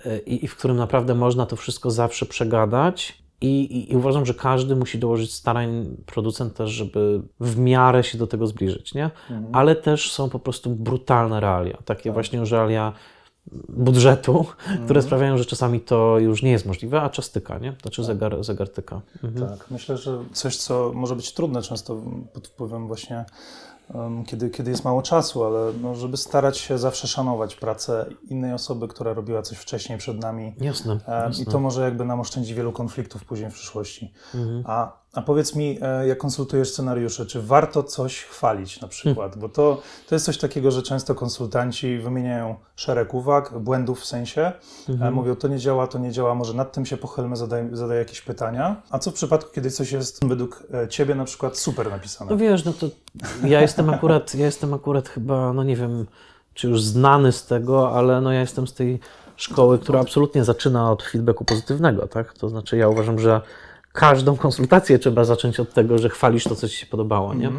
[0.06, 3.21] y, i, i w którym naprawdę można to wszystko zawsze przegadać.
[3.42, 8.26] I, i, uważam, że każdy musi dołożyć starań, producent też, żeby w miarę się do
[8.26, 9.10] tego zbliżyć, nie?
[9.52, 12.92] Ale też są po prostu brutalne realia, takie właśnie realia
[13.68, 14.46] budżetu,
[14.84, 17.74] które sprawiają, że czasami to już nie jest możliwe, a czas tyka, nie?
[17.82, 19.00] Znaczy zegar, zegar tyka.
[19.24, 19.48] Mhm.
[19.48, 23.24] Tak, myślę, że coś, co może być trudne często pod wpływem właśnie,
[24.26, 28.88] kiedy, kiedy jest mało czasu, ale no, żeby starać się zawsze szanować pracę innej osoby,
[28.88, 30.54] która robiła coś wcześniej przed nami.
[30.60, 31.42] Jasne, jasne.
[31.42, 34.12] I to może jakby nam oszczędzi wielu konfliktów później w przyszłości.
[34.34, 34.62] Mhm.
[34.66, 39.38] A, a powiedz mi, e, jak konsultujesz scenariusze, czy warto coś chwalić na przykład?
[39.38, 44.52] Bo to, to jest coś takiego, że często konsultanci wymieniają szereg uwag, błędów w sensie,
[45.00, 47.98] e, mówią to nie działa, to nie działa, może nad tym się pochylmy, zadaj, zadaj
[47.98, 48.82] jakieś pytania.
[48.90, 52.30] A co w przypadku, kiedy coś jest według e, Ciebie na przykład super napisane?
[52.30, 52.86] No wiesz, no to
[53.44, 56.06] ja jestem akurat, ja jestem akurat chyba, no nie wiem,
[56.54, 59.00] czy już znany z tego, ale no ja jestem z tej
[59.36, 62.32] szkoły, która absolutnie zaczyna od feedbacku pozytywnego, tak?
[62.32, 63.40] To znaczy ja uważam, że
[63.92, 67.52] każdą konsultację trzeba zacząć od tego, że chwalisz to, co ci się podobało, nie?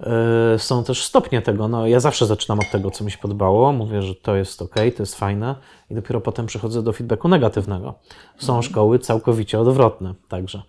[0.00, 1.68] E, Są też stopnie tego.
[1.68, 3.72] No, ja zawsze zaczynam od tego, co mi się podobało.
[3.72, 5.54] Mówię, że to jest ok, to jest fajne,
[5.90, 7.94] i dopiero potem przechodzę do feedbacku negatywnego.
[8.38, 10.62] Są szkoły całkowicie odwrotne, także,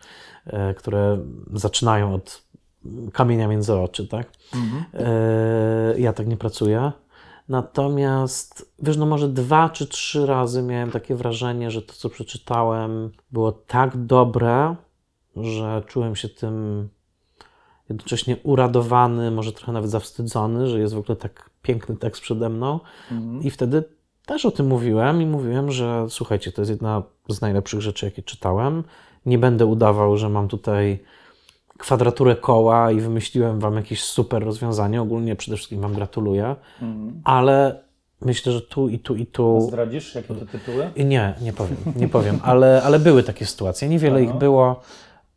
[0.48, 1.18] e, które
[1.54, 2.42] zaczynają od
[3.14, 4.28] kamienia między oczy, tak?
[4.94, 6.92] E, Ja tak nie pracuję.
[7.50, 13.12] Natomiast, wiesz, no może dwa czy trzy razy miałem takie wrażenie, że to, co przeczytałem,
[13.32, 14.76] było tak dobre,
[15.36, 16.90] że czułem się tym
[17.90, 22.80] jednocześnie uradowany, może trochę nawet zawstydzony, że jest w ogóle tak piękny tekst przede mną.
[23.42, 23.84] I wtedy
[24.26, 28.24] też o tym mówiłem i mówiłem, że słuchajcie, to jest jedna z najlepszych rzeczy, jakie
[28.24, 28.84] czytałem.
[29.26, 31.00] Nie będę udawał, że mam tutaj
[31.78, 35.02] kwadraturę koła i wymyśliłem wam jakieś super rozwiązanie.
[35.02, 36.56] Ogólnie przede wszystkim wam gratuluję,
[37.24, 37.80] ale
[38.22, 39.62] myślę, że tu i tu i tu.
[39.62, 40.90] Zdradzisz, jakie to tytuły?
[41.06, 43.90] Nie, nie powiem, nie powiem, ale, ale były takie sytuacje.
[43.90, 44.82] Niewiele ich było,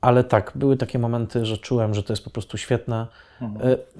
[0.00, 3.06] ale tak, były takie momenty, że czułem, że to jest po prostu świetne.
[3.42, 3.46] Y,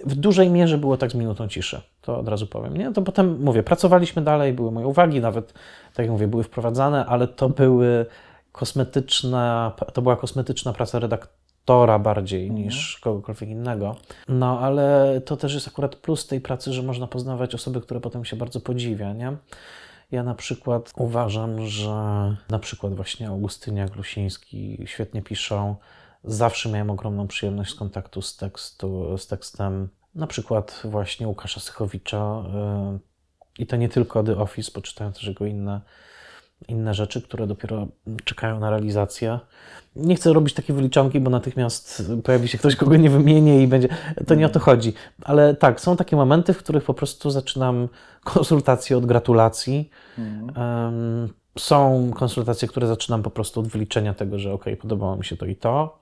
[0.07, 2.77] W dużej mierze było tak z minutą ciszy, to od razu powiem.
[2.77, 2.93] Nie?
[2.93, 5.53] To potem mówię, pracowaliśmy dalej, były moje uwagi, nawet
[5.95, 8.07] tak jak mówię, były wprowadzane, ale to były
[8.53, 11.39] kosmetyczne, to była kosmetyczna praca redaktora
[11.99, 13.97] bardziej niż kogokolwiek innego.
[14.29, 18.25] No ale to też jest akurat plus tej pracy, że można poznawać osoby, które potem
[18.25, 19.37] się bardzo podziwia, nie?
[20.11, 21.91] Ja na przykład uważam, że
[22.51, 25.77] na przykład właśnie Augustynia Glusiński świetnie piszą.
[26.25, 32.45] Zawsze miałem ogromną przyjemność z kontaktu z, tekstu, z tekstem, na przykład właśnie Łukasza Sychowicza.
[32.97, 35.81] Y, I to nie tylko The Office, bo czytałem też jego inne,
[36.69, 37.87] inne rzeczy, które dopiero
[38.25, 39.39] czekają na realizację.
[39.97, 43.89] Nie chcę robić takiej wyliczanki, bo natychmiast pojawi się ktoś, kogo nie wymienię i będzie.
[44.27, 44.93] To nie o to chodzi.
[45.25, 47.89] Ale tak, są takie momenty, w których po prostu zaczynam
[48.25, 49.91] konsultacje od gratulacji.
[50.57, 51.29] Um,
[51.59, 55.47] są konsultacje, które zaczynam po prostu od wyliczenia tego, że ok, podobało mi się to
[55.47, 55.99] i to,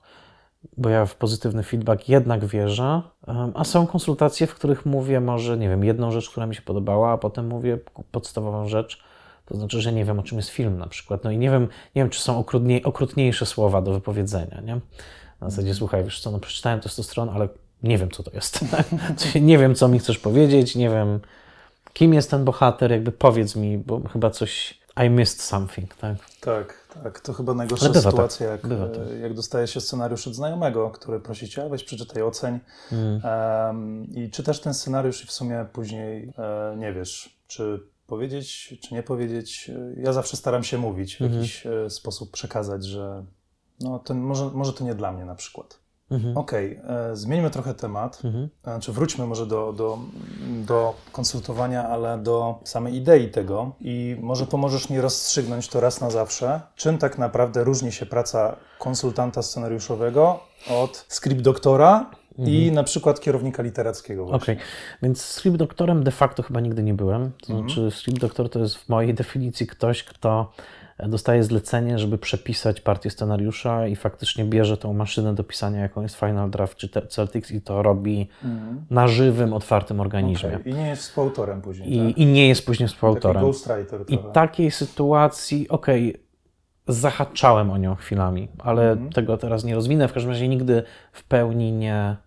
[0.77, 3.01] bo ja w pozytywny feedback jednak wierzę.
[3.53, 7.11] A są konsultacje, w których mówię może, nie wiem, jedną rzecz, która mi się podobała,
[7.11, 7.77] a potem mówię
[8.11, 9.03] podstawową rzecz
[9.47, 11.23] to znaczy, że nie wiem, o czym jest film na przykład.
[11.23, 11.61] No i nie wiem,
[11.95, 14.79] nie wiem czy są okrutniej, okrutniejsze słowa do wypowiedzenia, nie?
[15.41, 17.49] Na zasadzie, słuchaj, wiesz co, no przeczytałem testosteron, ale
[17.83, 18.59] nie wiem, co to jest.
[19.41, 21.19] nie wiem, co mi chcesz powiedzieć, nie wiem,
[21.93, 26.17] kim jest ten bohater, jakby powiedz mi, bo chyba coś I missed something, tak?
[26.41, 27.19] Tak, tak.
[27.19, 28.03] To chyba najgorsza tak.
[28.03, 28.71] sytuacja, tak.
[28.71, 29.19] jak, tak.
[29.21, 32.59] jak dostaje się scenariusz od znajomego, który prosi cię, weź przeczytaj, oceń
[32.91, 33.21] mm.
[33.23, 38.93] um, i czytasz ten scenariusz i w sumie później e, nie wiesz, czy powiedzieć, czy
[38.93, 39.71] nie powiedzieć.
[39.97, 41.41] Ja zawsze staram się mówić, w mhm.
[41.41, 43.25] jakiś e, sposób przekazać, że
[43.79, 45.79] no, to może, może to nie dla mnie na przykład.
[46.11, 46.37] Mhm.
[46.37, 48.21] Okej, okay, e, zmieńmy trochę temat.
[48.25, 48.49] Mhm.
[48.63, 49.99] Znaczy, wróćmy może do, do,
[50.65, 56.09] do konsultowania, ale do samej idei tego i może pomożesz mi rozstrzygnąć to raz na
[56.09, 56.61] zawsze.
[56.75, 60.39] Czym tak naprawdę różni się praca konsultanta scenariuszowego
[60.69, 62.75] od script doktora i mhm.
[62.75, 64.25] na przykład kierownika literackiego.
[64.25, 64.57] Okej, okay.
[65.01, 67.31] więc script doktorem de facto chyba nigdy nie byłem.
[67.31, 67.69] To mhm.
[67.69, 70.51] znaczy, script doktor to jest w mojej definicji ktoś, kto
[70.99, 76.15] dostaje zlecenie, żeby przepisać partię scenariusza i faktycznie bierze tą maszynę do pisania, jaką jest
[76.15, 78.85] Final Draft czy Celtics i to robi mhm.
[78.89, 80.49] na żywym, otwartym organizmie.
[80.49, 80.71] Okay.
[80.71, 82.17] I nie jest współautorem później, I, tak?
[82.17, 83.43] I nie jest później współautorem.
[83.43, 86.27] ghostwriter I takiej sytuacji, okej, okay,
[86.87, 89.11] zahaczałem o nią chwilami, ale mhm.
[89.11, 90.07] tego teraz nie rozwinę.
[90.07, 92.17] W każdym razie nigdy w pełni nie,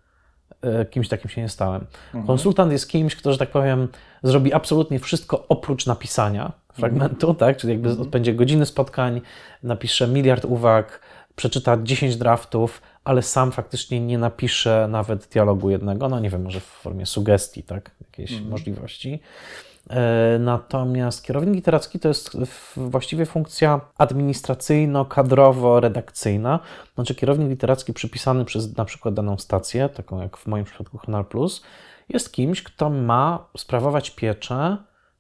[0.91, 1.87] kimś takim się nie stałem.
[2.07, 2.27] Mhm.
[2.27, 3.89] Konsultant jest kimś, kto, że tak powiem,
[4.23, 7.37] zrobi absolutnie wszystko oprócz napisania fragmentu, mhm.
[7.37, 7.57] tak?
[7.57, 8.07] Czyli jakby mhm.
[8.07, 9.21] odbędzie godziny spotkań,
[9.63, 11.01] napisze miliard uwag,
[11.37, 16.61] przeczyta 10 draftów, ale sam faktycznie nie napisze nawet dialogu jednego, no nie wiem, może
[16.61, 17.91] w formie sugestii, tak?
[18.01, 18.51] Jakiejś mhm.
[18.51, 19.21] możliwości.
[19.91, 22.37] E, natomiast kierownik literacki to jest
[22.77, 26.59] właściwie funkcja administracyjno-kadrowo-redakcyjna.
[26.95, 31.29] Znaczy kierownik literacki przypisany przez na przykład daną stację, taką jak w moim przypadku Honor
[31.29, 31.63] Plus,
[32.09, 34.77] jest kimś, kto ma sprawować pieczę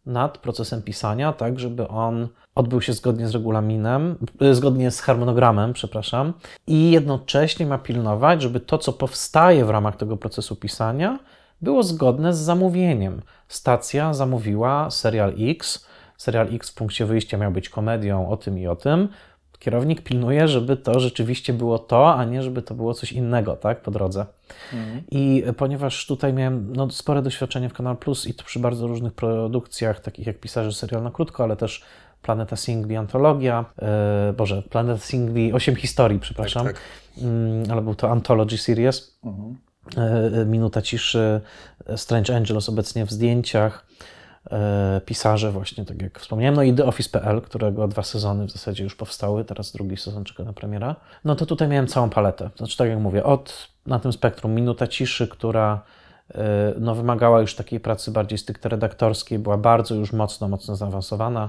[0.06, 5.72] nad procesem pisania, tak żeby on odbył się zgodnie z regulaminem, e, zgodnie z harmonogramem,
[5.72, 6.32] przepraszam,
[6.66, 11.18] i jednocześnie ma pilnować, żeby to, co powstaje w ramach tego procesu pisania,
[11.62, 13.22] było zgodne z zamówieniem.
[13.48, 15.86] Stacja zamówiła serial X.
[16.16, 19.08] Serial X w punkcie wyjścia miał być komedią o tym i o tym.
[19.60, 23.82] Kierownik pilnuje, żeby to rzeczywiście było to, a nie żeby to było coś innego, tak,
[23.82, 24.26] po drodze.
[24.72, 25.02] Mhm.
[25.10, 29.12] I ponieważ tutaj miałem no, spore doświadczenie w Kanal Plus i to przy bardzo różnych
[29.12, 31.84] produkcjach, takich jak Pisarzy serial na krótko, ale też
[32.22, 33.64] Planeta Singli Antologia,
[34.26, 37.24] yy, Boże, Planeta Singli 8 historii, przepraszam, tak, tak.
[37.24, 39.18] Yy, ale był to Anthology Series.
[39.24, 39.56] Mhm.
[39.96, 41.40] E, minuta ciszy,
[41.96, 43.86] Strange Angels obecnie w zdjęciach,
[44.50, 48.84] e, pisarze właśnie, tak jak wspomniałem, no i The Office.pl, którego dwa sezony w zasadzie
[48.84, 50.96] już powstały, teraz drugi sezon czeka na premiera.
[51.24, 54.86] No to tutaj miałem całą paletę, znaczy tak jak mówię, od na tym spektrum Minuta
[54.86, 55.82] ciszy, która
[56.34, 61.48] e, no, wymagała już takiej pracy bardziej stricte redaktorskiej, była bardzo już mocno, mocno zaawansowana,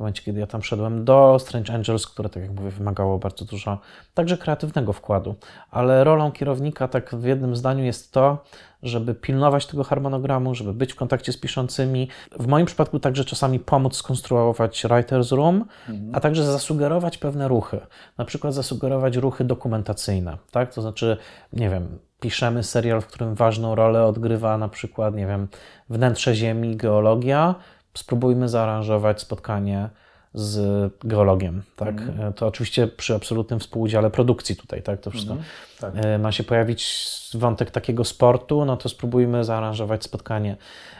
[0.00, 3.44] w momencie, kiedy ja tam szedłem, do Strange Angels, które, tak jak mówię, wymagało bardzo
[3.44, 3.78] dużo
[4.14, 5.34] także kreatywnego wkładu.
[5.70, 8.44] Ale rolą kierownika, tak w jednym zdaniu, jest to,
[8.82, 12.08] żeby pilnować tego harmonogramu, żeby być w kontakcie z piszącymi.
[12.38, 16.14] W moim przypadku także czasami pomóc skonstruować Writer's Room, mhm.
[16.14, 17.80] a także zasugerować pewne ruchy.
[18.18, 20.74] Na przykład zasugerować ruchy dokumentacyjne, tak?
[20.74, 21.16] To znaczy,
[21.52, 25.48] nie wiem, piszemy serial, w którym ważną rolę odgrywa na przykład, nie wiem,
[25.90, 27.54] wnętrze Ziemi, geologia,
[27.94, 29.90] spróbujmy zaaranżować spotkanie
[30.34, 32.00] z geologiem, tak?
[32.00, 32.32] Mm.
[32.32, 35.00] To oczywiście przy absolutnym współudziale produkcji tutaj, tak?
[35.00, 35.44] To wszystko mm,
[35.80, 35.94] tak.
[35.96, 40.56] E, ma się pojawić wątek takiego sportu, no to spróbujmy zaaranżować spotkanie.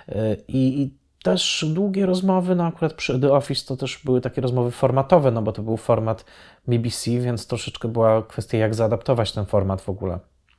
[0.08, 4.40] E, I, i też długie rozmowy, no akurat przy The Office to też były takie
[4.40, 6.24] rozmowy formatowe, no bo to był format
[6.68, 10.18] BBC, więc troszeczkę była kwestia, jak zaadaptować ten format w ogóle.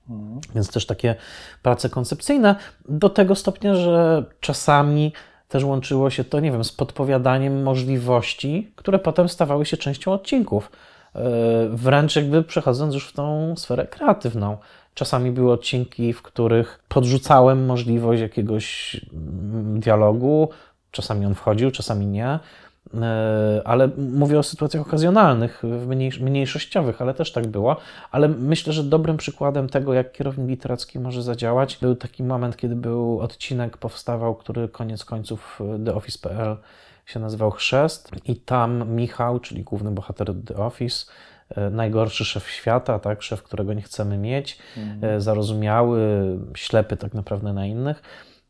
[0.09, 0.39] Mm.
[0.55, 1.15] Więc też takie
[1.61, 2.55] prace koncepcyjne
[2.89, 5.13] do tego stopnia, że czasami
[5.51, 10.71] też łączyło się to, nie wiem, z podpowiadaniem możliwości, które potem stawały się częścią odcinków.
[11.15, 11.21] E,
[11.69, 14.57] wręcz jakby przechodząc już w tą sferę kreatywną.
[14.93, 20.49] Czasami były odcinki, w których podrzucałem możliwość jakiegoś mm, dialogu,
[20.91, 22.39] czasami on wchodził, czasami nie.
[22.93, 25.63] E, ale mówię o sytuacjach okazjonalnych,
[26.21, 27.77] mniejszościowych, ale też tak było.
[28.11, 32.75] Ale myślę, że dobrym przykładem tego, jak kierownik literacki może zadziałać, był taki moment, kiedy
[32.75, 36.57] był odcinek, powstawał, który koniec końców The Office.pl
[37.05, 41.05] się nazywał Chrzest i tam Michał, czyli główny bohater The Office,
[41.49, 45.21] e, najgorszy szef świata, tak, szef, którego nie chcemy mieć, mhm.
[45.21, 45.99] zarozumiały,
[46.55, 48.01] ślepy tak naprawdę na innych.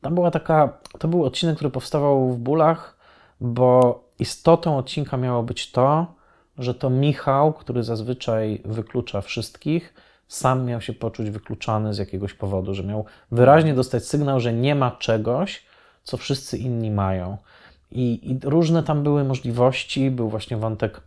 [0.02, 2.98] Tam była taka, to był odcinek, który powstawał w bólach,
[3.42, 6.14] bo istotą odcinka miało być to,
[6.58, 9.94] że to Michał, który zazwyczaj wyklucza wszystkich,
[10.28, 14.76] sam miał się poczuć wykluczany z jakiegoś powodu, że miał wyraźnie dostać sygnał, że nie
[14.76, 15.66] ma czegoś,
[16.04, 17.38] co wszyscy inni mają.
[17.92, 20.12] I, I, różne tam były możliwości.
[20.12, 21.02] Był właśnie wątek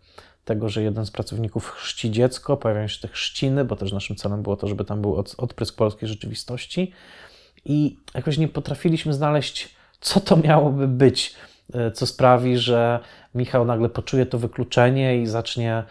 [0.45, 4.43] tego, że jeden z pracowników chrzci dziecko, pojawiają się te chrzciny, bo też naszym celem
[4.43, 6.93] było to, żeby tam był od, odprysk polskiej rzeczywistości.
[7.65, 11.35] I jakoś nie potrafiliśmy znaleźć, co to miałoby być
[11.95, 13.01] co sprawi, że
[13.35, 15.83] Michał nagle poczuje to wykluczenie i zacznie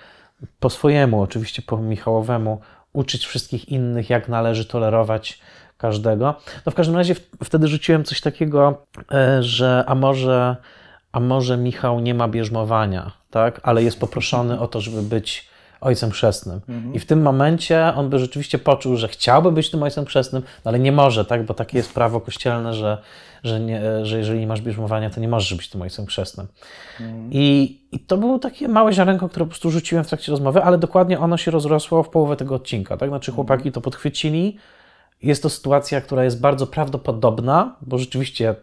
[0.59, 2.61] po swojemu, oczywiście po Michałowemu,
[2.93, 5.39] uczyć wszystkich innych, jak należy tolerować
[5.77, 6.35] każdego.
[6.65, 10.55] No w każdym razie wtedy rzuciłem coś takiego, e, że a może,
[11.11, 13.59] a może Michał nie ma bierzmowania, tak?
[13.63, 15.52] ale jest poproszony o to, żeby być
[15.84, 16.61] ojcem chrzestnym.
[16.69, 16.93] Mhm.
[16.93, 20.69] I w tym momencie on by rzeczywiście poczuł, że chciałby być tym ojcem chrzestnym, no
[20.69, 21.45] ale nie może, tak?
[21.45, 22.97] bo takie jest prawo kościelne, że,
[23.43, 26.47] że, nie, że jeżeli nie masz bierzmowania, to nie możesz być tym ojcem chrzestnym.
[26.99, 27.30] Mhm.
[27.31, 30.77] I, I to było takie małe ziarenko, które po prostu rzuciłem w trakcie rozmowy, ale
[30.77, 32.97] dokładnie ono się rozrosło w połowę tego odcinka.
[32.97, 33.10] Tak?
[33.10, 34.57] Znaczy chłopaki to podchwycili.
[35.22, 38.55] Jest to sytuacja, która jest bardzo prawdopodobna, bo rzeczywiście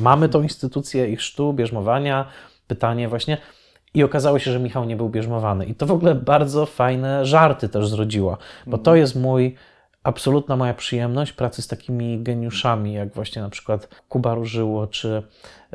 [0.00, 2.26] mamy tą instytucję ich sztu, bierzmowania,
[2.66, 3.38] pytanie właśnie,
[3.94, 5.66] i okazało się, że Michał nie był bierzmowany.
[5.66, 9.54] I to w ogóle bardzo fajne żarty też zrodziło, bo to jest mój,
[10.02, 15.22] absolutna moja przyjemność pracy z takimi geniuszami, jak właśnie na przykład Kuba Różyło czy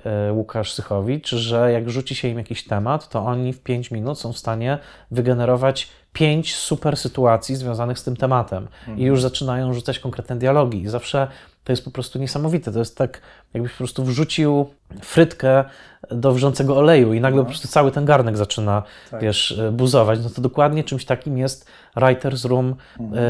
[0.05, 4.19] e, Łukasz Sychowicz, że jak rzuci się im jakiś temat, to oni w 5 minut
[4.19, 4.77] są w stanie
[5.11, 8.99] wygenerować pięć super sytuacji związanych z tym tematem mhm.
[8.99, 10.81] i już zaczynają rzucać konkretne dialogi.
[10.81, 11.27] I zawsze
[11.63, 12.71] to jest po prostu niesamowite.
[12.71, 13.21] To jest tak,
[13.53, 14.65] jakbyś po prostu wrzucił
[15.01, 15.63] frytkę
[16.11, 17.43] do wrzącego oleju i nagle no.
[17.43, 19.21] po prostu cały ten garnek zaczyna, tak.
[19.21, 20.19] wiesz, e, buzować.
[20.23, 23.23] No to dokładnie czymś takim jest writer's room mhm.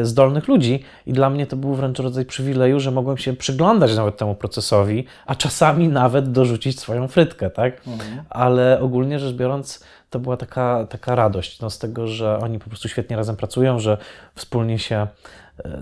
[0.00, 3.96] y, zdolnych ludzi i dla mnie to był wręcz rodzaj przywileju, że mogłem się przyglądać
[3.96, 7.86] nawet temu procesowi, a czasami nawet dorzucić swoją frytkę, tak?
[7.86, 8.22] Mhm.
[8.30, 12.68] Ale ogólnie rzecz biorąc, to była taka, taka radość no, z tego, że oni po
[12.68, 13.98] prostu świetnie razem pracują, że
[14.34, 15.06] wspólnie się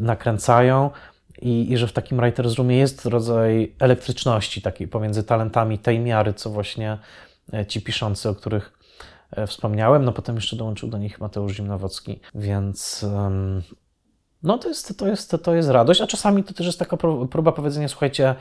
[0.01, 0.90] nakręcają
[1.43, 6.35] i, i że w takim writer's roomie jest rodzaj elektryczności takiej pomiędzy talentami tej miary,
[6.35, 6.98] co właśnie
[7.52, 8.73] e, ci piszący, o których
[9.31, 10.05] e, wspomniałem.
[10.05, 13.05] No potem jeszcze dołączył do nich Mateusz Zimnowocki, więc
[14.43, 16.97] no to jest, to, jest, to jest radość, a czasami to też jest taka
[17.31, 18.35] próba powiedzenia, słuchajcie,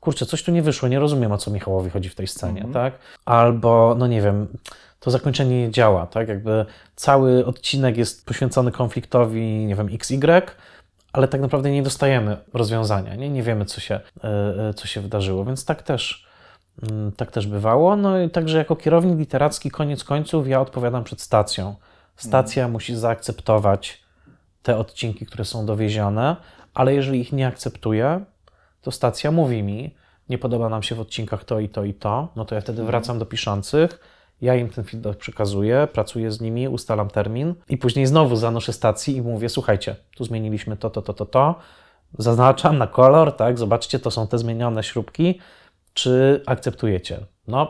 [0.00, 2.70] kurczę, coś tu nie wyszło, nie rozumiem, o co Michałowi chodzi w tej scenie, mm
[2.70, 2.74] -hmm.
[2.74, 2.98] tak?
[3.24, 4.48] Albo, no nie wiem,
[5.00, 6.28] to zakończenie nie działa, tak?
[6.28, 6.66] Jakby
[6.96, 10.42] cały odcinek jest poświęcony konfliktowi, nie wiem, XY,
[11.12, 14.28] ale tak naprawdę nie dostajemy rozwiązania, nie, nie wiemy, co się, e,
[14.68, 16.26] e, co się wydarzyło, więc tak też,
[16.82, 17.96] mm, tak też bywało.
[17.96, 21.74] No i także jako kierownik literacki, koniec końców, ja odpowiadam przed stacją.
[22.16, 22.72] Stacja mm.
[22.72, 24.02] musi zaakceptować
[24.62, 26.36] te odcinki, które są dowiezione,
[26.74, 28.24] ale jeżeli ich nie akceptuje,
[28.82, 29.94] to stacja mówi mi,
[30.28, 32.82] nie podoba nam się w odcinkach to i to i to, no to ja wtedy
[32.82, 32.86] mhm.
[32.86, 33.98] wracam do piszących
[34.42, 39.16] ja im ten feedback przekazuję, pracuję z nimi, ustalam termin i później znowu zanoszę stacji
[39.16, 41.54] i mówię: Słuchajcie, tu zmieniliśmy to, to, to, to, to.
[42.18, 43.58] Zaznaczam na kolor, tak?
[43.58, 45.40] Zobaczcie, to są te zmienione śrubki.
[45.94, 47.20] Czy akceptujecie?
[47.48, 47.62] No,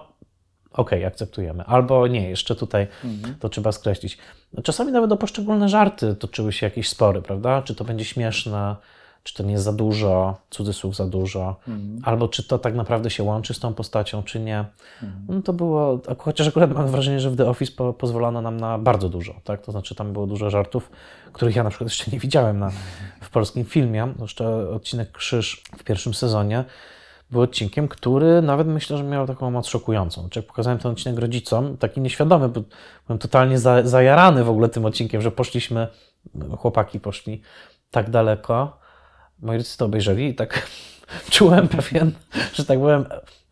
[0.73, 1.65] okej, okay, akceptujemy.
[1.65, 3.35] Albo nie, jeszcze tutaj mhm.
[3.35, 4.19] to trzeba skreślić.
[4.63, 7.63] Czasami nawet o poszczególne żarty toczyły się jakieś spory, prawda?
[7.63, 8.77] Czy to będzie śmieszne,
[9.23, 12.01] czy to nie jest za dużo, cudzysłów za dużo, mhm.
[12.05, 14.65] albo czy to tak naprawdę się łączy z tą postacią, czy nie.
[15.03, 15.25] Mhm.
[15.29, 18.79] No to było, chociaż akurat mam wrażenie, że w The Office po, pozwolono nam na
[18.79, 19.63] bardzo dużo, tak?
[19.63, 20.91] To znaczy tam było dużo żartów,
[21.33, 22.71] których ja na przykład jeszcze nie widziałem na,
[23.21, 24.15] w polskim filmie.
[24.21, 26.65] Jeszcze odcinek Krzyż w pierwszym sezonie
[27.31, 30.21] był odcinkiem, który nawet myślę, że miał taką moc szokującą.
[30.21, 32.63] Znaczy, jak pokazałem ten odcinek rodzicom, taki nieświadomy, bo
[33.07, 35.89] byłem totalnie za, zajarany w ogóle tym odcinkiem, że poszliśmy,
[36.59, 37.43] chłopaki poszli
[37.91, 38.82] tak daleko,
[39.43, 40.67] moi rodzice to obejrzeli i tak
[41.31, 42.13] czułem pewien,
[42.55, 43.05] że tak powiem,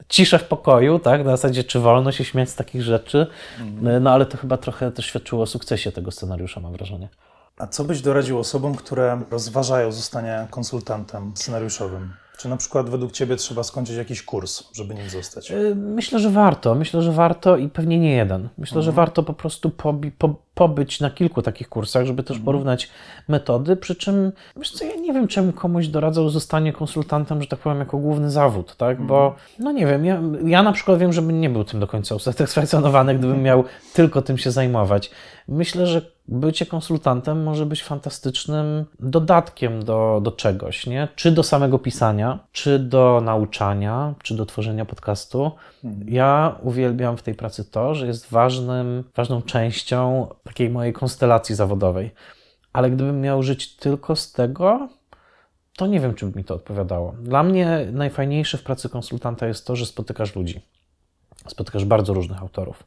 [0.08, 1.24] ciszę w pokoju, tak?
[1.24, 3.26] Na zasadzie, czy wolno się śmiać z takich rzeczy.
[3.60, 4.02] Mhm.
[4.02, 7.08] No ale to chyba trochę też świadczyło o sukcesie tego scenariusza, mam wrażenie.
[7.58, 12.12] A co byś doradził osobom, które rozważają zostanie konsultantem scenariuszowym?
[12.38, 15.50] Czy na przykład według Ciebie trzeba skończyć jakiś kurs, żeby nim zostać?
[15.50, 16.74] Y, myślę, że warto.
[16.74, 18.48] Myślę, że warto i pewnie nie jeden.
[18.58, 18.84] Myślę, mhm.
[18.84, 22.88] że warto po prostu pobi po pobyć na kilku takich kursach, żeby też porównać
[23.28, 27.58] metody, przy czym, wiesz co, ja nie wiem, czemu komuś doradzał zostanie konsultantem, że tak
[27.58, 31.40] powiem, jako główny zawód, tak, bo, no nie wiem, ja, ja na przykład wiem, żebym
[31.40, 33.64] nie był tym do końca usatysfakcjonowany, gdybym miał
[33.94, 35.10] tylko tym się zajmować.
[35.48, 41.08] Myślę, że bycie konsultantem może być fantastycznym dodatkiem do, do czegoś, nie?
[41.16, 45.50] Czy do samego pisania, czy do nauczania, czy do tworzenia podcastu.
[46.06, 52.10] Ja uwielbiam w tej pracy to, że jest ważnym, ważną częścią takiej mojej konstelacji zawodowej.
[52.72, 54.88] Ale gdybym miał żyć tylko z tego,
[55.76, 57.14] to nie wiem, czy by mi to odpowiadało.
[57.22, 60.60] Dla mnie najfajniejsze w pracy konsultanta jest to, że spotykasz ludzi.
[61.46, 62.86] Spotykasz bardzo różnych autorów.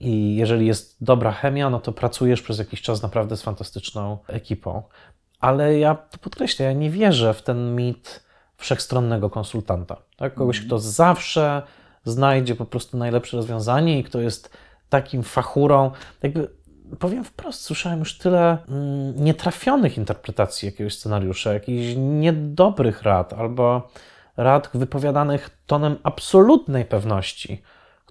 [0.00, 4.82] I jeżeli jest dobra chemia, no to pracujesz przez jakiś czas naprawdę z fantastyczną ekipą.
[5.40, 8.24] Ale ja to podkreślę, ja nie wierzę w ten mit
[8.56, 9.96] wszechstronnego konsultanta.
[10.16, 10.34] Tak?
[10.34, 11.62] Kogoś, kto zawsze
[12.04, 14.50] znajdzie po prostu najlepsze rozwiązanie i kto jest
[14.88, 15.90] takim fachurą.
[16.22, 16.61] Jakby
[16.98, 23.90] powiem wprost, słyszałem już tyle mm, nietrafionych interpretacji jakiegoś scenariusza, jakichś niedobrych rad albo
[24.36, 27.62] rad wypowiadanych tonem absolutnej pewności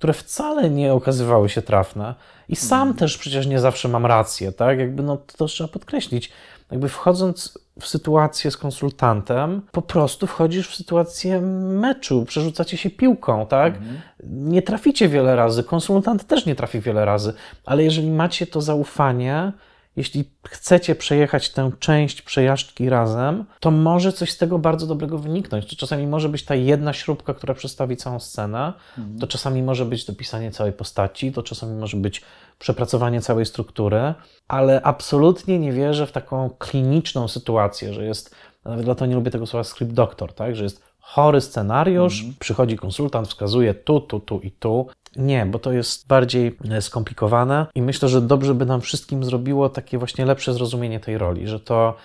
[0.01, 2.15] które wcale nie okazywały się trafne.
[2.49, 2.97] I sam Mhm.
[2.97, 4.79] też przecież nie zawsze mam rację, tak?
[4.79, 6.31] Jakby no to trzeba podkreślić.
[6.71, 13.45] Jakby wchodząc w sytuację z konsultantem, po prostu wchodzisz w sytuację meczu, przerzucacie się piłką,
[13.45, 13.75] tak?
[13.75, 14.01] Mhm.
[14.23, 17.33] Nie traficie wiele razy, konsultant też nie trafi wiele razy,
[17.65, 19.51] ale jeżeli macie to zaufanie,
[19.95, 25.65] jeśli chcecie przejechać tę część przejażdżki razem, to może coś z tego bardzo dobrego wyniknąć.
[25.65, 28.73] To czasami może być ta jedna śrubka, która przestawi całą scenę,
[29.19, 32.21] to czasami może być dopisanie całej postaci, to czasami może być
[32.59, 34.13] przepracowanie całej struktury,
[34.47, 38.35] ale absolutnie nie wierzę w taką kliniczną sytuację, że jest,
[38.65, 40.55] nawet dlatego nie lubię tego słowa script doctor, tak?
[40.55, 44.87] że jest chory scenariusz, przychodzi konsultant, wskazuje tu, tu, tu i tu.
[45.15, 49.69] Nie, bo to jest bardziej e, skomplikowane i myślę, że dobrze by nam wszystkim zrobiło
[49.69, 51.95] takie właśnie lepsze zrozumienie tej roli, że to,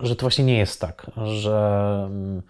[0.00, 2.42] że to właśnie nie jest tak, że, mm,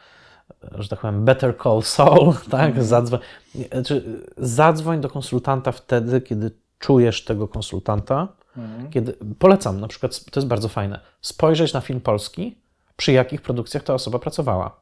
[0.75, 2.85] że tak powiem, better call Saul, tak?
[2.85, 3.21] Zadzwoń,
[3.55, 8.29] nie, znaczy, zadzwoń do konsultanta wtedy, kiedy czujesz tego konsultanta.
[8.91, 12.59] Kiedy, polecam, na przykład, to jest bardzo fajne, spojrzeć na film polski,
[12.97, 14.81] przy jakich produkcjach ta osoba pracowała.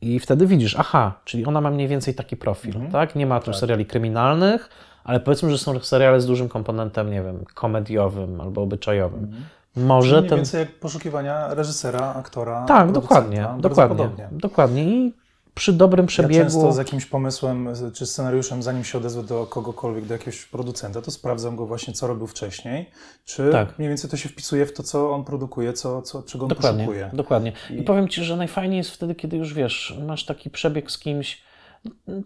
[0.00, 3.14] I wtedy widzisz, aha, czyli ona ma mniej więcej taki profil, tak?
[3.16, 4.68] Nie ma tu seriali kryminalnych,
[5.04, 9.32] ale powiedzmy, że są seriale z dużym komponentem, nie wiem, komediowym albo obyczajowym.
[9.76, 10.38] Może Mniej ten.
[10.38, 12.64] więcej jak poszukiwania reżysera, aktora.
[12.64, 14.84] Tak, dokładnie, dokładnie, dokładnie.
[14.84, 15.14] I
[15.56, 16.44] przy dobrym Ja przebiegu.
[16.44, 21.10] często z jakimś pomysłem czy scenariuszem, zanim się odezwę do kogokolwiek, do jakiegoś producenta, to
[21.10, 22.90] sprawdzam go właśnie, co robił wcześniej,
[23.24, 23.78] czy Tak.
[23.78, 26.84] mniej więcej to się wpisuje w to, co on produkuje, co, co, czego on Dokładnie,
[26.84, 27.10] poszukuje.
[27.12, 27.52] dokładnie.
[27.70, 27.74] I...
[27.74, 31.42] I- powiem Ci, że najfajniej jest wtedy, kiedy już wiesz, masz taki przebieg z kimś.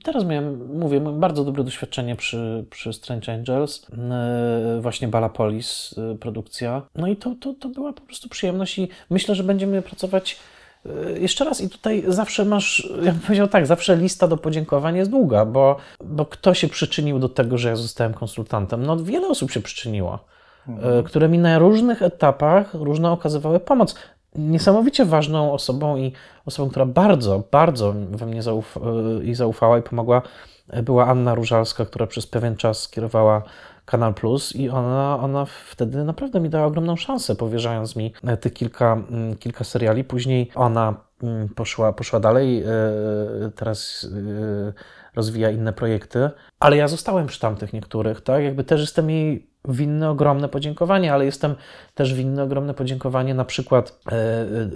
[0.04, 3.86] Teraz miałem, mówię, bardzo dobre doświadczenie przy, przy Strange Angels,
[4.74, 6.82] yy, właśnie Balapolis yy, produkcja.
[6.94, 10.36] No i to, to, to była po prostu przyjemność i myślę, że będziemy pracować
[11.20, 15.10] jeszcze raz i tutaj zawsze masz, ja bym powiedział tak, zawsze lista do podziękowań jest
[15.10, 18.86] długa, bo, bo kto się przyczynił do tego, że ja zostałem konsultantem?
[18.86, 20.18] No wiele osób się przyczyniło
[20.68, 23.94] e, które mi na różnych etapach różno okazywały pomoc.
[24.34, 26.12] Niesamowicie ważną osobą i
[26.46, 30.22] osobą, która bardzo, bardzo we mnie zauf e, i zaufała i pomogła,
[30.82, 33.42] była Anna Różalska, która przez pewien czas kierowała
[33.90, 38.52] Kanal Plus i ona, ona wtedy naprawdę mi dała ogromną szansę, powierzając mi e, tych
[38.52, 40.04] kilka, mm, kilka seriali.
[40.04, 42.66] Później ona mm, poszła, poszła dalej, e,
[43.56, 44.08] teraz
[44.68, 44.72] e,
[45.16, 46.30] rozwija inne projekty,
[46.60, 48.44] ale ja zostałem przy tamtych niektórych, tak?
[48.44, 51.54] Jakby też jestem jej winny ogromne podziękowanie, ale jestem
[51.94, 54.00] też winny ogromne podziękowanie na przykład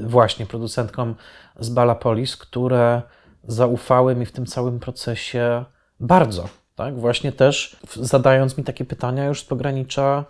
[0.01, 1.15] właśnie producentkom
[1.61, 3.03] z Balapolis, które
[3.47, 5.65] zaufały mi w tym całym procesie
[6.01, 7.01] bardzo, tak?
[7.01, 10.25] Właśnie też zadając mi takie pytania już z pogranicza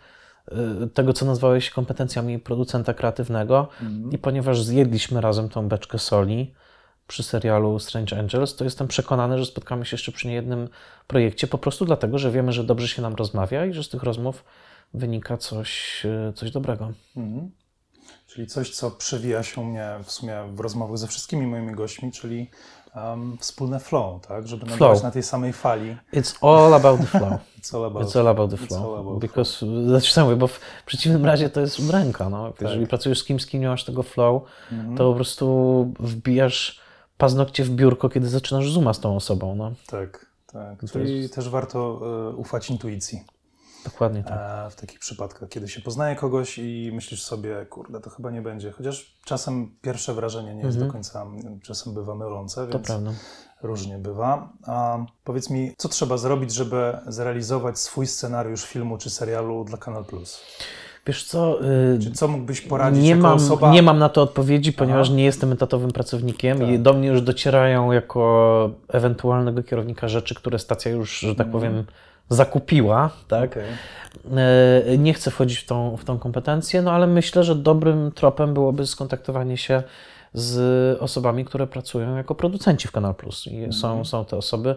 [0.48, 0.54] e,
[0.94, 3.68] tego, co nazwałeś kompetencjami producenta kreatywnego
[4.10, 6.54] i ponieważ zjedliśmy razem tą beczkę soli,
[7.06, 10.68] przy serialu Strange Angels, to jestem przekonany, że spotkamy się jeszcze przy niejednym
[11.06, 14.02] projekcie, po prostu dlatego, że wiemy, że dobrze się nam rozmawia i że z tych
[14.02, 14.44] rozmów
[14.94, 16.92] wynika coś, e, coś dobrego.
[17.16, 17.50] Mhm.
[18.26, 22.12] Czyli coś, co przewija się u mnie w sumie w rozmowach ze wszystkimi moimi gośćmi,
[22.12, 22.50] czyli
[22.96, 24.48] um, wspólne flow, tak?
[24.48, 25.96] Żeby nadawać na tej samej fali.
[26.12, 27.32] It's all about the flow.
[27.60, 28.80] It's all about, It's all about the flow.
[28.84, 32.28] all about Because, znaczy, sam mówię, bo w przeciwnym razie to jest udręka.
[32.28, 32.50] No.
[32.52, 32.60] Tak.
[32.60, 34.42] Jeżeli pracujesz z kimś, z kim nie masz tego flow,
[34.72, 34.96] Mhm.
[34.96, 36.80] to po prostu wbijasz
[37.18, 39.54] paznokcie w biurko, kiedy zaczynasz zooma z tą osobą.
[39.54, 39.72] No.
[39.86, 40.90] Tak, tak.
[40.92, 42.00] Czyli jest- też warto
[42.32, 43.24] e, ufać intuicji
[43.84, 44.70] Dokładnie tak.
[44.72, 48.72] w takich przypadkach, kiedy się poznaje kogoś i myślisz sobie, kurde, to chyba nie będzie.
[48.72, 50.86] Chociaż czasem pierwsze wrażenie nie jest Mhm.
[50.86, 51.26] do końca,
[51.62, 52.88] czasem bywa mylące, więc
[53.62, 54.48] różnie bywa.
[54.66, 60.04] A powiedz mi, co trzeba zrobić, żeby zrealizować swój scenariusz filmu czy serialu dla Kanal
[60.04, 60.40] Plus?
[61.06, 63.70] Wiesz co, y, Czy co mógłbyś poradzić nie mam, osoba?
[63.72, 65.16] nie mam na to odpowiedzi, ponieważ Aha.
[65.16, 66.68] nie jestem etatowym pracownikiem Tak.
[66.68, 71.52] i do mnie już docierają jako ewentualnego kierownika rzeczy, które stacja już, że tak Mhm.
[71.52, 71.84] powiem,
[72.28, 73.50] zakupiła, tak?
[73.50, 73.64] Okej.
[74.90, 78.54] E, Nie chcę wchodzić w tą, w tą kompetencję, no ale myślę, że dobrym tropem
[78.54, 79.82] byłoby skontaktowanie się
[80.32, 80.58] z
[81.02, 83.46] osobami, które pracują jako producenci w Kanal Plus.
[83.46, 84.04] I są, Mhm.
[84.04, 84.74] są te osoby,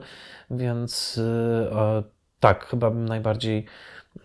[0.52, 1.20] więc
[1.72, 2.04] e, e,
[2.40, 3.66] tak, chyba bym najbardziej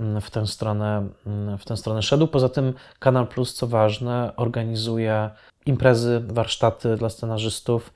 [0.01, 2.27] mm, w tę stronę, mm, w tę stronę szedł.
[2.27, 5.31] Poza tym Kanal Plus, co ważne, organizuje
[5.67, 7.93] imprezy, warsztaty dla scenarzystów.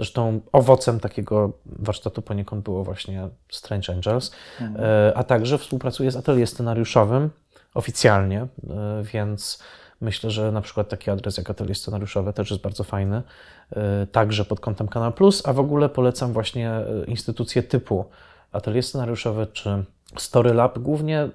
[0.00, 4.30] Zresztą owocem takiego warsztatu poniekąd było właśnie Strange Angels.
[4.60, 4.84] Mhm.
[4.84, 7.30] E, a także współpracuję z atelier scenariuszowym
[7.74, 8.46] oficjalnie, e,
[9.02, 9.62] więc
[10.00, 13.22] myślę, że na przykład taki adres jak atelier scenariuszowe też jest bardzo fajny,
[13.72, 16.72] e, także pod kątem Kanal Plus, a w ogóle polecam właśnie
[17.06, 18.04] instytucje typu
[18.52, 19.84] atelier scenariuszowe czy
[20.16, 21.28] Storylab, głównie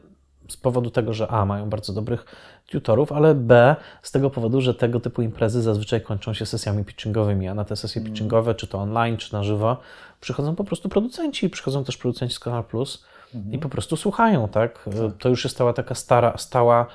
[0.47, 2.25] z powodu tego, że A, mają bardzo dobrych
[2.67, 7.47] tutorów, ale B, z tego powodu, że tego typu imprezy zazwyczaj kończą się sesjami pitchingowymi,
[7.47, 9.77] a na te sesje pitchingowe, czy to online, czy na żywo,
[10.21, 13.05] przychodzą po prostu producenci, przychodzą też producenci z Kanal Plus
[13.51, 14.89] i po prostu słuchają, tak?
[15.19, 16.85] To już jest stała taka stara, stała,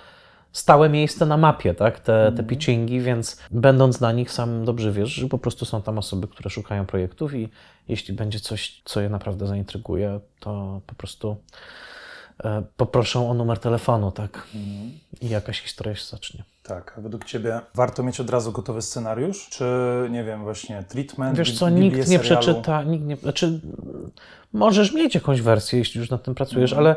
[0.52, 2.00] stałe miejsce na mapie, tak?
[2.00, 5.98] Te, te pitchingi, więc będąc na nich sam dobrze wiesz, że po prostu są tam
[5.98, 7.48] osoby, które szukają projektów i
[7.88, 11.36] jeśli będzie coś, co je naprawdę zaintryguje, to po prostu
[12.76, 14.46] poproszą o numer telefonu, tak?
[15.20, 16.42] I jakaś historia się zacznie.
[16.62, 19.48] Tak, a według Ciebie warto mieć od razu gotowy scenariusz?
[19.50, 19.64] Czy,
[20.10, 21.38] nie wiem, właśnie treatment?
[21.38, 22.22] Wiesz co, nikt nie serialu?
[22.22, 23.60] przeczyta, nikt nie, znaczy
[24.52, 26.86] możesz mieć jakąś wersję, jeśli już nad tym pracujesz, Mhm.
[26.86, 26.96] ale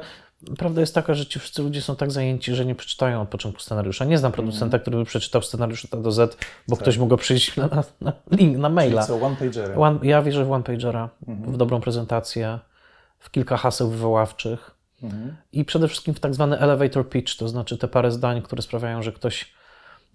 [0.57, 3.61] prawda jest taka, że ci wszyscy ludzie są tak zajęci, że nie przeczytają od początku
[3.61, 4.05] scenariusza.
[4.05, 4.45] Nie znam Mhm.
[4.47, 6.37] producenta, który by przeczytał scenariusz od A do Z,
[6.67, 9.05] bo ktoś mu go przyjść na, na, na link, na maila.
[9.05, 9.75] Czyli co, one-pagery?
[9.75, 11.53] One, ja wierzę w one-pagera, Mhm.
[11.53, 12.59] w dobrą prezentację,
[13.19, 14.71] w kilka haseł wywoławczych
[15.03, 15.35] Mhm.
[15.51, 19.01] i przede wszystkim w tak zwany elevator pitch, to znaczy te parę zdań, które sprawiają,
[19.03, 19.51] że ktoś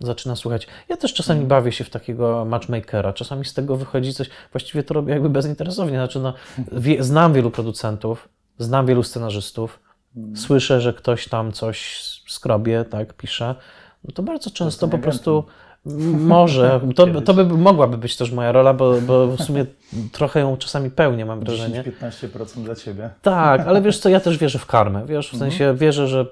[0.01, 0.67] zaczyna słuchać.
[0.89, 1.49] Ja też czasami Mhm.
[1.49, 5.97] bawię się w takiego matchmakera, czasami z tego wychodzi coś, właściwie to robię jakby bezinteresownie,
[5.97, 6.35] znaczy no,
[6.73, 8.29] wie, znam wielu producentów,
[8.59, 9.81] znam wielu scenarzystów,
[10.17, 10.37] Mhm.
[10.37, 13.55] słyszę, że ktoś tam coś skrobie, tak, pisze,
[14.05, 15.45] no to bardzo często Zostanie po prostu
[16.19, 19.67] może, to, to by mogłaby być też moja rola, bo, bo w sumie
[20.13, 21.85] trochę ją czasami pełnię, mam wrażenie.
[22.01, 23.11] 10-15% dla Ciebie.
[23.23, 25.51] Tak, ale wiesz co, ja też wierzę w karmę, wiesz, w Mhm.
[25.51, 26.27] sensie wierzę, że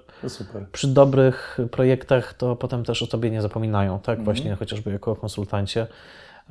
[0.73, 4.19] przy dobrych projektach to potem też o tobie nie zapominają, tak?
[4.19, 4.25] Mhm.
[4.25, 5.87] Właśnie chociażby jako konsultancie.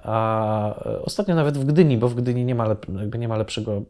[0.03, 3.37] A e, ostatnio nawet w Gdyni, bo w Gdyni nie ma, lep, jakby nie ma
[3.37, 3.81] lepszego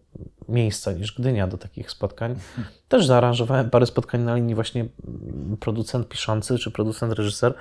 [0.50, 2.36] miejsca niż Gdynia do takich spotkań.
[2.90, 4.86] Też zaaranżowałem parę spotkań na linii właśnie
[5.60, 7.54] producent piszący czy producent reżyser.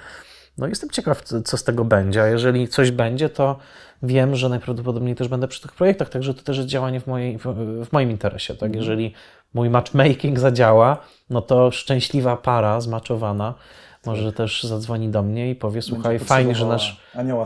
[0.59, 3.59] No jestem ciekaw, co- z tego będzie, a jeżeli coś będzie, to
[4.03, 7.39] wiem, że najprawdopodobniej też będę przy tych projektach, także to też jest działanie w, mojej,
[7.39, 8.75] w, moim interesie, tak?
[8.77, 9.15] Jeżeli
[9.55, 10.97] mój matchmaking zadziała,
[11.31, 13.55] no to szczęśliwa para zmaczowana
[14.07, 16.77] może też zadzwoni do mnie i powie, słuchaj, fajnie, że stróża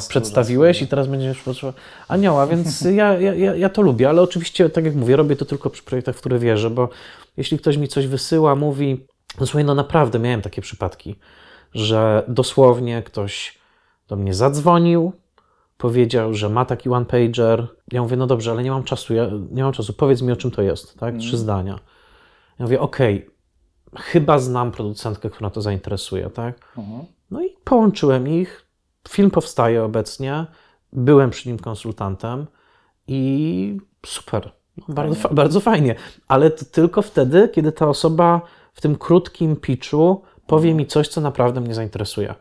[0.08, 4.70] przedstawiłeś i teraz będziesz potrzebował anioła, więc ja, ja, ja, ja to lubię, ale oczywiście,
[4.70, 6.88] tak jak mówię, robię to tylko przy projektach, w które wierzę, bo
[7.36, 9.06] jeśli ktoś mi coś wysyła, mówi,
[9.40, 11.18] no słuchaj, no naprawdę miałem takie przypadki,
[11.74, 13.58] że dosłownie ktoś
[14.08, 15.12] do mnie zadzwonił,
[15.76, 17.66] powiedział, że ma taki one-pager.
[17.92, 20.36] Ja mówię, no dobrze, ale nie mam czasu, ja nie mam czasu, powiedz mi o
[20.36, 21.16] czym to jest, tak?
[21.16, 21.78] Trzy zdania.
[22.58, 23.30] Ja mówię, okej,
[23.96, 26.60] chyba znam producentkę, która to zainteresuje, tak?
[26.78, 27.04] Mhm.
[27.30, 28.64] No i połączyłem ich.
[29.08, 30.46] Film powstaje obecnie.
[30.92, 32.46] Byłem przy nim konsultantem
[33.08, 34.52] i super.
[34.76, 35.94] No, Bardzo, fa- bardzo fajnie.
[36.28, 38.40] Ale to tylko wtedy, kiedy ta osoba
[38.74, 42.34] w tym krótkim pitchu powie mi coś, co naprawdę mnie zainteresuje.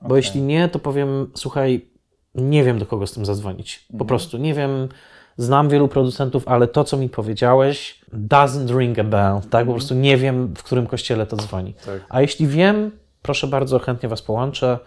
[0.00, 0.16] Bo Okej.
[0.16, 1.88] jeśli nie, to powiem, słuchaj,
[2.34, 3.86] nie wiem do kogo z tym zadzwonić.
[3.98, 4.88] Po prostu nie wiem.
[5.36, 9.40] Znam wielu producentów, ale to, co mi powiedziałeś, doesn't ring a bell.
[9.50, 9.66] Tak?
[9.66, 11.74] Po prostu nie wiem, w którym kościele to dzwoni.
[11.86, 12.04] Tak.
[12.08, 12.90] A jeśli wiem,
[13.22, 14.78] proszę bardzo, chętnie Was połączę.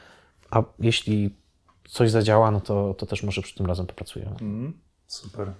[0.51, 1.35] A jeśli
[1.87, 4.31] coś zadziała, no to, to też może przy tym razem popracujemy.
[4.31, 4.73] Mhm.
[5.07, 5.51] Super.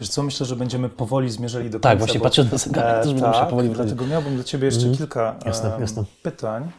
[0.00, 1.88] Wiesz co, myślę, że będziemy powoli zmierzali do końca.
[1.88, 3.86] Tak, właśnie patrzę na zegarek, też będę tak, powoli wchodzić.
[3.86, 6.04] dlatego miałbym dla Ciebie jeszcze kilka Jasne, em, jasne.
[6.22, 6.70] pytań.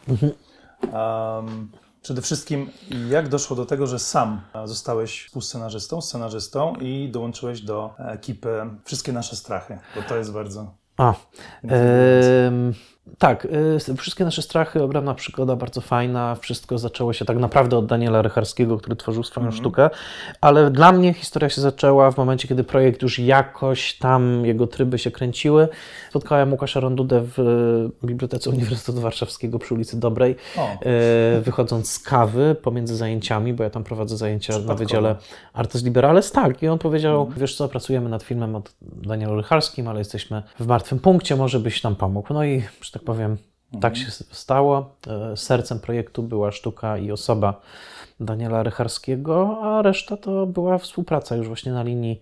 [0.82, 1.68] Em,
[2.02, 2.70] przede wszystkim,
[3.10, 9.12] jak doszło do tego, że sam e, zostałeś współscenarzystą, scenarzystą i dołączyłeś do ekipy Wszystkie
[9.12, 10.74] Nasze Strachy, bo to jest bardzo...
[10.96, 11.14] A,
[13.18, 13.44] Tak,
[13.90, 16.34] y, wszystkie nasze strachy, ogromna przygoda, bardzo fajna.
[16.40, 19.60] Wszystko zaczęło się tak naprawdę od Daniela Rycharskiego, który tworzył swoją Mhm.
[19.60, 19.90] sztukę,
[20.40, 24.98] ale dla mnie historia się zaczęła w momencie, kiedy projekt już jakoś tam, jego tryby
[24.98, 25.68] się kręciły.
[26.10, 27.38] Spotkałem Łukasza Rondudę w
[28.02, 30.68] y, Bibliotece Uniwersytetu Warszawskiego przy ulicy Dobrej, O,
[31.38, 34.74] y, wychodząc z kawy pomiędzy zajęciami, bo ja tam prowadzę zajęcia na.
[34.74, 35.16] Wydziale
[35.54, 36.32] Artes Liberales.
[36.32, 37.40] Tak, i on powiedział, Mhm.
[37.40, 41.82] wiesz co, pracujemy nad filmem od Danielu Rycharskim, ale jesteśmy w martwym punkcie, może byś
[41.82, 42.34] nam pomógł.
[42.34, 43.36] No i, że tak powiem,
[43.80, 44.96] tak się stało.
[45.06, 47.60] E, Sercem projektu była sztuka i osoba
[48.20, 52.20] Daniela Rycharskiego, a reszta to była współpraca już właśnie na linii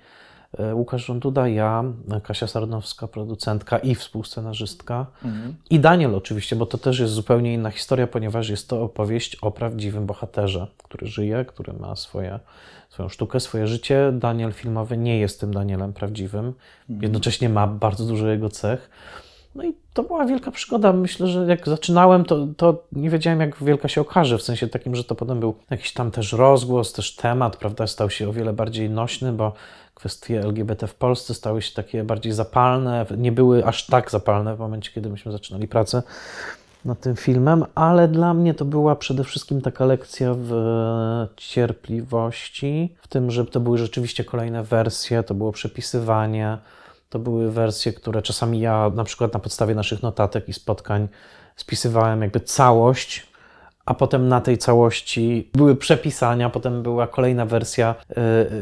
[0.59, 1.85] e, Łukasz Żąduda, ja,
[2.23, 5.07] Kasia Sarnowska, producentka i współscenarzystka.
[5.24, 5.55] mhm.
[5.70, 9.51] I Daniel oczywiście, bo to też jest zupełnie inna historia, ponieważ jest to opowieść o
[9.51, 12.40] prawdziwym bohaterze, który żyje, który ma swoje,
[12.90, 14.12] swoją sztukę, swoje życie.
[14.12, 16.53] Daniel filmowy nie jest tym Danielem prawdziwym,
[16.89, 18.90] jednocześnie ma bardzo dużo jego cech.
[19.57, 20.93] No i to była wielka przygoda.
[20.93, 24.97] Myślę, że jak zaczynałem, to, to nie wiedziałem, jak wielka się okaże, w sensie takim,
[24.97, 28.53] że to potem był jakiś tam też rozgłos, też temat, prawda, stał się o wiele
[28.53, 29.53] bardziej nośny, bo
[29.95, 34.59] kwestie LGBT w Polsce stały się takie bardziej zapalne, nie były aż tak zapalne w
[34.59, 36.03] momencie, kiedy myśmy zaczynali pracę
[36.85, 40.53] nad tym filmem, ale dla mnie to była przede wszystkim taka lekcja w
[41.37, 46.59] cierpliwości, w tym, że to były rzeczywiście kolejne wersje, to było przepisywanie,
[47.16, 51.09] to były wersje, które czasami ja na przykład na podstawie naszych notatek i spotkań
[51.56, 53.26] spisywałem jakby całość,
[53.86, 57.94] a potem na tej całości były przepisania, potem była kolejna wersja,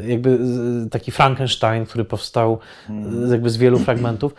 [0.03, 0.39] y, jakby
[0.91, 2.59] taki Frankenstein, który powstał
[2.89, 4.33] y, jakby z wielu fragmentów.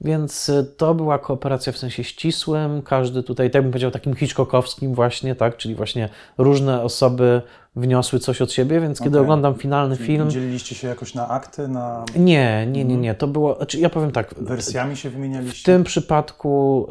[0.00, 4.94] Więc y, to była kooperacja w sensie ścisłym, każdy tutaj, tak bym powiedział, takim Hitchcockowskim
[4.94, 6.08] właśnie, tak, czyli właśnie
[6.38, 7.42] różne osoby
[7.76, 9.20] wniosły coś od siebie, więc kiedy Okej.
[9.22, 10.30] oglądam finalny Czyli film...
[10.30, 14.12] Dzieliliście się jakoś na akty, na Nie, nie, nie, nie, to było, znaczy ja powiem
[14.12, 15.64] tak, wersjami się w wymienialiście?
[15.64, 16.86] tym przypadku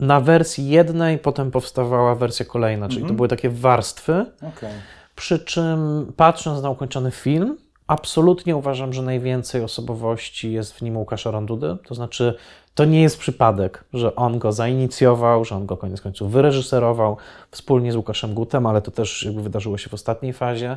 [0.00, 4.70] y, na wersji jednej potem powstawała wersja kolejna, czyli to były takie warstwy, Okej.
[5.16, 7.56] przy czym patrząc na ukończony film,
[7.90, 12.34] absolutnie uważam, że najwięcej osobowości jest w nim Łukasza Rondudy, to znaczy
[12.74, 17.16] to nie jest przypadek, że on go zainicjował, że on go koniec końców wyreżyserował
[17.50, 20.76] wspólnie z Łukaszem Gutem, ale to też jakby wydarzyło się w ostatniej fazie.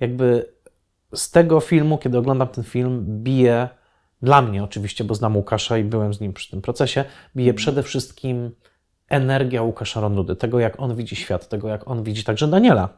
[0.00, 0.52] Jakby
[1.14, 3.68] z tego filmu, kiedy oglądam ten film, bije
[4.22, 7.04] dla mnie oczywiście, bo znam Łukasza i byłem z nim przy tym procesie,
[7.36, 8.50] bije przede wszystkim
[9.08, 12.88] energia Łukasza Rondudy, tego jak on widzi świat, tego jak on widzi także Daniela.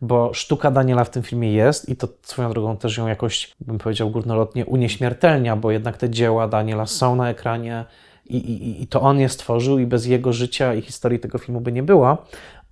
[0.00, 3.78] Bo sztuka Daniela w tym filmie jest i to swoją drogą też ją jakoś, bym
[3.78, 7.84] powiedział górnolotnie, unieśmiertelnia, bo jednak te dzieła Daniela są na ekranie
[8.26, 11.60] i, i, i to on je stworzył i bez jego życia i historii tego filmu
[11.60, 12.18] by nie było,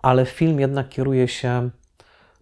[0.02, 1.70] ale film jednak kieruje się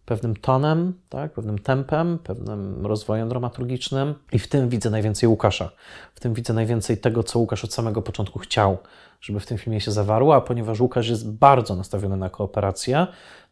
[0.07, 5.71] pewnym tonem, tak, pewnym tempem, pewnym rozwojem dramaturgicznym i w tym widzę najwięcej Łukasza.
[6.15, 8.79] W tym widzę najwięcej tego, co Łukasz od samego początku chciał,
[9.21, 13.07] żeby w tym filmie się zawarło, a ponieważ Łukasz jest bardzo nastawiony na kooperację,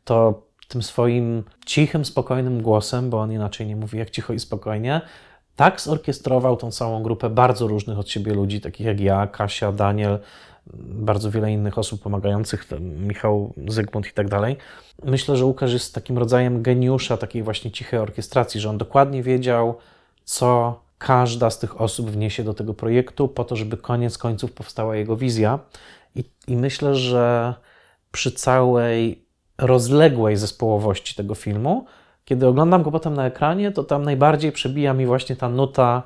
[0.05, 5.01] to tym swoim cichym, spokojnym głosem, bo on inaczej nie mówi jak cicho i spokojnie,
[5.57, 10.19] tak zorkiestrował tą całą grupę bardzo różnych od siebie ludzi, takich jak ja, Kasia, Daniel,
[10.77, 14.57] bardzo wiele innych osób pomagających, Michał, Zygmunt i tak dalej.
[15.05, 19.79] Myślę, że Łukasz jest takim rodzajem geniusza takiej właśnie cichej orkiestracji, że on dokładnie wiedział,
[20.25, 24.97] co każda z tych osób wniesie do tego projektu, po to, żeby koniec końców powstała
[24.97, 25.59] jego wizja.
[26.17, 27.55] I, i myślę, że
[28.13, 29.24] przy całej
[29.59, 31.85] rozległej zespołowości tego filmu,
[32.25, 36.03] kiedy oglądam go potem na ekranie, to tam najbardziej przebija mi właśnie ta nuta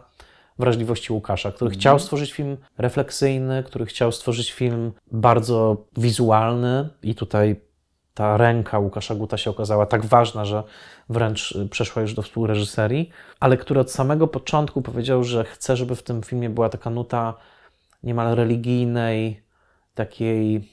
[0.59, 6.89] wrażliwości Łukasza, który chciał stworzyć film refleksyjny, który chciał stworzyć film bardzo wizualny.
[7.03, 7.61] I tutaj
[8.15, 10.63] ta ręka Łukasza Guta się okazała tak ważna, że
[11.09, 13.11] wręcz y, przeszła już do współreżyserii,
[13.41, 17.35] ale który od samego początku powiedział, że chce, żeby w tym filmie była taka nuta
[18.03, 19.43] niemal religijnej,
[19.95, 20.69] takiej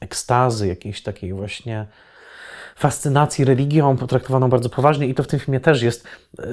[0.00, 1.86] ekstazy, jakiejś takiej właśnie
[2.76, 6.04] fascynacji religią potraktowaną bardzo poważnie i to w tym filmie też jest.
[6.40, 6.44] Y,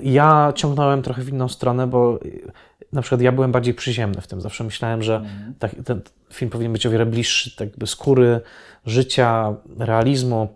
[0.00, 2.52] Ja ciągnąłem trochę w inną stronę, bo y,
[2.92, 4.40] na przykład ja byłem bardziej przyziemny w tym.
[4.40, 5.24] Zawsze myślałem, że
[5.58, 6.00] tak, ten
[6.32, 8.40] film powinien być o wiele bliższy tak jakby skóry,
[8.86, 10.48] życia, realizmu.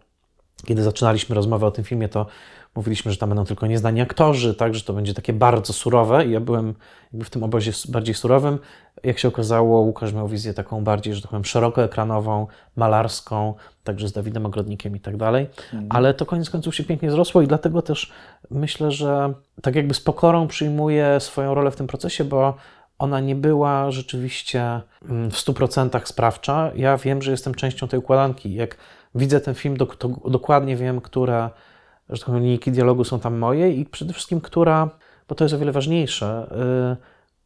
[0.66, 2.26] Kiedy zaczynaliśmy rozmowę o tym filmie, to
[2.74, 6.30] mówiliśmy, że tam będą tylko nieznani aktorzy, tak, że to będzie takie bardzo surowe i
[6.30, 6.74] ja byłem
[7.12, 8.58] w tym obozie bardziej surowym.
[9.04, 12.46] Jak się okazało, Łukasz miał wizję taką bardziej, że tak powiem, szerokoekranową,
[12.76, 13.54] malarską,
[13.84, 15.46] także z Dawidem Ogrodnikiem i tak dalej.
[15.88, 18.12] Ale to koniec końców się pięknie zrosło i dlatego też
[18.50, 22.54] myślę, że tak jakby z pokorą przyjmuję swoją rolę w tym procesie, bo
[22.98, 26.70] ona nie była rzeczywiście mm, w 100% sprawcza.
[26.76, 28.54] Ja wiem, że jestem częścią tej układanki.
[28.54, 28.76] Jak
[29.14, 31.50] widzę ten film, to dokładnie wiem, które
[32.08, 34.90] że tak powiem, linijki dialogu są tam moje i przede wszystkim, która,
[35.28, 36.46] bo to jest o wiele ważniejsze,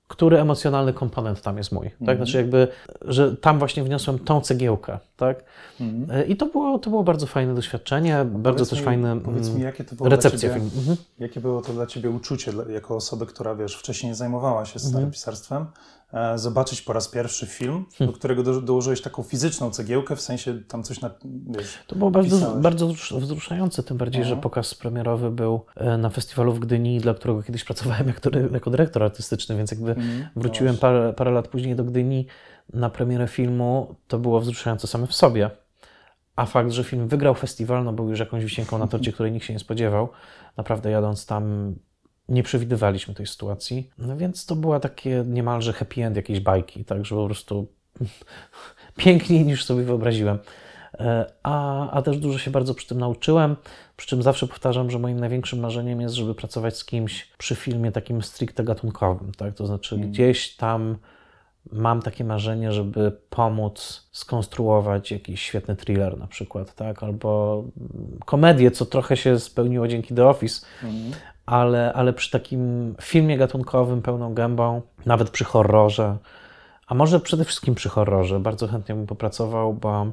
[0.09, 1.91] który emocjonalny komponent tam jest mój.
[2.07, 2.17] Tak?
[2.17, 2.69] Znaczy jakby,
[3.03, 4.99] że tam właśnie wniosłem tą cegiełkę.
[5.17, 5.45] Tak?
[5.81, 6.29] Mhm.
[6.29, 9.85] I to było, to było bardzo fajne doświadczenie, bardzo też mi, fajne Powiedz mi, jakie
[9.85, 10.71] to było ciebie, filmu.
[10.79, 10.97] Mhm.
[11.19, 15.67] Jakie było to dla Ciebie uczucie, jako osoby, która, wiesz, wcześniej zajmowała się scenariupisarstwem, e,
[16.35, 20.83] zobaczyć po raz pierwszy film, do którego do, dołożyłeś taką fizyczną cegiełkę, w sensie tam
[20.83, 21.11] coś na,
[21.51, 22.63] wiesz, To było bardzo, pisałeś.
[22.63, 24.41] bardzo wzrusz- wzruszające, tym bardziej, że Mhm.
[24.43, 29.03] pokaz premierowy był e, na festiwalu w Gdyni, dla którego kiedyś pracowałem jako, jako dyrektor
[29.03, 30.29] artystyczny, więc jakby Mhm.
[30.37, 32.27] wróciłem No parę, parę lat później do Gdyni
[32.73, 35.51] na premierę filmu, to było wzruszające same w sobie.
[36.37, 39.47] A fakt, że film wygrał festiwal, no był już jakąś wisienką na torcie, której nikt
[39.47, 40.09] się nie spodziewał.
[40.57, 41.75] Naprawdę jadąc tam
[42.29, 43.91] nie przewidywaliśmy tej sytuacji.
[43.99, 47.67] No więc to była takie niemalże happy end jakiejś bajki, także po prostu
[48.97, 50.39] piękniej niż sobie wyobraziłem.
[51.01, 53.57] E, A, a też dużo się bardzo przy tym nauczyłem.
[53.97, 57.93] Przy czym zawsze powtarzam, że moim największym marzeniem jest, żeby pracować z kimś przy filmie
[57.93, 59.33] takim stricte gatunkowym.
[59.33, 59.55] Tak?
[59.55, 60.97] To znaczy, gdzieś tam
[61.73, 67.03] mam takie marzenie, żeby pomóc skonstruować jakiś świetny thriller na przykład, tak?
[67.03, 71.13] albo mm, komedię, co trochę się spełniło dzięki The Office, Mhm.
[71.47, 76.17] Ale, ale przy takim filmie gatunkowym pełną gębą, nawet przy horrorze,
[76.87, 80.07] a może przede wszystkim przy horrorze, bardzo chętnie bym popracował, bo,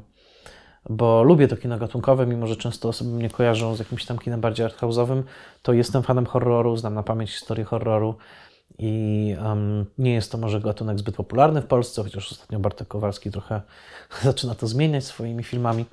[0.90, 4.42] bo lubię to kino gatunkowe, mimo że często osoby mnie kojarzą z jakimś tam kinem
[4.42, 5.24] bardziej arthouse'owym,
[5.62, 8.16] to jestem fanem horroru, znam na pamięć historię horroru
[8.78, 13.32] i em, nie jest to może gatunek zbyt popularny w Polsce, chociaż ostatnio Bartek Kowalski
[13.32, 13.62] trochę
[14.24, 15.86] zaczyna to zmieniać swoimi filmami.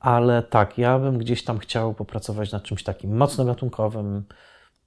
[0.00, 4.24] Ale tak, ja bym gdzieś tam chciał popracować nad czymś takim mocno gatunkowym,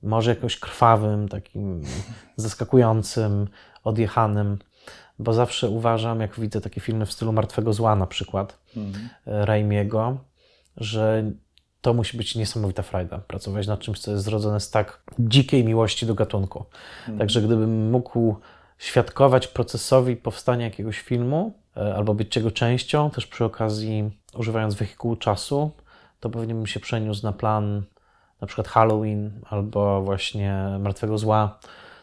[0.04, 1.82] może jakoś krwawym, takim
[2.36, 3.48] zaskakującym,
[3.84, 4.58] odjechanym,
[5.20, 9.10] bo zawsze uważam, jak widzę takie filmy w stylu Martwego Zła na przykład, Mhm.
[9.26, 10.18] Raimiego,
[10.78, 11.32] że
[11.82, 16.06] to musi być niesamowita frajda, pracować nad czymś, co jest zrodzone z tak dzikiej miłości
[16.06, 16.66] do gatunku.
[17.18, 18.36] Także gdybym mógł
[18.78, 25.16] świadkować procesowi powstania jakiegoś filmu, e, albo być jego częścią, też przy okazji używając wehikułu
[25.16, 25.72] czasu,
[26.20, 27.84] to pewnie bym się przeniósł na plan
[28.42, 31.60] na przykład Halloween albo właśnie Martwego Zła.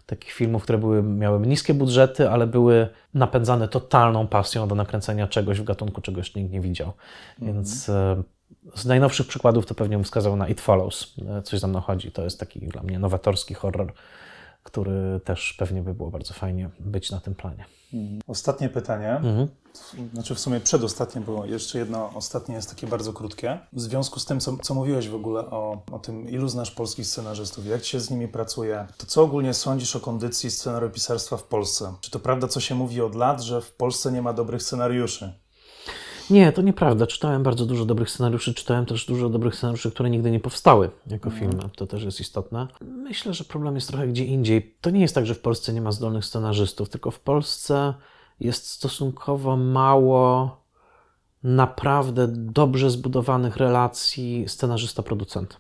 [0.07, 5.61] Takich filmów, które były, miały niskie budżety, ale były napędzane totalną pasją do nakręcenia czegoś
[5.61, 6.93] w gatunku, czego jeszcze nikt nie widział.
[7.39, 8.23] Więc e,
[8.75, 11.15] z najnowszych przykładów to pewnie bym wskazał na It Follows.
[11.39, 12.13] E, Coś za mną chodzi.
[12.13, 13.93] To jest taki dla mnie nowatorski horror,
[14.63, 17.65] który też pewnie by było bardzo fajnie być na tym planie.
[18.27, 19.49] Ostatnie pytanie, Mhm.
[20.13, 23.59] Znaczy w sumie przedostatnie, bo jeszcze jedno ostatnie jest takie bardzo krótkie.
[23.73, 27.07] W związku z tym, co, co mówiłeś w ogóle o, o tym, ilu znasz polskich
[27.07, 31.95] scenarzystów, jak się z nimi pracuje, to co ogólnie sądzisz o kondycji scenariopisarstwa w Polsce?
[32.01, 35.33] Czy to prawda, co się mówi od lat, że w Polsce nie ma dobrych scenariuszy?
[36.31, 37.07] Nie, to nieprawda.
[37.07, 41.31] Czytałem bardzo dużo dobrych scenariuszy, czytałem też dużo dobrych scenariuszy, które nigdy nie powstały jako
[41.31, 41.63] filmy.
[41.77, 42.69] To też jest istotne.
[42.81, 44.77] Myślę, że problem jest trochę gdzie indziej.
[44.81, 47.95] To nie jest tak, że w Polsce nie ma zdolnych scenarzystów, tylko w Polsce
[48.41, 50.57] jest stosunkowo mało
[51.43, 55.57] naprawdę dobrze zbudowanych relacji scenarzysta-producent.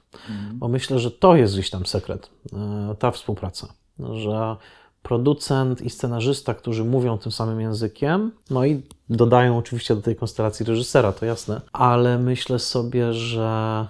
[0.52, 3.68] Bo myślę, że to jest gdzieś tam sekret, e, ta współpraca,
[4.12, 4.56] że
[5.02, 10.66] producent i scenarzysta, którzy mówią tym samym językiem, no i dodają oczywiście do tej konstelacji
[10.66, 13.86] reżysera, to jasne, ale myślę sobie, że,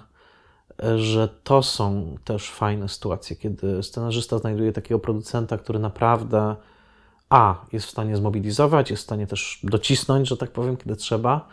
[0.97, 6.55] że to są też fajne sytuacje, kiedy scenarzysta znajduje takiego producenta, który naprawdę
[7.35, 11.47] a, jest w stanie zmobilizować, jest w stanie też docisnąć, że tak powiem, kiedy trzeba,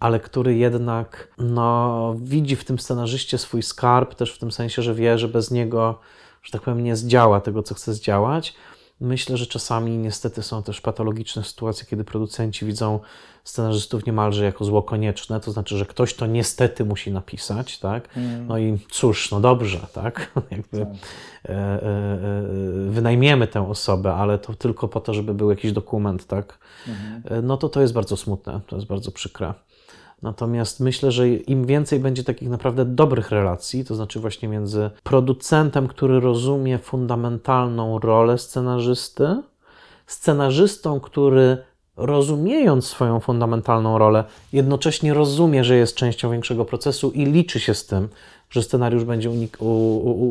[0.00, 4.94] ale który jednak no, widzi w tym scenarzyście swój skarb, też w tym sensie, że
[4.94, 5.98] wie, że bez niego,
[6.42, 8.54] że tak powiem, nie zdziała tego, co chce zdziałać.
[9.00, 13.00] Myślę, że czasami niestety są też patologiczne sytuacje, kiedy producenci widzą
[13.44, 18.08] scenarzystów niemalże jako zło konieczne, to znaczy, że ktoś to niestety musi napisać, tak?
[18.46, 20.30] No i cóż, no dobrze, tak?
[20.50, 20.86] Jakby e,
[21.44, 22.20] e, e,
[22.90, 26.58] wynajmiemy tę osobę, ale to tylko po to, żeby był jakiś dokument, tak?
[27.24, 29.54] E, No to to jest bardzo smutne, to jest bardzo przykre.
[30.22, 35.88] Natomiast myślę, że im więcej będzie takich naprawdę dobrych relacji, to znaczy właśnie między producentem,
[35.88, 39.42] który rozumie fundamentalną rolę scenarzysty,
[40.06, 41.58] scenarzystą, który
[41.96, 47.86] rozumiejąc swoją fundamentalną rolę, jednocześnie rozumie, że jest częścią większego procesu i liczy się z
[47.86, 48.08] tym,
[48.50, 49.30] że scenariusz będzie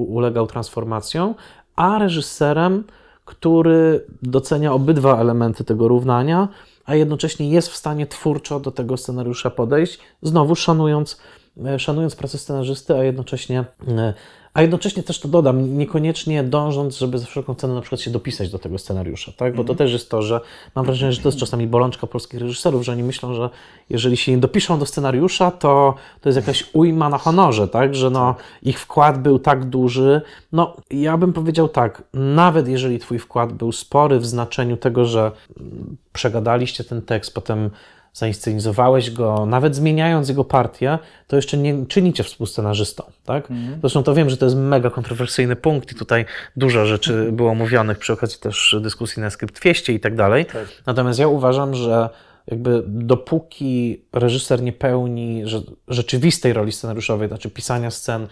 [0.07, 1.35] ulegał transformacjom,
[1.75, 2.83] a reżyserem,
[3.25, 6.47] który docenia obydwa elementy tego równania,
[6.85, 11.19] a jednocześnie jest w stanie twórczo do tego scenariusza podejść, znowu szanując
[11.65, 14.13] e, szanując pracę scenarzysty, a jednocześnie e,
[14.56, 18.49] a jednocześnie też to dodam, niekoniecznie dążąc, żeby za wszelką cenę na przykład się dopisać
[18.49, 19.56] do tego scenariusza, tak?
[19.56, 20.41] Bo to też jest to, że
[20.76, 23.49] mam wrażenie, że to jest czasami bolączka polskich reżyserów, że oni myślą, że
[23.90, 27.95] jeżeli się nie dopiszą do scenariusza, to to jest jakaś ujma na honorze, tak?
[27.95, 30.22] Że no, ich wkład był tak duży.
[30.52, 35.32] No, ja bym powiedział tak, nawet jeżeli twój wkład był spory w znaczeniu tego, że
[35.60, 37.69] mm, przegadaliście ten tekst, potem
[38.15, 43.51] zainscenizowałeś go, nawet zmieniając jego partię, to jeszcze nie czynicie współscenarzystą, tak?
[43.51, 43.79] Mhm.
[43.81, 46.25] Zresztą to wiem, że to jest mega kontrowersyjny punkt i tutaj
[46.55, 50.45] dużo rzeczy było mówionych przy okazji też dyskusji na Skrypt 200 i tak dalej.
[50.45, 50.67] Tak.
[50.85, 52.09] Natomiast ja uważam, że
[52.47, 55.43] jakby dopóki reżyser nie pełni
[55.87, 58.27] rzeczywistej roli scenariuszowej, znaczy pisania scen,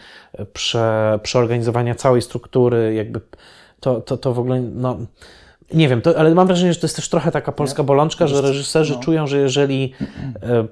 [0.53, 3.22] prze, przeorganizowania całej struktury, jakby
[3.80, 4.97] to, to, to w ogóle, no,
[5.74, 8.41] nie wiem, to, ale mam wrażenie, że to jest też trochę taka polska bolączka, że
[8.41, 9.00] reżyserzy no.
[9.00, 9.94] czują, że jeżeli
[10.44, 10.68] e,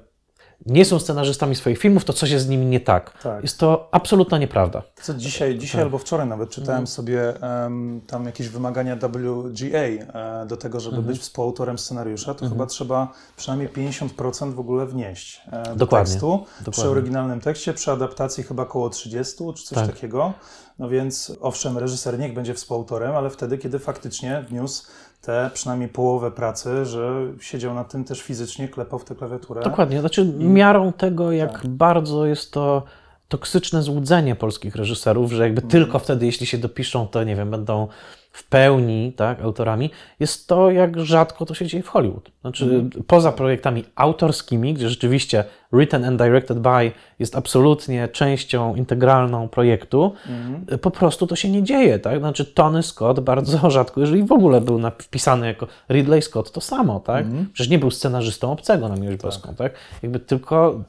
[0.66, 3.18] nie są scenarzystami swoich filmów, to coś jest z nimi nie tak.
[3.22, 3.42] tak.
[3.42, 4.82] Jest to absolutna nieprawda.
[5.02, 5.84] Co dzisiaj, dzisiaj tak.
[5.84, 6.86] albo wczoraj nawet czytałem mhm.
[6.86, 11.14] sobie um, tam jakieś wymagania WGA e, do tego, żeby mhm.
[11.14, 12.52] być współautorem scenariusza, to mhm.
[12.52, 16.10] chyba trzeba przynajmniej 50% w ogóle wnieść e, do Dokładnie.
[16.12, 16.30] tekstu.
[16.30, 16.72] Dokładnie.
[16.72, 19.86] Przy oryginalnym tekście, przy adaptacji chyba około 30 czy coś tak.
[19.86, 20.32] takiego.
[20.78, 24.84] No więc owszem, reżyser niech będzie współautorem, ale wtedy, kiedy faktycznie wniósł
[25.22, 29.62] tę przynajmniej połowę pracy, że siedział na tym też fizycznie, klepał w tę klawiaturę.
[29.62, 31.66] Dokładnie, znaczy miarą tego, jak tak.
[31.66, 32.82] bardzo jest to
[33.28, 35.70] toksyczne złudzenie polskich reżyserów, że jakby mm.
[35.70, 37.88] tylko wtedy, jeśli się dopiszą, to nie wiem, będą
[38.32, 39.90] w pełni tak, autorami,
[40.20, 42.30] jest to, jak rzadko to się dzieje w Hollywood.
[42.40, 42.90] Znaczy, mm.
[43.06, 50.78] poza projektami autorskimi, gdzie rzeczywiście written and directed by jest absolutnie częścią integralną projektu, mm.
[50.78, 51.98] po prostu to się nie dzieje.
[51.98, 52.18] Tak?
[52.18, 57.00] Znaczy, Tony Scott bardzo rzadko, jeżeli w ogóle był wpisany jako Ridley Scott, to samo.
[57.00, 57.26] Tak?
[57.26, 57.46] Mm.
[57.52, 59.30] Przecież nie był scenarzystą obcego na miłość tak.
[59.30, 59.54] boską.
[59.54, 59.72] Tak?
[60.02, 60.80] Jakby tylko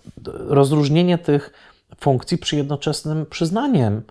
[0.48, 1.54] rozróżnienie tych
[2.00, 4.02] funkcji przy jednoczesnym przyznaniem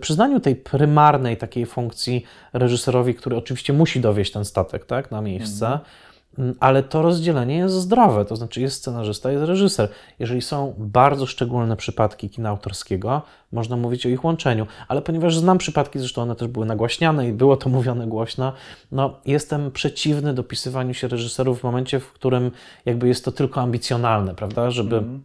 [0.00, 5.66] przyznaniu tej prymarnej takiej funkcji reżyserowi, który oczywiście musi dowieść ten statek tak, na miejsce,
[5.66, 6.54] mhm.
[6.60, 9.88] ale to rozdzielenie jest zdrowe, to znaczy jest scenarzysta, jest reżyser.
[10.18, 13.22] Jeżeli są bardzo szczególne przypadki kina autorskiego,
[13.52, 17.32] można mówić o ich łączeniu, ale ponieważ znam przypadki, zresztą one też były nagłaśniane i
[17.32, 18.52] było to mówione głośno,
[18.92, 22.50] no jestem przeciwny dopisywaniu się reżyserów w momencie, w którym
[22.84, 25.22] jakby jest to tylko ambicjonalne, prawda, żeby mhm.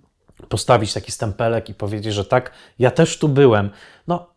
[0.49, 3.69] postawić taki stempelek i powiedzieć, że tak, ja też tu byłem.
[4.07, 4.30] No,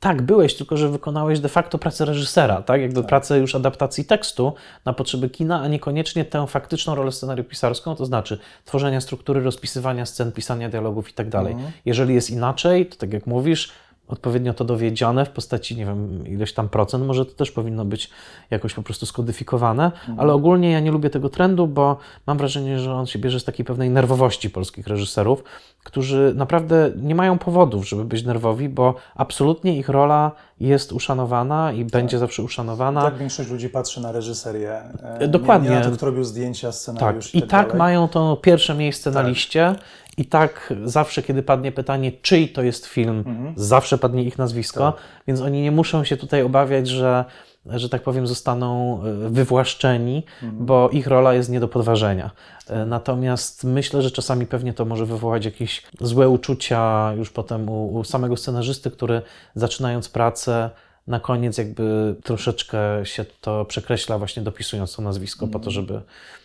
[0.00, 2.80] tak, byłeś, tylko że wykonałeś de facto pracę reżysera, tak?
[2.80, 3.06] Jakby tak.
[3.06, 4.52] pracę już adaptacji tekstu
[4.84, 10.32] na potrzeby kina, a niekoniecznie tę faktyczną rolę scenariopisarską, to znaczy tworzenia struktury, rozpisywania scen,
[10.32, 11.52] pisania dialogów i tak dalej.
[11.52, 11.72] Mhm.
[11.84, 13.72] Jeżeli jest inaczej, to tak jak mówisz,
[14.08, 18.10] odpowiednio to dowiedzione w postaci, nie wiem, ileś tam procent, może to też powinno być
[18.50, 20.20] jakoś po prostu skodyfikowane, mhm.
[20.20, 23.44] ale ogólnie ja nie lubię tego trendu, bo mam wrażenie, że on się bierze z
[23.44, 25.44] takiej pewnej nerwowości polskich reżyserów,
[25.84, 31.78] którzy naprawdę nie mają powodów, żeby być nerwowi, bo absolutnie ich rola jest uszanowana i
[31.78, 31.92] tak.
[31.92, 33.02] będzie zawsze uszanowana.
[33.02, 34.82] Tak większość ludzi patrzy na reżyserię.
[35.18, 35.68] E, Dokładnie.
[35.68, 37.34] Nie, nie na to, kto robił zdjęcia, scenariusz tak.
[37.34, 39.22] i tak, I tak mają to pierwsze miejsce tak.
[39.22, 39.74] na liście
[40.16, 43.52] i tak zawsze, kiedy padnie pytanie, czyj to jest film, mhm.
[43.56, 45.02] zawsze padnie ich nazwisko, tak.
[45.26, 47.24] więc oni nie muszą się tutaj obawiać, że
[47.66, 50.66] że tak powiem, zostaną e, wywłaszczeni, mhm.
[50.66, 52.30] bo ich rola jest nie do podważenia.
[52.68, 57.94] E, natomiast myślę, że czasami pewnie to może wywołać jakieś złe uczucia już potem u,
[57.94, 59.22] u samego scenarzysty, który
[59.54, 60.70] zaczynając pracę,
[61.08, 65.72] na koniec jakby troszeczkę się to przekreśla, właśnie dopisując to nazwisko po to, mhm.
[65.72, 66.02] żeby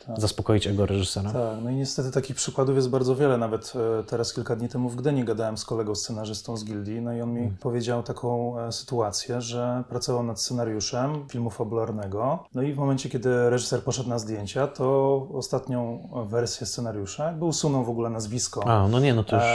[0.08, 0.20] tak.
[0.20, 1.32] zaspokoić ego reżysera.
[1.32, 3.38] Tak, no i niestety takich przykładów jest bardzo wiele.
[3.38, 7.14] Nawet e, teraz kilka dni temu w Gdyni gadałem z kolegą scenarzystą z Gildii, no
[7.14, 7.56] i on mi mm.
[7.60, 13.50] powiedział taką e, sytuację, że pracował nad scenariuszem filmu fabularnego, no i w momencie, kiedy
[13.50, 18.68] reżyser poszedł na zdjęcia, to ostatnią wersję scenariusza jakby usunął w ogóle nazwisko.
[18.68, 19.46] A, no nie, no to już...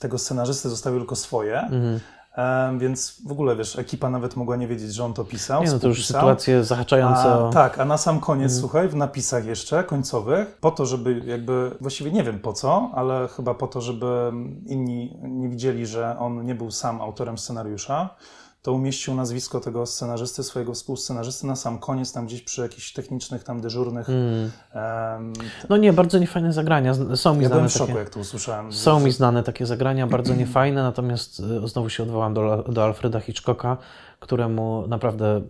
[0.00, 1.58] tego scenarzysty zostawił tylko swoje.
[1.60, 2.00] Mm
[2.78, 5.62] więc w ogóle, wiesz, ekipa nawet mogła nie wiedzieć, że on to pisał.
[5.62, 8.60] Nie, no to już sytuacje zahaczające a, Tak, a na sam koniec, mm.
[8.60, 13.28] słuchaj, w napisach jeszcze końcowych, po to, żeby jakby, właściwie nie wiem po co, ale
[13.28, 14.32] chyba po to, żeby
[14.66, 18.10] inni nie widzieli, że on nie był sam autorem scenariusza,
[18.66, 23.44] to umieścił nazwisko tego scenarzysty, swojego współscenarzysty na sam koniec, tam gdzieś przy jakichś technicznych,
[23.44, 24.08] tam dyżurnych.
[24.08, 24.50] Mm.
[24.74, 25.32] Um,
[25.68, 26.94] no nie, bardzo niefajne zagrania.
[27.14, 28.72] Są mi ja znane w szoku, takie, jak to usłyszałem.
[28.72, 33.20] Są mi znane takie zagrania, bardzo niefajne, natomiast e, znowu się odwołam do, do Alfreda
[33.20, 33.76] Hitchcocka,
[34.20, 35.40] któremu naprawdę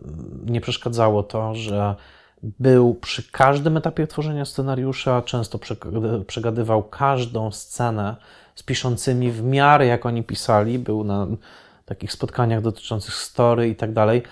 [0.46, 1.94] nie przeszkadzało to, że
[2.42, 5.58] był przy każdym etapie tworzenia scenariusza, często
[6.26, 8.16] przegadywał każdą scenę
[8.54, 11.26] z piszącymi w miarę jak oni pisali, był na
[11.86, 14.22] takich spotkaniach dotyczących story i tak dalej.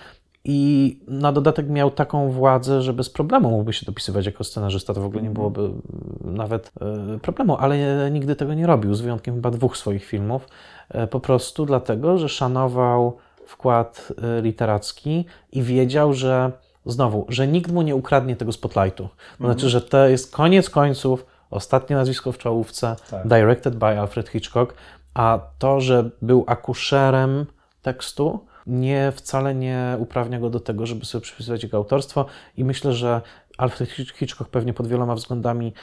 [0.47, 4.93] I na dodatek miał taką władzę, że bez problemu mógłby się dopisywać jako scenarzysta.
[4.93, 5.51] To w ogóle nie Mhm.
[5.51, 5.73] byłoby
[6.21, 6.71] nawet
[7.15, 7.77] e, problemu, ale
[8.11, 10.47] nigdy tego nie robił, z wyjątkiem chyba dwóch swoich filmów.
[10.89, 16.51] E, Po prostu dlatego, że szanował wkład e, literacki i wiedział, że
[16.85, 19.09] znowu, że nikt mu nie ukradnie tego spotlightu.
[19.37, 23.27] To znaczy, że to jest koniec końców ostatnie nazwisko w czołówce, Tak.
[23.27, 24.73] directed by Alfred Hitchcock,
[25.15, 27.45] a to, że był akuszerem
[27.81, 32.25] tekstu, nie wcale nie uprawnia go do tego, żeby sobie przypisywać jego autorstwo
[32.57, 33.21] i myślę, że
[33.57, 35.73] Alfred Hitch- Hitchcock pewnie pod wieloma względami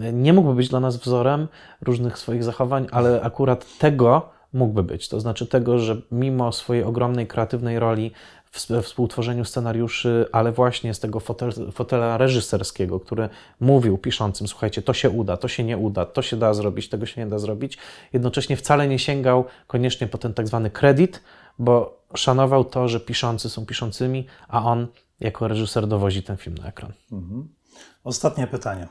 [0.00, 1.48] e, nie mógłby być dla nas wzorem
[1.80, 5.08] różnych swoich zachowań, ale akurat tego mógłby być.
[5.08, 8.12] To znaczy tego, że mimo swojej ogromnej kreatywnej roli
[8.50, 13.28] w w współtworzeniu scenariuszy, ale właśnie z tego fotel, fotela reżyserskiego, który
[13.60, 17.06] mówił piszącym, słuchajcie, to się uda, to się nie uda, to się da zrobić, tego
[17.06, 17.78] się nie da zrobić,
[18.12, 21.22] jednocześnie wcale nie sięgał koniecznie po ten tak zwany kredyt,
[21.58, 24.86] bo szanował to, że piszący są piszącymi, a on
[25.20, 26.92] jako reżyser dowozi ten film na ekran.
[28.04, 28.88] Ostatnie pytanie.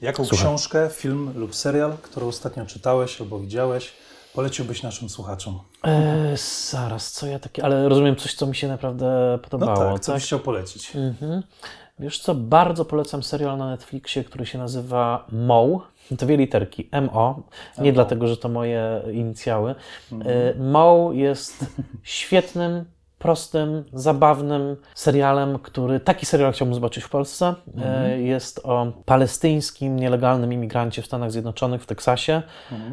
[0.00, 0.46] Jaką Słucham.
[0.46, 3.92] książkę, film lub serial, którą ostatnio czytałeś albo widziałeś,
[4.34, 5.58] poleciłbyś naszym słuchaczom?
[5.82, 6.36] Eee,
[6.70, 10.14] zaraz, co ja takie, ale rozumiem coś, co mi się naprawdę No podobało, tak, co
[10.14, 10.96] byś chciał polecić?
[10.96, 11.42] Mhm.
[11.98, 15.86] Wiesz co, bardzo polecam serial na Netflixie, który się nazywa Mo.
[16.10, 17.42] Dwie literki, M-O.
[17.78, 19.74] Nie dlatego, że to moje inicjały.
[20.12, 21.66] E, Mo jest
[22.02, 22.84] świetnym,
[23.24, 27.54] prostym, zabawnym serialem, który taki serial chciałbym zobaczyć w Polsce.
[27.84, 32.42] E, Jest o palestyńskim, nielegalnym imigrancie w Stanach Zjednoczonych, w Teksasie,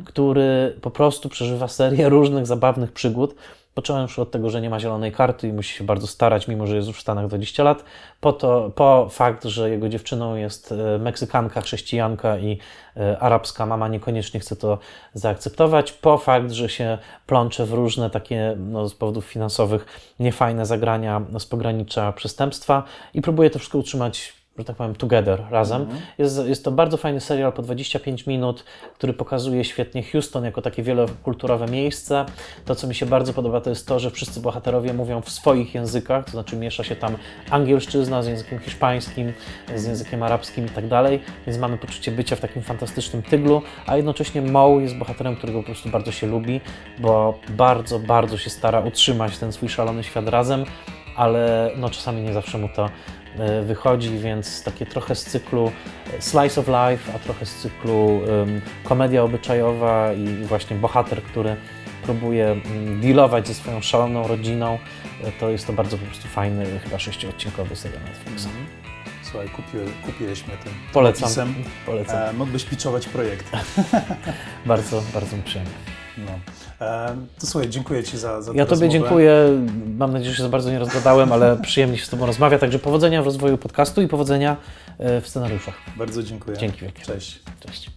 [0.06, 3.36] który po prostu przeżywa serię różnych zabawnych przygód.
[3.76, 6.76] Począwszy od tego, że nie ma zielonej karty i musi się bardzo starać, mimo że
[6.76, 7.84] jest już w Stanach 20 lat,
[8.22, 12.57] po, to, po fakt, że jego dziewczyną jest e, Meksykanka, chrześcijanka i
[12.98, 14.77] e, arabska mama niekoniecznie chce to
[15.14, 19.85] zaakceptować, po fakt, że się plącze w różne takie no, z powodów finansowych
[20.19, 22.84] niefajne zagrania z pogranicza przestępstwa
[23.14, 25.82] i próbuje to wszystko utrzymać że tak powiem, together, razem.
[26.18, 28.64] Jest, jest to bardzo fajny serial po 25 minut,
[28.94, 32.26] który pokazuje świetnie Houston jako takie wielokulturowe miejsce.
[32.65, 35.76] To, co mi się bardzo podoba, to jest to, że wszyscy bohaterowie mówią w swoich
[35.76, 37.15] językach, to znaczy miesza się tam
[37.49, 39.34] angielszczyzna z językiem hiszpańskim,
[39.76, 43.98] z językiem arabskim i tak dalej, więc mamy poczucie bycia w takim fantastycznym tyglu, a
[43.98, 46.61] jednocześnie Mo jest bohaterem, którego po prostu bardzo się lubi,
[46.99, 50.65] bo bardzo, bardzo się stara utrzymać ten swój szalony świat razem,
[51.15, 52.90] ale no czasami nie zawsze mu to
[53.64, 55.72] wychodzi, więc takie trochę z cyklu
[56.18, 58.22] e, slice of life, a trochę z cyklu
[58.84, 61.56] komedia obyczajowa i właśnie bohater, który
[62.03, 64.80] próbuje mm, dealować ze swoją szaloną rodziną,
[65.24, 68.48] e, to jest to bardzo po prostu fajny, chyba sześciodcinkowy serial Netflixa.
[69.24, 71.56] Słuchaj, kupił, kupiłeś mnie tym Polecam, napisem.
[71.86, 72.18] polecam.
[72.18, 73.52] E, mógłbyś pitchować projekt.
[74.66, 75.74] Bardzo, bardzo mi przyjemnie.
[76.18, 76.40] No.
[77.40, 78.90] To słuchaj, dziękuję Ci za, za Ja Tobie rozmowę.
[78.90, 79.34] dziękuję.
[79.98, 82.60] Mam nadzieję, że się za bardzo nie rozgadałem, ale przyjemnie się z Tobą rozmawia.
[82.60, 84.58] Także powodzenia w rozwoju podcastu i powodzenia
[84.99, 85.76] e, w scenariuszach.
[85.98, 86.58] Bardzo dziękuję.
[86.58, 87.03] Dzięki wielkie.
[87.06, 87.40] Cześć.
[87.60, 87.91] Cześć.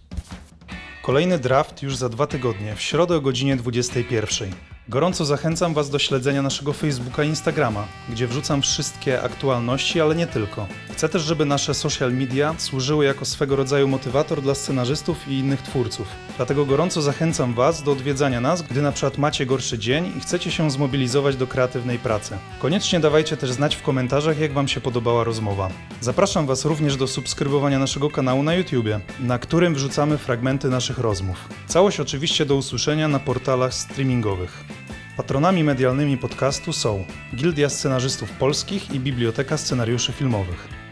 [1.03, 4.49] Kolejny draft już za dwa tygodnie, w środę o godzinie 21.
[4.89, 10.27] Gorąco zachęcam Was do śledzenia naszego Facebooka i Instagrama, gdzie wrzucam wszystkie aktualności, ale nie
[10.27, 10.67] tylko.
[10.91, 15.61] Chcę też, żeby nasze social media służyły jako swego rodzaju motywator dla scenarzystów i innych
[15.61, 16.07] twórców.
[16.37, 20.51] Dlatego gorąco zachęcam Was do odwiedzania nas, gdy na przykład macie gorszy dzień i chcecie
[20.51, 22.37] się zmobilizować do kreatywnej pracy.
[22.59, 25.69] Koniecznie dawajcie też znać w komentarzach, jak Wam się podobała rozmowa.
[26.01, 31.49] Zapraszam Was również do subskrybowania naszego kanału na YouTubie, na którym wrzucamy fragmenty naszych rozmów.
[31.67, 34.74] Całość oczywiście do usłyszenia na portalach streamingowych.
[35.17, 37.05] Patronami medialnymi podcastu są
[37.35, 40.84] Gildia Scenarzystów Polskich i Biblioteka Scenariuszy Filmowych.